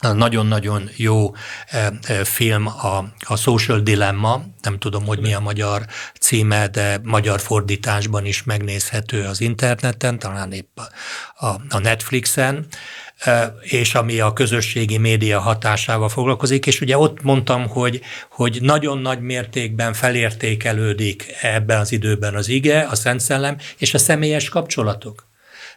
nagyon-nagyon 0.00 0.90
jó 0.96 1.34
film 2.24 2.66
a, 2.66 3.04
a 3.26 3.36
Social 3.36 3.80
Dilemma, 3.80 4.44
nem 4.62 4.78
tudom, 4.78 5.04
hogy 5.06 5.20
mi 5.20 5.34
a 5.34 5.40
magyar 5.40 5.86
címe, 6.20 6.68
de 6.68 7.00
magyar 7.02 7.40
fordításban 7.40 8.26
is 8.26 8.42
megnézhető 8.42 9.24
az 9.24 9.40
interneten, 9.40 10.18
talán 10.18 10.52
épp 10.52 10.78
a, 11.34 11.46
a 11.68 11.78
Netflixen 11.78 12.66
és 13.60 13.94
ami 13.94 14.20
a 14.20 14.32
közösségi 14.32 14.98
média 14.98 15.40
hatásával 15.40 16.08
foglalkozik, 16.08 16.66
és 16.66 16.80
ugye 16.80 16.98
ott 16.98 17.22
mondtam, 17.22 17.68
hogy, 17.68 18.00
hogy 18.30 18.58
nagyon 18.60 18.98
nagy 18.98 19.20
mértékben 19.20 19.92
felértékelődik 19.92 21.24
ebben 21.42 21.78
az 21.78 21.92
időben 21.92 22.34
az 22.34 22.48
ige, 22.48 22.80
a 22.80 22.94
Szent 22.94 23.20
Szellem 23.20 23.56
és 23.78 23.94
a 23.94 23.98
személyes 23.98 24.48
kapcsolatok. 24.48 25.28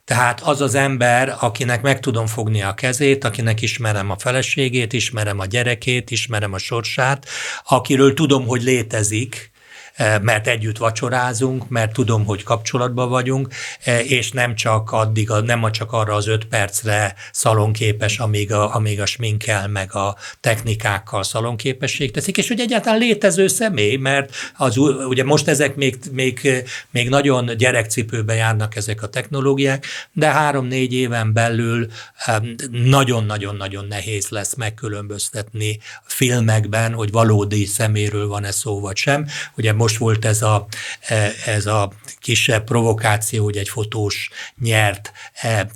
Tehát 0.05 0.41
az 0.41 0.61
az 0.61 0.75
ember, 0.75 1.35
akinek 1.39 1.81
meg 1.81 1.99
tudom 1.99 2.25
fogni 2.25 2.61
a 2.61 2.73
kezét, 2.73 3.23
akinek 3.23 3.61
ismerem 3.61 4.09
a 4.09 4.17
feleségét, 4.17 4.93
ismerem 4.93 5.39
a 5.39 5.45
gyerekét, 5.45 6.11
ismerem 6.11 6.53
a 6.53 6.57
sorsát, 6.57 7.27
akiről 7.63 8.13
tudom, 8.13 8.47
hogy 8.47 8.63
létezik, 8.63 9.51
mert 9.97 10.47
együtt 10.47 10.77
vacsorázunk, 10.77 11.69
mert 11.69 11.93
tudom, 11.93 12.25
hogy 12.25 12.43
kapcsolatban 12.43 13.09
vagyunk, 13.09 13.47
eh, 13.83 14.11
és 14.11 14.31
nem 14.31 14.55
csak 14.55 14.91
addig, 14.91 15.29
nem 15.45 15.71
csak 15.71 15.91
arra 15.91 16.13
az 16.13 16.27
öt 16.27 16.45
percre 16.45 17.15
szalonképes, 17.31 18.19
amíg 18.19 18.53
a, 18.53 18.75
amíg 18.75 19.01
a 19.01 19.05
sminkel, 19.05 19.67
meg 19.67 19.95
a 19.95 20.15
technikákkal 20.39 21.23
szalonképesség 21.23 22.11
teszik, 22.11 22.37
és 22.37 22.47
hogy 22.47 22.59
egyáltalán 22.59 22.99
létező 22.99 23.47
személy, 23.47 23.95
mert 23.95 24.35
az, 24.57 24.77
ugye 25.07 25.23
most 25.23 25.47
ezek 25.47 25.75
még, 25.75 25.97
még, 26.11 26.63
még 26.91 27.09
nagyon 27.09 27.57
gyerekcipőbe 27.57 28.33
járnak 28.33 28.75
ezek 28.75 29.03
a 29.03 29.09
technológiák, 29.09 29.85
de 30.11 30.27
három-négy 30.31 30.93
éven 30.93 31.33
belül 31.33 31.87
nagyon-nagyon-nagyon 32.71 33.85
nehéz 33.85 34.27
lesz 34.29 34.55
megkülönböztetni 34.55 35.79
filmekben, 36.05 36.93
hogy 36.93 37.11
valódi 37.11 37.65
szeméről 37.65 38.27
van-e 38.27 38.51
szó 38.51 38.79
vagy 38.79 38.97
sem. 38.97 39.27
Ugye 39.57 39.73
most 39.84 39.97
volt 39.97 40.25
ez 40.25 40.41
a, 40.41 40.67
ez 41.45 41.65
a 41.65 41.91
kisebb 42.19 42.63
provokáció, 42.63 43.43
hogy 43.43 43.57
egy 43.57 43.69
fotós 43.69 44.29
nyert 44.59 45.11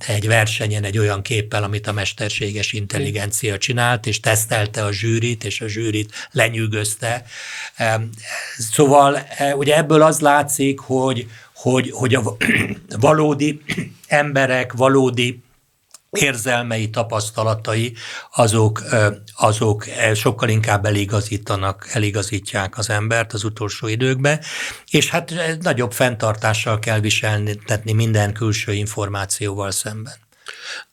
egy 0.08 0.28
versenyen 0.28 0.84
egy 0.84 0.98
olyan 0.98 1.22
képpel, 1.22 1.64
amit 1.64 1.88
a 1.88 1.92
mesterséges 1.92 2.74
intelligencia 2.74 3.58
csinált, 3.58 4.06
és 4.06 4.20
tesztelte 4.20 4.84
a 4.84 4.92
zsűrit, 4.92 5.44
és 5.44 5.62
a 5.62 5.68
zsűrit 5.68 6.28
lenyűgözte. 6.32 7.26
Szóval 8.58 9.28
ugye 9.56 9.78
ebből 9.78 10.02
az 10.02 10.20
látszik, 10.20 10.80
hogy, 10.80 11.28
hogy, 11.56 11.92
hogy 11.92 12.16
a 12.16 12.38
valódi 13.00 13.62
emberek, 14.08 14.74
valódi 14.74 15.42
érzelmei, 16.10 16.90
tapasztalatai, 16.90 17.94
azok, 18.36 18.84
azok 19.36 19.86
sokkal 20.14 20.50
inkább 20.50 20.86
eligazítanak, 20.86 21.90
eligazítják 21.94 22.78
az 22.78 22.90
embert 22.90 23.34
az 23.34 23.44
utolsó 23.44 23.88
időkben, 23.88 24.40
és 24.92 25.10
hát 25.10 25.34
nagyobb 25.62 25.92
fenntartással 25.92 26.80
kell 26.80 27.00
viselni 27.00 27.60
minden 27.94 28.34
külső 28.34 28.74
információval 28.74 29.72
szemben. 29.72 30.27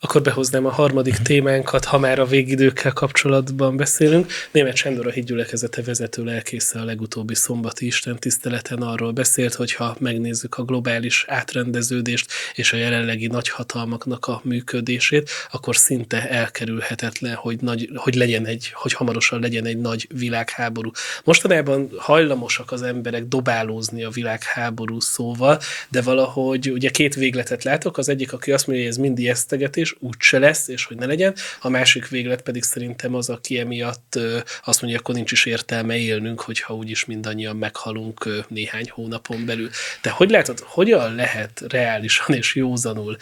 Akkor 0.01 0.23
behoznám 0.23 0.67
a 0.67 0.71
harmadik 0.71 1.17
témánkat, 1.17 1.85
ha 1.85 1.99
már 1.99 2.19
a 2.19 2.27
végidőkkel 2.27 2.93
kapcsolatban 2.93 3.77
beszélünk. 3.77 4.33
Német 4.51 4.77
Sándor 4.77 5.07
a 5.07 5.11
hídgyülekezete 5.11 5.83
vezető 5.83 6.25
lelkésze 6.25 6.81
a 6.81 6.85
legutóbbi 6.85 7.35
szombati 7.35 7.87
Isten 7.87 8.19
tiszteleten 8.19 8.83
arról 8.83 9.13
beszélt, 9.13 9.55
hogy 9.55 9.73
ha 9.73 9.97
megnézzük 9.99 10.55
a 10.55 10.63
globális 10.63 11.25
átrendeződést 11.29 12.31
és 12.55 12.73
a 12.73 12.77
jelenlegi 12.77 13.27
nagyhatalmaknak 13.27 14.27
a 14.27 14.41
működését, 14.45 15.31
akkor 15.51 15.77
szinte 15.77 16.29
elkerülhetetlen, 16.29 17.35
hogy, 17.35 17.61
nagy, 17.61 17.91
hogy 17.95 18.15
legyen 18.15 18.47
egy, 18.47 18.71
hogy 18.73 18.93
hamarosan 18.93 19.41
legyen 19.41 19.67
egy 19.67 19.79
nagy 19.79 20.09
világháború. 20.15 20.91
Mostanában 21.25 21.91
hajlamosak 21.97 22.73
az 22.73 22.83
emberek 22.83 23.25
dobálózni 23.25 24.05
a 24.05 24.11
világháború 24.11 25.01
szóval, 25.01 25.61
de 25.89 26.03
valahogy 26.03 26.71
ugye 26.71 26.91
két 26.91 27.15
végletet 27.15 27.65
látok, 27.65 27.99
az 27.99 28.09
egyik, 28.09 28.33
aki 28.33 28.53
azt 28.53 28.67
mondja, 28.67 28.85
hogy 28.85 28.95
ez 28.95 29.01
mindig 29.01 29.29
esztegetés, 29.65 29.97
úgyse 29.99 30.39
lesz, 30.39 30.69
és 30.69 30.85
hogy 30.85 30.97
ne 30.97 31.07
legyen. 31.07 31.35
A 31.61 31.69
másik 31.69 32.09
véglet 32.09 32.43
pedig 32.43 32.63
szerintem 32.63 33.15
az, 33.15 33.29
aki 33.29 33.59
emiatt 33.59 34.19
azt 34.65 34.81
mondja, 34.83 35.01
akkor 35.01 35.15
nincs 35.15 35.33
is 35.33 35.45
értelme 35.45 35.97
élnünk, 35.97 36.41
hogyha 36.41 36.75
úgyis 36.75 37.05
mindannyian 37.05 37.57
meghalunk 37.57 38.45
néhány 38.49 38.91
hónapon 38.91 39.47
belül. 39.47 39.71
De 40.03 40.11
hogy 40.11 40.31
látod, 40.31 40.59
hogyan 40.61 41.15
lehet 41.15 41.65
reálisan 41.69 42.37
és 42.37 42.55
józanul 42.55 43.17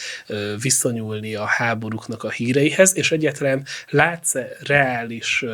viszonyulni 0.61 1.35
a 1.35 1.45
háborúknak 1.45 2.23
a 2.23 2.31
híreihez, 2.31 2.97
és 2.97 3.13
egyáltalán 3.13 3.67
látsz-e 3.89 4.49
reális 4.61 5.45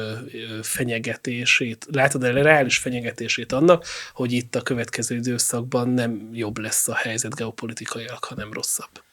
fenyegetését, 0.62 1.86
látod-e 1.90 2.30
reális 2.30 2.78
fenyegetését 2.78 3.52
annak, 3.52 3.84
hogy 4.12 4.32
itt 4.32 4.54
a 4.54 4.62
következő 4.62 5.16
időszakban 5.16 5.88
nem 5.88 6.30
jobb 6.32 6.58
lesz 6.58 6.88
a 6.88 6.94
helyzet 6.94 7.34
geopolitikailag, 7.34 8.24
hanem 8.24 8.52
rosszabb? 8.52 9.06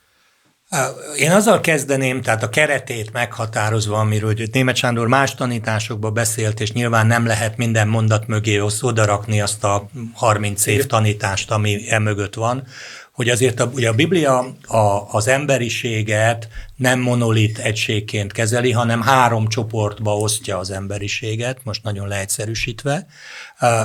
Én 1.18 1.32
azzal 1.32 1.60
kezdeném, 1.60 2.22
tehát 2.22 2.44
a 2.44 2.50
keretét 2.50 3.12
meghatározva, 3.12 4.00
amiről 4.00 4.36
hogy 4.36 4.50
Német 4.52 4.76
Sándor 4.76 5.08
más 5.08 5.36
tanításokban 5.36 6.14
beszélt, 6.14 6.60
és 6.60 6.72
nyilván 6.72 7.08
nem 7.08 7.26
lehet 7.26 7.58
minden 7.58 7.88
mondat 7.88 8.28
mögé 8.28 8.62
odarakni 8.82 9.42
azt 9.42 9.64
a 9.64 9.90
30 10.14 10.66
év 10.66 10.86
tanítást, 10.86 11.52
ami 11.52 11.90
e 11.90 12.00
mögött 12.00 12.34
van, 12.34 12.68
hogy 13.12 13.30
azért 13.30 13.60
a, 13.60 13.72
ugye 13.74 13.90
a 13.90 13.94
Biblia 13.94 14.38
a, 14.68 15.08
az 15.12 15.28
emberiséget 15.28 16.48
nem 16.76 17.00
monolit 17.00 17.58
egységként 17.58 18.32
kezeli, 18.32 18.72
hanem 18.72 19.02
három 19.02 19.48
csoportba 19.48 20.18
osztja 20.18 20.58
az 20.58 20.72
emberiséget, 20.72 21.58
most 21.64 21.84
nagyon 21.84 22.08
leegyszerűsítve. 22.08 23.08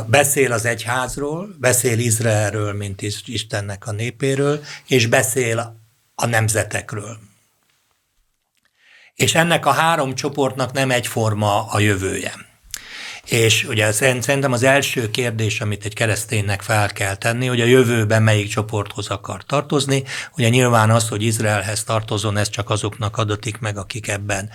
Beszél 0.07 0.53
az 0.53 0.64
egyházról, 0.64 1.49
beszél 1.59 1.99
Izraelről, 1.99 2.72
mint 2.72 3.03
Istennek 3.24 3.87
a 3.87 3.93
népéről, 3.93 4.61
és 4.87 5.07
beszél 5.07 5.80
a 6.21 6.27
nemzetekről. 6.27 7.18
És 9.14 9.35
ennek 9.35 9.66
a 9.66 9.73
három 9.73 10.14
csoportnak 10.14 10.73
nem 10.73 10.91
egyforma 10.91 11.66
a 11.66 11.79
jövője. 11.79 12.49
És 13.31 13.64
ugye 13.64 13.93
szerintem 13.93 14.53
az 14.53 14.62
első 14.62 15.11
kérdés, 15.11 15.61
amit 15.61 15.85
egy 15.85 15.95
kereszténynek 15.95 16.62
fel 16.62 16.93
kell 16.93 17.14
tenni, 17.14 17.47
hogy 17.47 17.61
a 17.61 17.64
jövőben 17.64 18.23
melyik 18.23 18.49
csoporthoz 18.49 19.09
akar 19.09 19.45
tartozni. 19.45 20.03
Ugye 20.37 20.49
nyilván 20.49 20.91
az, 20.91 21.09
hogy 21.09 21.23
Izraelhez 21.23 21.85
tartozon, 21.85 22.37
ez 22.37 22.49
csak 22.49 22.71
azoknak 22.71 23.16
adatik 23.16 23.59
meg, 23.59 23.77
akik 23.77 24.09
ebben 24.09 24.51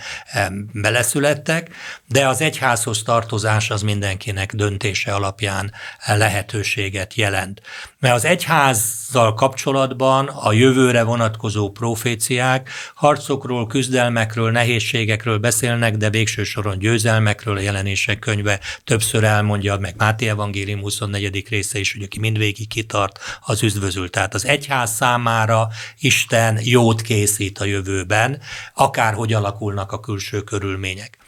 beleszülettek, 0.72 1.70
de 2.06 2.28
az 2.28 2.40
egyházhoz 2.40 3.02
tartozás 3.02 3.70
az 3.70 3.82
mindenkinek 3.82 4.54
döntése 4.54 5.14
alapján 5.14 5.72
lehetőséget 6.06 7.14
jelent. 7.14 7.60
Mert 8.06 8.18
az 8.18 8.24
egyházzal 8.24 9.34
kapcsolatban 9.34 10.28
a 10.28 10.52
jövőre 10.52 11.02
vonatkozó 11.02 11.70
proféciák 11.70 12.70
harcokról, 12.94 13.66
küzdelmekről, 13.66 14.50
nehézségekről 14.50 15.38
beszélnek, 15.38 15.96
de 15.96 16.10
végső 16.10 16.44
soron 16.44 16.78
győzelmekről 16.78 17.56
a 17.56 17.60
jelenések 17.60 18.18
könyve 18.18 18.60
többször 18.84 19.24
elmondja, 19.24 19.76
meg 19.76 19.94
Máté 19.96 20.28
Evangélium 20.28 20.80
24. 20.80 21.48
része 21.48 21.78
is, 21.78 21.92
hogy 21.92 22.02
aki 22.02 22.18
mindvégig 22.18 22.68
kitart, 22.68 23.18
az 23.40 23.62
üdvözül. 23.62 24.10
Tehát 24.10 24.34
az 24.34 24.46
egyház 24.46 24.94
számára 24.94 25.68
Isten 25.98 26.58
jót 26.62 27.02
készít 27.02 27.58
a 27.58 27.64
jövőben, 27.64 28.40
akárhogy 28.74 29.32
alakulnak 29.32 29.92
a 29.92 30.00
külső 30.00 30.42
körülmények. 30.42 31.18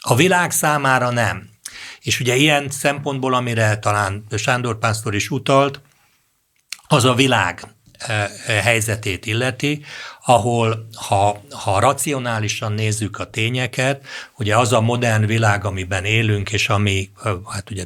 A 0.00 0.14
világ 0.14 0.50
számára 0.50 1.10
nem. 1.10 1.48
És 2.00 2.20
ugye 2.20 2.34
ilyen 2.34 2.70
szempontból, 2.70 3.34
amire 3.34 3.78
talán 3.78 4.24
Sándor 4.36 4.78
Pásztor 4.78 5.14
is 5.14 5.30
utalt, 5.30 5.80
az 6.86 7.04
a 7.04 7.14
világ 7.14 7.74
eh, 7.98 8.24
eh, 8.46 8.62
helyzetét 8.62 9.26
illeti, 9.26 9.84
ahol 10.24 10.88
ha, 10.94 11.40
ha 11.50 11.80
racionálisan 11.80 12.72
nézzük 12.72 13.18
a 13.18 13.30
tényeket, 13.30 14.06
ugye 14.36 14.56
az 14.56 14.72
a 14.72 14.80
modern 14.80 15.26
világ, 15.26 15.64
amiben 15.64 16.04
élünk, 16.04 16.52
és 16.52 16.68
ami, 16.68 17.10
eh, 17.24 17.32
hát 17.48 17.70
ugye 17.70 17.84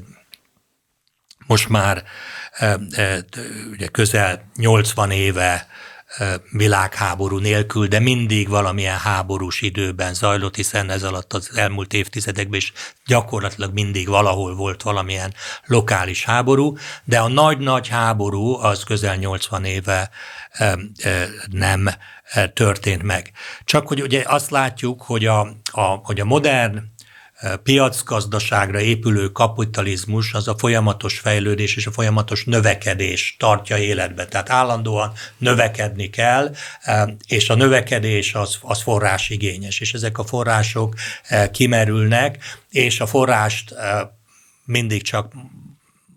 most 1.47 1.69
már 1.69 2.05
ugye 3.71 3.87
közel 3.87 4.51
80 4.57 5.11
éve 5.11 5.69
világháború 6.51 7.39
nélkül, 7.39 7.87
de 7.87 7.99
mindig 7.99 8.49
valamilyen 8.49 8.99
háborús 8.99 9.61
időben 9.61 10.15
zajlott, 10.15 10.57
hiszen 10.57 10.91
ez 10.91 11.03
alatt 11.03 11.33
az 11.33 11.51
elmúlt 11.55 11.93
évtizedekben 11.93 12.59
is 12.59 12.73
gyakorlatilag 13.07 13.73
mindig 13.73 14.09
valahol 14.09 14.55
volt 14.55 14.83
valamilyen 14.83 15.35
lokális 15.67 16.25
háború, 16.25 16.77
de 17.05 17.19
a 17.19 17.29
nagy-nagy 17.29 17.89
háború 17.89 18.55
az 18.55 18.85
közel 18.85 19.17
80 19.17 19.65
éve 19.65 20.11
nem 21.51 21.89
történt 22.53 23.03
meg. 23.03 23.33
Csak 23.65 23.89
hogy 23.89 24.03
ugye 24.03 24.23
azt 24.27 24.51
látjuk, 24.51 25.03
hogy 25.03 25.27
a, 25.27 25.41
a, 25.73 25.83
hogy 25.83 26.21
a 26.21 26.25
modern 26.25 26.97
piacgazdaságra 27.63 28.81
épülő 28.81 29.29
kapitalizmus 29.29 30.33
az 30.33 30.49
a 30.49 30.59
folyamatos 30.59 31.19
fejlődés 31.19 31.77
és 31.77 31.87
a 31.87 31.91
folyamatos 31.91 32.45
növekedés 32.45 33.37
tartja 33.39 33.77
életbe. 33.77 34.27
Tehát 34.27 34.51
állandóan 34.51 35.13
növekedni 35.37 36.11
kell, 36.11 36.55
és 37.27 37.51
a 37.51 37.55
növekedés 37.55 38.35
az, 38.35 38.59
az 38.63 38.83
forrásigényes, 38.83 39.81
és 39.81 39.95
ezek 39.95 40.19
a 40.19 40.25
források 40.25 40.95
kimerülnek, 41.53 42.39
és 42.71 43.01
a 43.01 43.07
forrást 43.07 43.75
mindig 44.65 45.03
csak 45.03 45.33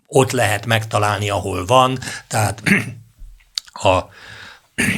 ott 0.06 0.30
lehet 0.30 0.66
megtalálni, 0.66 1.30
ahol 1.30 1.64
van, 1.64 1.98
tehát 2.28 2.62
a, 3.72 3.88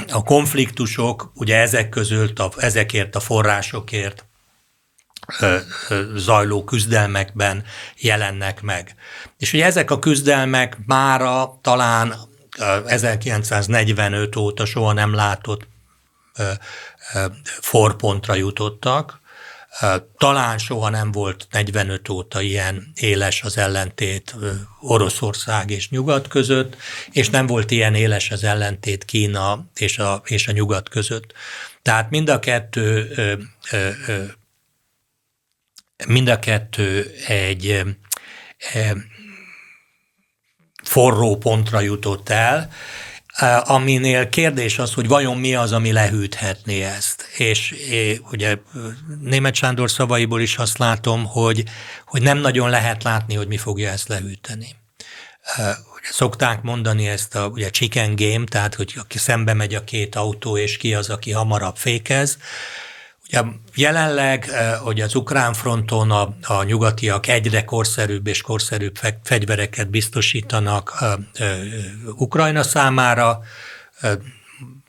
a 0.09 0.23
konfliktusok, 0.25 1.31
ugye 1.35 1.57
ezek 1.57 1.89
között, 1.89 2.39
a, 2.39 2.53
ezekért 2.57 3.17
a 3.17 3.21
forrásokért 3.21 4.25
zajló 6.17 6.65
küzdelmekben 6.65 7.65
jelennek 7.97 8.63
meg. 8.63 8.95
És 9.39 9.53
ugye 9.53 9.65
ezek 9.65 9.91
a 9.91 9.99
küzdelmek 9.99 10.79
mára 10.87 11.59
talán 11.63 12.15
1945 12.87 14.37
óta 14.37 14.65
soha 14.65 14.93
nem 14.93 15.15
látott 15.15 15.67
forpontra 17.61 18.35
jutottak. 18.35 19.23
Talán 20.19 20.59
soha 20.59 20.89
nem 20.89 21.13
volt 21.13 21.47
45 21.51 22.09
óta 22.09 22.41
ilyen 22.41 22.93
éles 22.95 23.43
az 23.43 23.59
ellentét 23.59 24.35
Oroszország 24.81 25.71
és 25.71 25.91
Nyugat 25.91 26.29
között, 26.29 26.77
és 27.13 27.31
nem 27.31 27.47
volt 27.47 27.71
ilyen 27.71 27.95
éles 27.95 28.31
az 28.31 28.45
ellentét 28.45 29.05
Kína 29.05 29.67
és 29.75 29.99
a, 29.99 30.23
és 30.25 30.49
a 30.49 30.53
Nyugat 30.53 30.89
között. 30.89 31.33
Tehát 31.83 32.11
mind 32.11 32.29
a 32.29 32.39
kettő 32.39 33.09
Mind 36.07 36.29
a 36.29 36.39
kettő 36.39 37.15
egy 37.27 37.83
forró 40.83 41.37
pontra 41.37 41.81
jutott 41.81 42.29
el, 42.29 42.71
aminél 43.65 44.29
kérdés 44.29 44.79
az, 44.79 44.95
hogy 44.95 45.09
vajon 45.09 45.37
mi 45.37 45.55
az, 45.55 45.73
ami 45.73 45.93
lehűthetné 45.93 46.83
ezt. 46.83 47.29
És 47.37 47.75
ugye 48.31 48.57
német 49.21 49.55
Sándor 49.55 49.91
szavaiból 49.91 50.41
is 50.41 50.57
azt 50.57 50.79
látom, 50.79 51.25
hogy, 51.25 51.65
hogy 52.07 52.23
nem 52.23 52.39
nagyon 52.39 52.71
lehet 52.71 53.03
látni, 53.03 53.35
hogy 53.35 53.47
mi 53.47 53.57
fogja 53.57 53.91
ezt 53.91 54.09
lehűteni. 54.09 54.77
Szokták 56.11 56.63
mondani 56.63 57.09
ezt 57.09 57.35
a 57.35 57.47
ugye 57.47 57.71
chicken 57.71 58.17
game, 58.17 58.45
tehát 58.45 58.75
hogy 58.75 58.95
aki 58.97 59.19
szembe 59.19 59.53
megy 59.55 59.75
a 59.75 59.85
két 59.85 60.15
autó, 60.15 60.57
és 60.59 60.77
ki 60.77 60.95
az, 60.95 61.11
aki 61.11 61.31
hamarabb 61.31 61.77
fékez. 61.77 62.39
Ugye 63.41 63.51
jelenleg, 63.75 64.51
hogy 64.83 65.01
az 65.01 65.15
ukrán 65.15 65.53
fronton 65.53 66.11
a, 66.11 66.35
a 66.43 66.63
nyugatiak 66.63 67.27
egyre 67.27 67.65
korszerűbb 67.65 68.27
és 68.27 68.41
korszerűbb 68.41 68.99
fegyvereket 69.23 69.91
biztosítanak 69.91 71.05
Ukrajna 72.17 72.63
számára, 72.63 73.41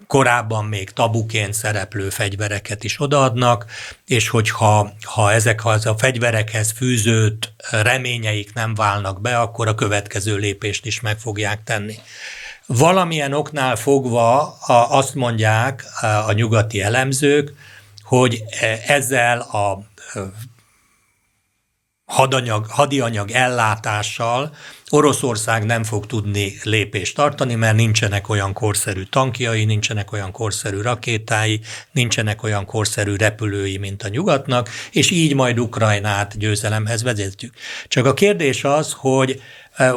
korábban 0.07 0.65
még 0.65 0.89
tabuként 0.89 1.53
szereplő 1.53 2.09
fegyvereket 2.09 2.83
is 2.83 2.99
odaadnak, 2.99 3.65
és 4.05 4.29
hogyha 4.29 4.93
ha 5.01 5.31
ezek 5.31 5.65
az 5.65 5.85
a 5.85 5.97
fegyverekhez 5.97 6.71
fűződt 6.71 7.53
reményeik 7.71 8.53
nem 8.53 8.75
válnak 8.75 9.21
be, 9.21 9.39
akkor 9.39 9.67
a 9.67 9.75
következő 9.75 10.35
lépést 10.35 10.85
is 10.85 10.99
meg 11.01 11.19
fogják 11.19 11.63
tenni. 11.63 11.95
Valamilyen 12.65 13.33
oknál 13.33 13.75
fogva 13.75 14.57
azt 14.89 15.15
mondják 15.15 15.85
a 16.27 16.31
nyugati 16.31 16.81
elemzők, 16.81 17.53
hogy 18.06 18.43
ezzel 18.88 19.39
a 19.39 19.80
hadanyag, 22.06 22.66
hadianyag 22.70 23.32
ellátással 23.32 24.56
Oroszország 24.89 25.66
nem 25.66 25.84
fog 25.84 26.06
tudni 26.06 26.53
lépést 26.64 27.16
tartani, 27.16 27.56
mert 27.56 27.76
nincsenek 27.76 28.30
olyan 28.30 28.53
korszerű 28.53 29.03
tankjai, 29.03 29.66
nincsenek 29.66 30.12
olyan 30.12 30.32
korszerű 30.32 30.82
rakétái, 30.82 31.60
nincsenek 31.91 32.43
olyan 32.43 32.66
korszerű 32.66 33.16
repülői, 33.16 33.78
mint 33.78 34.03
a 34.03 34.08
nyugatnak, 34.08 34.70
és 34.91 35.12
így 35.12 35.34
majd 35.34 35.60
Ukrajnát 35.60 36.38
győzelemhez 36.38 37.03
vezetjük. 37.03 37.53
Csak 37.88 38.06
a 38.06 38.14
kérdés 38.14 38.64
az, 38.64 38.95
hogy 38.97 39.41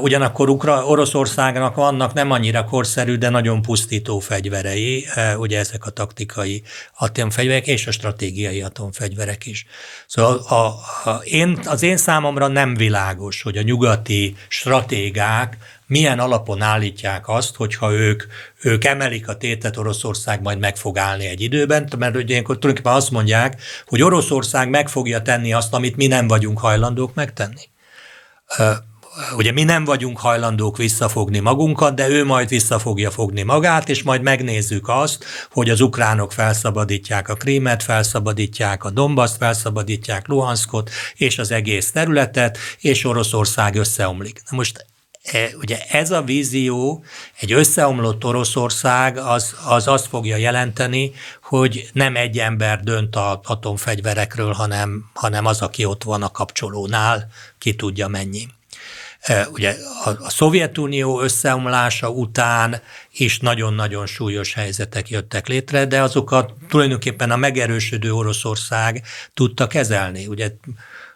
Ugyanakkor 0.00 0.48
Ukra- 0.48 0.84
Oroszországnak 0.84 1.74
vannak 1.74 2.12
nem 2.12 2.30
annyira 2.30 2.64
korszerű, 2.64 3.16
de 3.16 3.28
nagyon 3.28 3.62
pusztító 3.62 4.18
fegyverei, 4.18 5.06
ugye 5.36 5.58
ezek 5.58 5.86
a 5.86 5.90
taktikai 5.90 6.62
atomfegyverek 6.98 7.66
és 7.66 7.86
a 7.86 7.90
stratégiai 7.90 8.62
atomfegyverek 8.62 9.46
is. 9.46 9.66
Szóval 10.06 10.36
a, 10.36 10.66
a, 11.10 11.20
én, 11.24 11.60
az 11.64 11.82
én 11.82 11.96
számomra 11.96 12.46
nem 12.46 12.74
világos, 12.74 13.42
hogy 13.42 13.56
a 13.56 13.62
nyugati 13.62 14.36
stratégák 14.48 15.56
milyen 15.86 16.18
alapon 16.18 16.62
állítják 16.62 17.28
azt, 17.28 17.56
hogyha 17.56 17.92
ők, 17.92 18.22
ők 18.62 18.84
emelik 18.84 19.28
a 19.28 19.36
tétet, 19.36 19.76
Oroszország 19.76 20.42
majd 20.42 20.58
meg 20.58 20.76
fog 20.76 20.98
állni 20.98 21.26
egy 21.26 21.40
időben, 21.40 21.88
mert 21.98 22.16
ugye 22.16 22.32
ilyenkor 22.32 22.58
tulajdonképpen 22.58 22.98
azt 22.98 23.10
mondják, 23.10 23.60
hogy 23.86 24.02
Oroszország 24.02 24.70
meg 24.70 24.88
fogja 24.88 25.22
tenni 25.22 25.52
azt, 25.52 25.74
amit 25.74 25.96
mi 25.96 26.06
nem 26.06 26.28
vagyunk 26.28 26.58
hajlandók 26.58 27.14
megtenni 27.14 27.62
ugye 29.36 29.52
mi 29.52 29.62
nem 29.62 29.84
vagyunk 29.84 30.18
hajlandók 30.18 30.76
visszafogni 30.76 31.38
magunkat, 31.38 31.94
de 31.94 32.08
ő 32.08 32.24
majd 32.24 32.48
vissza 32.48 32.78
fogja 32.78 33.10
fogni 33.10 33.42
magát, 33.42 33.88
és 33.88 34.02
majd 34.02 34.22
megnézzük 34.22 34.88
azt, 34.88 35.24
hogy 35.50 35.70
az 35.70 35.80
ukránok 35.80 36.32
felszabadítják 36.32 37.28
a 37.28 37.34
Krímet, 37.34 37.82
felszabadítják 37.82 38.84
a 38.84 38.90
Dombaszt, 38.90 39.36
felszabadítják 39.36 40.26
Luhanskot, 40.26 40.90
és 41.14 41.38
az 41.38 41.50
egész 41.50 41.90
területet, 41.90 42.58
és 42.80 43.04
Oroszország 43.04 43.74
összeomlik. 43.74 44.42
Na 44.50 44.56
most 44.56 44.86
e, 45.22 45.48
ugye 45.60 45.78
ez 45.88 46.10
a 46.10 46.22
vízió, 46.22 47.04
egy 47.40 47.52
összeomlott 47.52 48.24
Oroszország, 48.24 49.16
az, 49.16 49.54
az 49.64 49.88
azt 49.88 50.06
fogja 50.06 50.36
jelenteni, 50.36 51.12
hogy 51.42 51.88
nem 51.92 52.16
egy 52.16 52.38
ember 52.38 52.80
dönt 52.80 53.16
a 53.16 53.40
atomfegyverekről, 53.44 54.52
hanem, 54.52 55.10
hanem 55.14 55.46
az, 55.46 55.62
aki 55.62 55.84
ott 55.84 56.02
van 56.02 56.22
a 56.22 56.30
kapcsolónál, 56.30 57.28
ki 57.58 57.74
tudja 57.74 58.08
mennyi. 58.08 58.48
Ugye 59.52 59.76
a, 60.04 60.08
a 60.08 60.30
Szovjetunió 60.30 61.20
összeomlása 61.20 62.10
után 62.10 62.80
is 63.12 63.38
nagyon-nagyon 63.38 64.06
súlyos 64.06 64.54
helyzetek 64.54 65.08
jöttek 65.08 65.46
létre, 65.46 65.86
de 65.86 66.02
azokat 66.02 66.52
tulajdonképpen 66.68 67.30
a 67.30 67.36
megerősödő 67.36 68.12
Oroszország 68.12 69.02
tudta 69.34 69.66
kezelni. 69.66 70.26
Ugye 70.26 70.50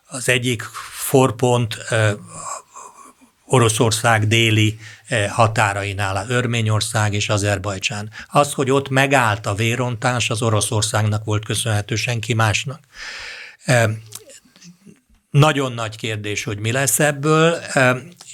az 0.07 0.29
egyik 0.29 0.63
forpont 0.93 1.79
Oroszország 3.47 4.27
déli 4.27 4.79
határainál, 5.29 6.27
Örményország 6.29 7.15
és 7.15 7.29
Azerbajcsán. 7.29 8.11
Az, 8.27 8.53
hogy 8.53 8.71
ott 8.71 8.89
megállt 8.89 9.47
a 9.47 9.55
vérontás, 9.55 10.31
az 10.31 10.43
Oroszországnak 10.43 11.25
volt 11.25 11.45
köszönhető 11.45 11.95
senki 11.95 12.35
másnak. 12.35 12.81
Nagyon 15.33 15.73
nagy 15.73 15.97
kérdés, 15.97 16.45
hogy 16.45 16.59
mi 16.59 16.73
lesz 16.73 17.01
ebből. 17.01 17.57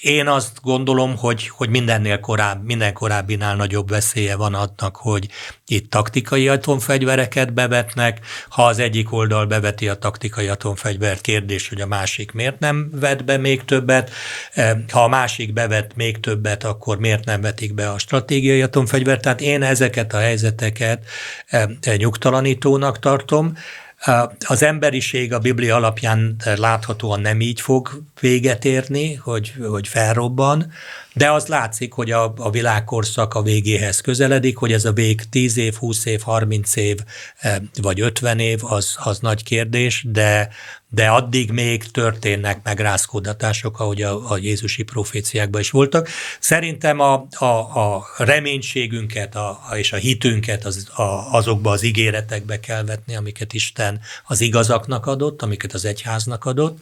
Én 0.01 0.27
azt 0.27 0.59
gondolom, 0.63 1.17
hogy, 1.17 1.49
hogy 1.49 1.69
mindennél 1.69 2.21
korább, 2.21 2.65
minden 2.65 2.93
korábbinál 2.93 3.57
nagyobb 3.57 3.89
veszélye 3.89 4.37
van 4.37 4.55
annak, 4.55 4.97
hogy 4.97 5.29
itt 5.67 5.91
taktikai 5.91 6.49
atomfegyvereket 6.49 7.53
bevetnek. 7.53 8.21
Ha 8.49 8.67
az 8.67 8.79
egyik 8.79 9.13
oldal 9.13 9.47
beveti 9.47 9.89
a 9.89 9.95
taktikai 9.95 10.49
atomfegyvert, 10.49 11.21
kérdés, 11.21 11.69
hogy 11.69 11.81
a 11.81 11.87
másik 11.87 12.33
miért 12.33 12.59
nem 12.59 12.91
vet 12.93 13.25
be 13.25 13.37
még 13.37 13.65
többet. 13.65 14.11
Ha 14.91 15.03
a 15.03 15.09
másik 15.09 15.53
bevet 15.53 15.97
még 15.97 16.21
többet, 16.21 16.65
akkor 16.65 16.99
miért 16.99 17.25
nem 17.25 17.41
vetik 17.41 17.75
be 17.75 17.91
a 17.91 17.99
stratégiai 17.99 18.63
atomfegyvert. 18.63 19.23
Tehát 19.23 19.41
én 19.41 19.63
ezeket 19.63 20.15
a 20.15 20.19
helyzeteket 20.19 21.05
nyugtalanítónak 21.97 22.99
tartom. 22.99 23.57
Az 24.47 24.63
emberiség 24.63 25.33
a 25.33 25.39
Biblia 25.39 25.77
alapján 25.77 26.37
láthatóan 26.57 27.21
nem 27.21 27.41
így 27.41 27.61
fog 27.61 28.03
véget 28.21 28.65
érni, 28.65 29.15
hogy, 29.15 29.55
hogy 29.69 29.89
felrobban, 29.89 30.73
de 31.13 31.31
az 31.31 31.47
látszik, 31.47 31.93
hogy 31.93 32.11
a, 32.11 32.33
a 32.37 32.51
világkorszak 32.51 33.35
a 33.35 33.43
végéhez 33.43 34.01
közeledik, 34.01 34.57
hogy 34.57 34.73
ez 34.73 34.85
a 34.85 34.93
vég 34.93 35.29
10 35.29 35.57
év, 35.57 35.75
20 35.75 36.05
év, 36.05 36.21
30 36.21 36.77
év 36.77 36.99
vagy 37.83 38.01
50 38.01 38.39
év, 38.39 38.65
az, 38.65 38.97
az 38.99 39.19
nagy 39.19 39.43
kérdés, 39.43 40.05
de, 40.09 40.49
de 40.91 41.09
addig 41.09 41.51
még 41.51 41.91
történnek 41.91 42.61
megrázkódtatások, 42.65 43.81
ahogy 43.81 44.03
a, 44.03 44.31
a 44.31 44.37
Jézusi 44.37 44.83
proféciákban 44.83 45.61
is 45.61 45.71
voltak. 45.71 46.09
Szerintem 46.41 47.01
a, 47.01 47.27
a, 47.31 47.45
a 47.45 48.07
reménységünket 48.17 49.35
a, 49.35 49.61
a, 49.71 49.77
és 49.77 49.93
a 49.93 49.97
hitünket 49.97 50.65
az, 50.65 50.89
a, 50.95 51.03
azokba 51.37 51.71
az 51.71 51.83
ígéretekbe 51.83 52.61
kell 52.61 52.85
vetni, 52.85 53.17
amiket 53.17 53.53
Isten 53.53 54.01
az 54.27 54.41
igazaknak 54.41 55.07
adott, 55.07 55.43
amiket 55.43 55.73
az 55.73 55.85
egyháznak 55.85 56.45
adott, 56.45 56.79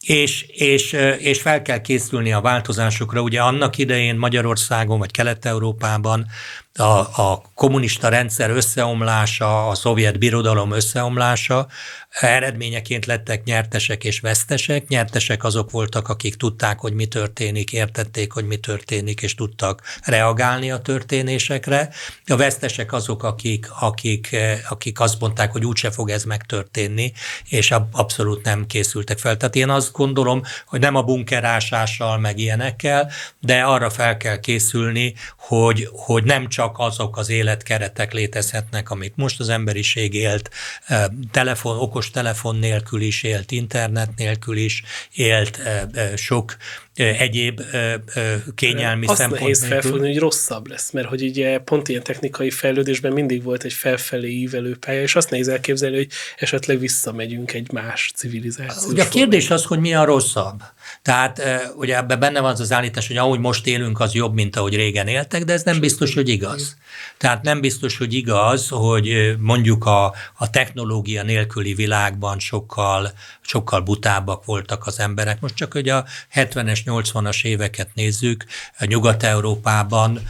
és, 0.00 0.42
és, 0.42 0.92
és 1.18 1.40
fel 1.40 1.62
kell 1.62 1.80
készülni 1.80 2.32
a 2.32 2.40
változásokra. 2.40 3.20
Ugye 3.20 3.40
annak 3.40 3.78
idején 3.78 4.16
Magyarországon 4.16 4.98
vagy 4.98 5.10
Kelet-Európában 5.10 6.26
a, 6.74 7.22
a 7.22 7.42
kommunista 7.54 8.08
rendszer 8.08 8.50
összeomlása, 8.50 9.68
a 9.68 9.74
szovjet 9.74 10.18
birodalom 10.18 10.72
összeomlása 10.72 11.66
eredményeként 12.08 13.06
lettek 13.06 13.44
nyertesek 13.44 14.04
és 14.04 14.20
vesztesek. 14.20 14.88
Nyertesek 14.88 15.44
azok 15.44 15.70
voltak, 15.70 16.08
akik 16.08 16.34
tudták, 16.34 16.78
hogy 16.78 16.92
mi 16.92 17.06
történik, 17.06 17.72
értették, 17.72 18.32
hogy 18.32 18.46
mi 18.46 18.56
történik, 18.56 19.22
és 19.22 19.34
tudtak 19.34 19.82
reagálni 20.04 20.70
a 20.70 20.78
történésekre. 20.78 21.88
A 22.26 22.36
vesztesek 22.36 22.92
azok, 22.92 23.22
akik, 23.22 23.66
akik, 23.80 24.36
akik 24.68 25.00
azt 25.00 25.20
mondták, 25.20 25.52
hogy 25.52 25.64
úgyse 25.64 25.90
fog 25.90 26.10
ez 26.10 26.24
megtörténni, 26.24 27.12
és 27.48 27.70
abszolút 27.92 28.44
nem 28.44 28.66
készültek 28.66 29.18
fel. 29.18 29.36
Tehát 29.36 29.56
én 29.56 29.68
azt 29.68 29.92
gondolom, 29.92 30.42
hogy 30.66 30.80
nem 30.80 30.94
a 30.94 31.02
bunkerásással, 31.02 32.18
meg 32.18 32.38
ilyenekkel, 32.38 33.10
de 33.40 33.62
arra 33.62 33.90
fel 33.90 34.16
kell 34.16 34.40
készülni, 34.40 35.14
hogy, 35.38 35.88
hogy 35.92 36.24
nem 36.24 36.48
csak 36.48 36.78
azok 36.78 37.16
az 37.16 37.28
életkeretek 37.28 38.12
létezhetnek, 38.12 38.90
amik 38.90 39.12
most 39.16 39.40
az 39.40 39.48
emberiség 39.48 40.14
élt, 40.14 40.50
telefon, 41.30 41.78
okos 41.78 41.97
telefon 42.06 42.56
nélkül 42.56 43.00
is 43.00 43.22
élt, 43.22 43.50
internet 43.50 44.16
nélkül 44.16 44.56
is 44.56 44.82
élt, 45.12 45.60
sok 46.16 46.56
egyéb 46.98 47.60
kényelmi 48.54 49.06
Azt 49.06 49.16
szempont 49.16 49.40
nehéz 49.40 49.64
felfogni, 49.64 50.06
hogy 50.06 50.18
rosszabb 50.18 50.66
lesz, 50.66 50.90
mert 50.90 51.08
hogy 51.08 51.22
ugye 51.22 51.58
pont 51.58 51.88
ilyen 51.88 52.02
technikai 52.02 52.50
fejlődésben 52.50 53.12
mindig 53.12 53.42
volt 53.42 53.64
egy 53.64 53.72
felfelé 53.72 54.28
ívelő 54.28 54.76
pálya, 54.76 55.02
és 55.02 55.16
azt 55.16 55.30
nehéz 55.30 55.48
elképzelni, 55.48 55.96
hogy 55.96 56.08
esetleg 56.36 56.78
visszamegyünk 56.78 57.52
egy 57.52 57.72
más 57.72 58.12
civilizációra. 58.14 58.92
Ugye 58.92 59.02
a 59.02 59.08
kérdés 59.08 59.50
az, 59.50 59.64
hogy 59.64 59.78
mi 59.78 59.94
a 59.94 60.04
rosszabb. 60.04 60.62
Tehát 61.02 61.42
ugye 61.76 61.96
ebben 61.96 62.18
benne 62.18 62.40
van 62.40 62.50
az 62.50 62.60
az 62.60 62.72
állítás, 62.72 63.06
hogy 63.06 63.16
ahogy 63.16 63.38
most 63.38 63.66
élünk, 63.66 64.00
az 64.00 64.14
jobb, 64.14 64.34
mint 64.34 64.56
ahogy 64.56 64.74
régen 64.74 65.06
éltek, 65.06 65.44
de 65.44 65.52
ez 65.52 65.62
nem 65.62 65.80
biztos, 65.80 66.14
hogy 66.14 66.28
igaz. 66.28 66.76
Tehát 67.16 67.42
nem 67.42 67.60
biztos, 67.60 67.98
hogy 67.98 68.12
igaz, 68.12 68.68
hogy 68.68 69.34
mondjuk 69.38 69.84
a, 69.84 70.14
a 70.36 70.50
technológia 70.50 71.22
nélküli 71.22 71.74
világban 71.74 72.38
sokkal, 72.38 73.12
sokkal 73.48 73.80
butábbak 73.80 74.44
voltak 74.44 74.86
az 74.86 75.00
emberek. 75.00 75.40
Most 75.40 75.54
csak, 75.54 75.72
hogy 75.72 75.88
a 75.88 76.04
70-es, 76.34 76.78
80-as 76.84 77.44
éveket 77.44 77.88
nézzük, 77.94 78.44
Nyugat-Európában 78.80 80.20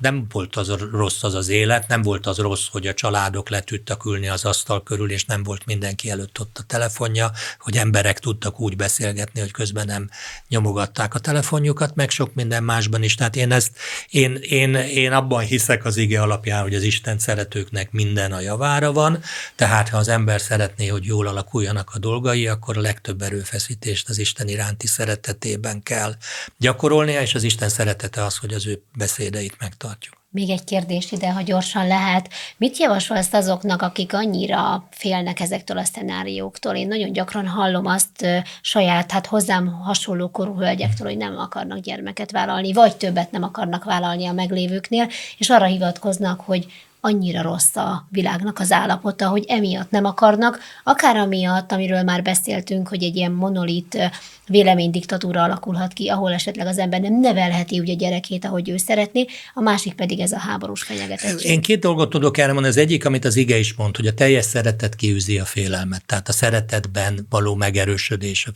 nem 0.00 0.26
volt 0.32 0.56
az 0.56 0.68
rossz 0.92 1.22
az 1.22 1.34
az 1.34 1.48
élet, 1.48 1.88
nem 1.88 2.02
volt 2.02 2.26
az 2.26 2.38
rossz, 2.38 2.66
hogy 2.70 2.86
a 2.86 2.94
családok 2.94 3.48
le 3.48 3.60
tudtak 3.60 4.04
ülni 4.04 4.28
az 4.28 4.44
asztal 4.44 4.82
körül, 4.82 5.10
és 5.10 5.24
nem 5.24 5.42
volt 5.42 5.66
mindenki 5.66 6.10
előtt 6.10 6.40
ott 6.40 6.58
a 6.58 6.62
telefonja, 6.66 7.30
hogy 7.58 7.76
emberek 7.76 8.18
tudtak 8.18 8.60
úgy 8.60 8.76
beszélgetni, 8.76 9.40
hogy 9.40 9.50
közben 9.50 9.86
nem 9.86 10.10
nyomogatták 10.48 11.14
a 11.14 11.18
telefonjukat, 11.18 11.94
meg 11.94 12.10
sok 12.10 12.34
minden 12.34 12.64
másban 12.64 13.02
is. 13.02 13.14
Tehát 13.14 13.36
én 13.36 13.52
ezt, 13.52 13.70
én, 14.10 14.38
én, 14.42 14.74
én 14.74 15.12
abban 15.12 15.42
hiszek 15.42 15.84
az 15.84 15.96
ige 15.96 16.20
alapján, 16.20 16.62
hogy 16.62 16.74
az 16.74 16.82
Isten 16.82 17.18
szeretőknek 17.18 17.92
minden 17.92 18.32
a 18.32 18.40
javára 18.40 18.92
van, 18.92 19.22
tehát 19.54 19.88
ha 19.88 19.96
az 19.96 20.08
ember 20.08 20.40
szeretné, 20.40 20.86
hogy 20.86 21.04
jól 21.04 21.26
alakuljanak 21.26 21.90
a 21.94 21.98
dolgai, 22.30 22.46
akkor 22.46 22.76
a 22.76 22.80
legtöbb 22.80 23.22
erőfeszítést 23.22 24.08
az 24.08 24.18
Isten 24.18 24.48
iránti 24.48 24.86
szeretetében 24.86 25.82
kell 25.82 26.14
gyakorolnia, 26.58 27.20
és 27.20 27.34
az 27.34 27.42
Isten 27.42 27.68
szeretete 27.68 28.24
az, 28.24 28.36
hogy 28.36 28.52
az 28.52 28.66
ő 28.66 28.82
beszédeit 28.96 29.56
megtartjuk. 29.60 30.18
Még 30.32 30.50
egy 30.50 30.64
kérdés 30.64 31.12
ide, 31.12 31.32
ha 31.32 31.42
gyorsan 31.42 31.86
lehet. 31.86 32.28
Mit 32.56 32.78
javasolsz 32.78 33.32
azoknak, 33.32 33.82
akik 33.82 34.12
annyira 34.14 34.88
félnek 34.90 35.40
ezektől 35.40 35.78
a 35.78 35.84
szenárióktól? 35.84 36.74
Én 36.74 36.88
nagyon 36.88 37.12
gyakran 37.12 37.46
hallom 37.46 37.86
azt 37.86 38.26
saját, 38.62 39.10
hát 39.10 39.26
hozzám 39.26 39.66
hasonló 39.66 40.30
korú 40.30 40.58
hölgyektől, 40.58 41.06
hogy 41.06 41.16
nem 41.16 41.38
akarnak 41.38 41.78
gyermeket 41.78 42.30
vállalni, 42.30 42.72
vagy 42.72 42.96
többet 42.96 43.30
nem 43.30 43.42
akarnak 43.42 43.84
vállalni 43.84 44.26
a 44.26 44.32
meglévőknél, 44.32 45.08
és 45.38 45.50
arra 45.50 45.64
hivatkoznak, 45.64 46.40
hogy 46.40 46.66
annyira 47.00 47.42
rossz 47.42 47.76
a 47.76 48.06
világnak 48.10 48.58
az 48.58 48.72
állapota, 48.72 49.28
hogy 49.28 49.44
emiatt 49.48 49.90
nem 49.90 50.04
akarnak, 50.04 50.58
akár 50.84 51.16
amiatt, 51.16 51.72
amiről 51.72 52.02
már 52.02 52.22
beszéltünk, 52.22 52.88
hogy 52.88 53.02
egy 53.02 53.16
ilyen 53.16 53.32
monolit 53.32 54.10
véleménydiktatúra 54.46 55.42
alakulhat 55.42 55.92
ki, 55.92 56.08
ahol 56.08 56.32
esetleg 56.32 56.66
az 56.66 56.78
ember 56.78 57.00
nem 57.00 57.20
nevelheti 57.20 57.78
ugye 57.78 57.94
gyerekét, 57.94 58.44
ahogy 58.44 58.68
ő 58.68 58.76
szeretné, 58.76 59.26
a 59.54 59.60
másik 59.60 59.92
pedig 59.92 60.20
ez 60.20 60.32
a 60.32 60.38
háborús 60.38 60.82
fenyegetettség. 60.82 61.50
Én 61.50 61.60
két 61.60 61.80
dolgot 61.80 62.10
tudok 62.10 62.38
erre 62.38 62.52
mondani. 62.52 62.74
Az 62.74 62.80
egyik, 62.80 63.04
amit 63.04 63.24
az 63.24 63.36
ige 63.36 63.58
is 63.58 63.74
mond, 63.74 63.96
hogy 63.96 64.06
a 64.06 64.14
teljes 64.14 64.44
szeretet 64.44 64.94
kiűzi 64.94 65.38
a 65.38 65.44
félelmet. 65.44 66.04
Tehát 66.06 66.28
a 66.28 66.32
szeretetben 66.32 67.26
való 67.30 67.54
megerősödés. 67.54 68.48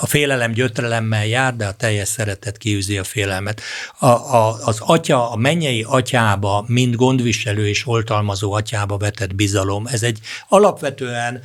A 0.00 0.06
félelem 0.06 0.52
gyötrelemmel 0.52 1.26
jár, 1.26 1.56
de 1.56 1.66
a 1.66 1.72
teljes 1.72 2.08
szeretet 2.08 2.58
kiűzi 2.58 2.98
a 2.98 3.04
félelmet. 3.04 3.60
A, 3.98 4.06
a, 4.06 4.56
az 4.64 4.80
atya, 4.80 5.30
a 5.30 5.36
mennyei 5.36 5.84
atyába, 5.88 6.64
mind 6.66 6.94
gondviselő 6.94 7.67
és 7.68 7.86
oltalmazó 7.86 8.52
atyába 8.52 8.96
vetett 8.96 9.34
bizalom, 9.34 9.86
ez 9.86 10.02
egy 10.02 10.20
alapvetően 10.48 11.42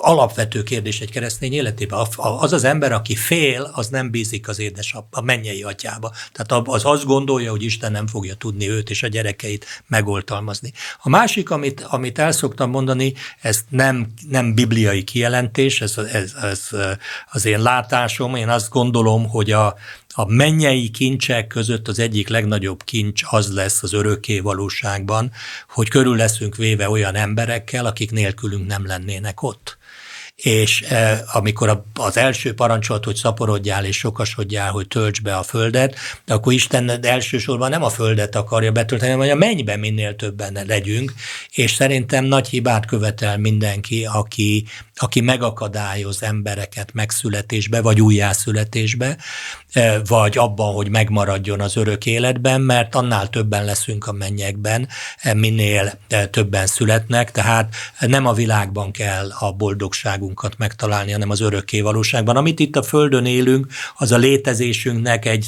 alapvető 0.00 0.62
kérdés 0.62 1.00
egy 1.00 1.10
keresztény 1.10 1.52
életében. 1.52 2.06
Az 2.16 2.52
az 2.52 2.64
ember, 2.64 2.92
aki 2.92 3.14
fél, 3.14 3.70
az 3.72 3.88
nem 3.88 4.10
bízik 4.10 4.48
az 4.48 4.58
édesapja, 4.58 5.18
a 5.18 5.22
mennyei 5.22 5.62
atyába. 5.62 6.12
Tehát 6.32 6.68
az 6.68 6.84
azt 6.84 7.04
gondolja, 7.04 7.50
hogy 7.50 7.62
Isten 7.62 7.92
nem 7.92 8.06
fogja 8.06 8.34
tudni 8.34 8.68
őt 8.68 8.90
és 8.90 9.02
a 9.02 9.06
gyerekeit 9.06 9.66
megoltalmazni. 9.86 10.72
A 11.02 11.08
másik, 11.08 11.50
amit, 11.50 11.80
amit 11.80 12.18
el 12.18 12.32
szoktam 12.32 12.70
mondani, 12.70 13.14
ez 13.40 13.60
nem, 13.68 14.06
nem 14.28 14.54
bibliai 14.54 15.04
kijelentés, 15.04 15.80
ez, 15.80 15.98
ez, 15.98 16.32
ez 16.42 16.68
az 17.30 17.44
én 17.44 17.62
látásom. 17.62 18.34
Én 18.34 18.48
azt 18.48 18.70
gondolom, 18.70 19.28
hogy 19.28 19.50
a, 19.50 19.76
a 20.18 20.24
mennyei 20.26 20.88
kincsek 20.88 21.46
között 21.46 21.88
az 21.88 21.98
egyik 21.98 22.28
legnagyobb 22.28 22.84
kincs 22.84 23.22
az 23.30 23.52
lesz 23.52 23.82
az 23.82 23.92
örökké 23.92 24.38
valóságban, 24.38 25.32
hogy 25.68 25.88
körül 25.88 26.16
leszünk 26.16 26.56
véve 26.56 26.90
olyan 26.90 27.14
emberekkel, 27.14 27.86
akik 27.86 28.10
nélkülünk 28.10 28.66
nem 28.66 28.86
lennének 28.86 29.42
ott. 29.42 29.78
És 30.36 30.82
e, 30.82 31.24
amikor 31.32 31.82
az 31.94 32.16
első 32.16 32.54
parancsolat, 32.54 33.04
hogy 33.04 33.16
szaporodjál 33.16 33.84
és 33.84 33.96
sokasodjál, 33.96 34.70
hogy 34.70 34.88
tölts 34.88 35.22
be 35.22 35.36
a 35.36 35.42
földet, 35.42 35.96
de 36.24 36.34
akkor 36.34 36.52
Isten 36.52 37.04
elsősorban 37.04 37.70
nem 37.70 37.82
a 37.82 37.90
földet 37.90 38.36
akarja 38.36 38.72
betölteni, 38.72 39.10
hanem 39.10 39.26
hogy 39.26 39.36
a 39.36 39.46
mennybe 39.46 39.76
minél 39.76 40.16
többen 40.16 40.58
legyünk, 40.66 41.12
és 41.50 41.72
szerintem 41.72 42.24
nagy 42.24 42.48
hibát 42.48 42.86
követel 42.86 43.38
mindenki, 43.38 44.04
aki, 44.04 44.64
aki 44.98 45.20
megakadályoz 45.20 46.22
embereket 46.22 46.90
megszületésbe, 46.92 47.80
vagy 47.80 48.00
újjászületésbe, 48.00 49.16
e, 49.72 50.00
vagy 50.06 50.38
abban, 50.38 50.74
hogy 50.74 50.88
megmaradjon 50.88 51.60
az 51.60 51.76
örök 51.76 52.06
életben, 52.06 52.60
mert 52.60 52.94
annál 52.94 53.28
többen 53.28 53.64
leszünk 53.64 54.06
a 54.06 54.12
mennyekben, 54.12 54.88
e, 55.18 55.34
minél 55.34 55.98
e, 56.08 56.26
többen 56.26 56.66
születnek, 56.66 57.30
tehát 57.30 57.74
nem 58.00 58.26
a 58.26 58.32
világban 58.32 58.90
kell 58.90 59.30
a 59.38 59.52
boldogságunkat 59.52 60.58
megtalálni, 60.58 61.12
hanem 61.12 61.30
az 61.30 61.40
örökké 61.40 61.80
valóságban. 61.80 62.36
Amit 62.36 62.60
itt 62.60 62.76
a 62.76 62.82
Földön 62.82 63.26
élünk, 63.26 63.66
az 63.96 64.12
a 64.12 64.16
létezésünknek 64.16 65.24
egy 65.24 65.46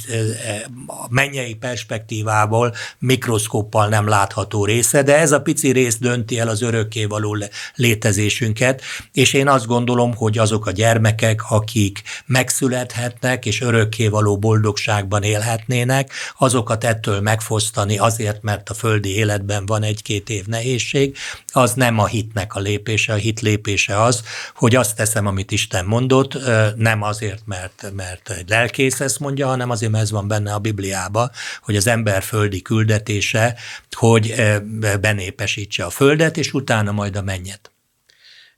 mennyei 1.08 1.54
perspektívából 1.54 2.74
mikroszkóppal 2.98 3.88
nem 3.88 4.08
látható 4.08 4.64
része, 4.64 5.02
de 5.02 5.18
ez 5.18 5.32
a 5.32 5.40
pici 5.40 5.70
rész 5.70 5.98
dönti 5.98 6.38
el 6.38 6.48
az 6.48 6.62
örökké 6.62 7.04
való 7.04 7.36
létezésünket, 7.74 8.82
és 9.12 9.34
én 9.40 9.48
azt 9.48 9.66
gondolom, 9.66 10.14
hogy 10.14 10.38
azok 10.38 10.66
a 10.66 10.70
gyermekek, 10.70 11.50
akik 11.50 12.02
megszülethetnek 12.26 13.46
és 13.46 13.60
örökkévaló 13.60 14.38
boldogságban 14.38 15.22
élhetnének, 15.22 16.12
azokat 16.38 16.84
ettől 16.84 17.20
megfosztani 17.20 17.98
azért, 17.98 18.42
mert 18.42 18.68
a 18.68 18.74
földi 18.74 19.16
életben 19.16 19.66
van 19.66 19.82
egy-két 19.82 20.30
év 20.30 20.46
nehézség, 20.46 21.16
az 21.52 21.72
nem 21.72 21.98
a 21.98 22.06
hitnek 22.06 22.54
a 22.54 22.60
lépése, 22.60 23.12
a 23.12 23.16
hit 23.16 23.40
lépése 23.40 24.02
az, 24.02 24.22
hogy 24.54 24.76
azt 24.76 24.96
teszem, 24.96 25.26
amit 25.26 25.50
Isten 25.50 25.84
mondott, 25.84 26.38
nem 26.76 27.02
azért, 27.02 27.42
mert, 27.44 27.92
mert 27.96 28.30
egy 28.30 28.48
lelkész 28.48 29.00
ezt 29.00 29.20
mondja, 29.20 29.46
hanem 29.46 29.70
azért, 29.70 29.92
mert 29.92 30.04
ez 30.04 30.10
van 30.10 30.28
benne 30.28 30.52
a 30.52 30.58
Bibliába, 30.58 31.30
hogy 31.62 31.76
az 31.76 31.86
ember 31.86 32.22
földi 32.22 32.62
küldetése, 32.62 33.56
hogy 33.90 34.34
benépesítse 35.00 35.84
a 35.84 35.90
földet, 35.90 36.36
és 36.36 36.52
utána 36.52 36.92
majd 36.92 37.16
a 37.16 37.22
mennyet. 37.22 37.70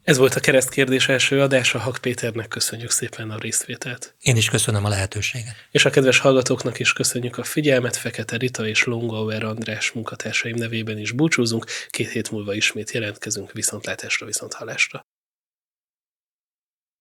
Ez 0.04 0.16
volt 0.18 0.34
a 0.34 0.40
keresztkérdés 0.40 1.08
első 1.08 1.40
adása. 1.40 1.78
Hak 1.78 1.98
Péternek 2.00 2.48
köszönjük 2.48 2.90
szépen 2.90 3.30
a 3.30 3.38
részvételt. 3.38 4.14
Én 4.20 4.36
is 4.36 4.50
köszönöm 4.50 4.84
a 4.84 4.88
lehetőséget. 4.88 5.54
És 5.70 5.84
a 5.84 5.90
kedves 5.90 6.18
hallgatóknak 6.18 6.78
is 6.78 6.92
köszönjük 6.92 7.38
a 7.38 7.44
figyelmet. 7.44 7.96
Fekete 7.96 8.36
Rita 8.36 8.66
és 8.66 8.84
Longauer 8.84 9.44
András 9.44 9.92
munkatársaim 9.92 10.56
nevében 10.56 10.98
is 10.98 11.12
búcsúzunk. 11.12 11.66
Két 11.90 12.10
hét 12.10 12.30
múlva 12.30 12.54
ismét 12.54 12.90
jelentkezünk. 12.90 13.52
Viszontlátásra, 13.52 14.26
viszont 14.26 14.52
hallásra. 14.52 15.06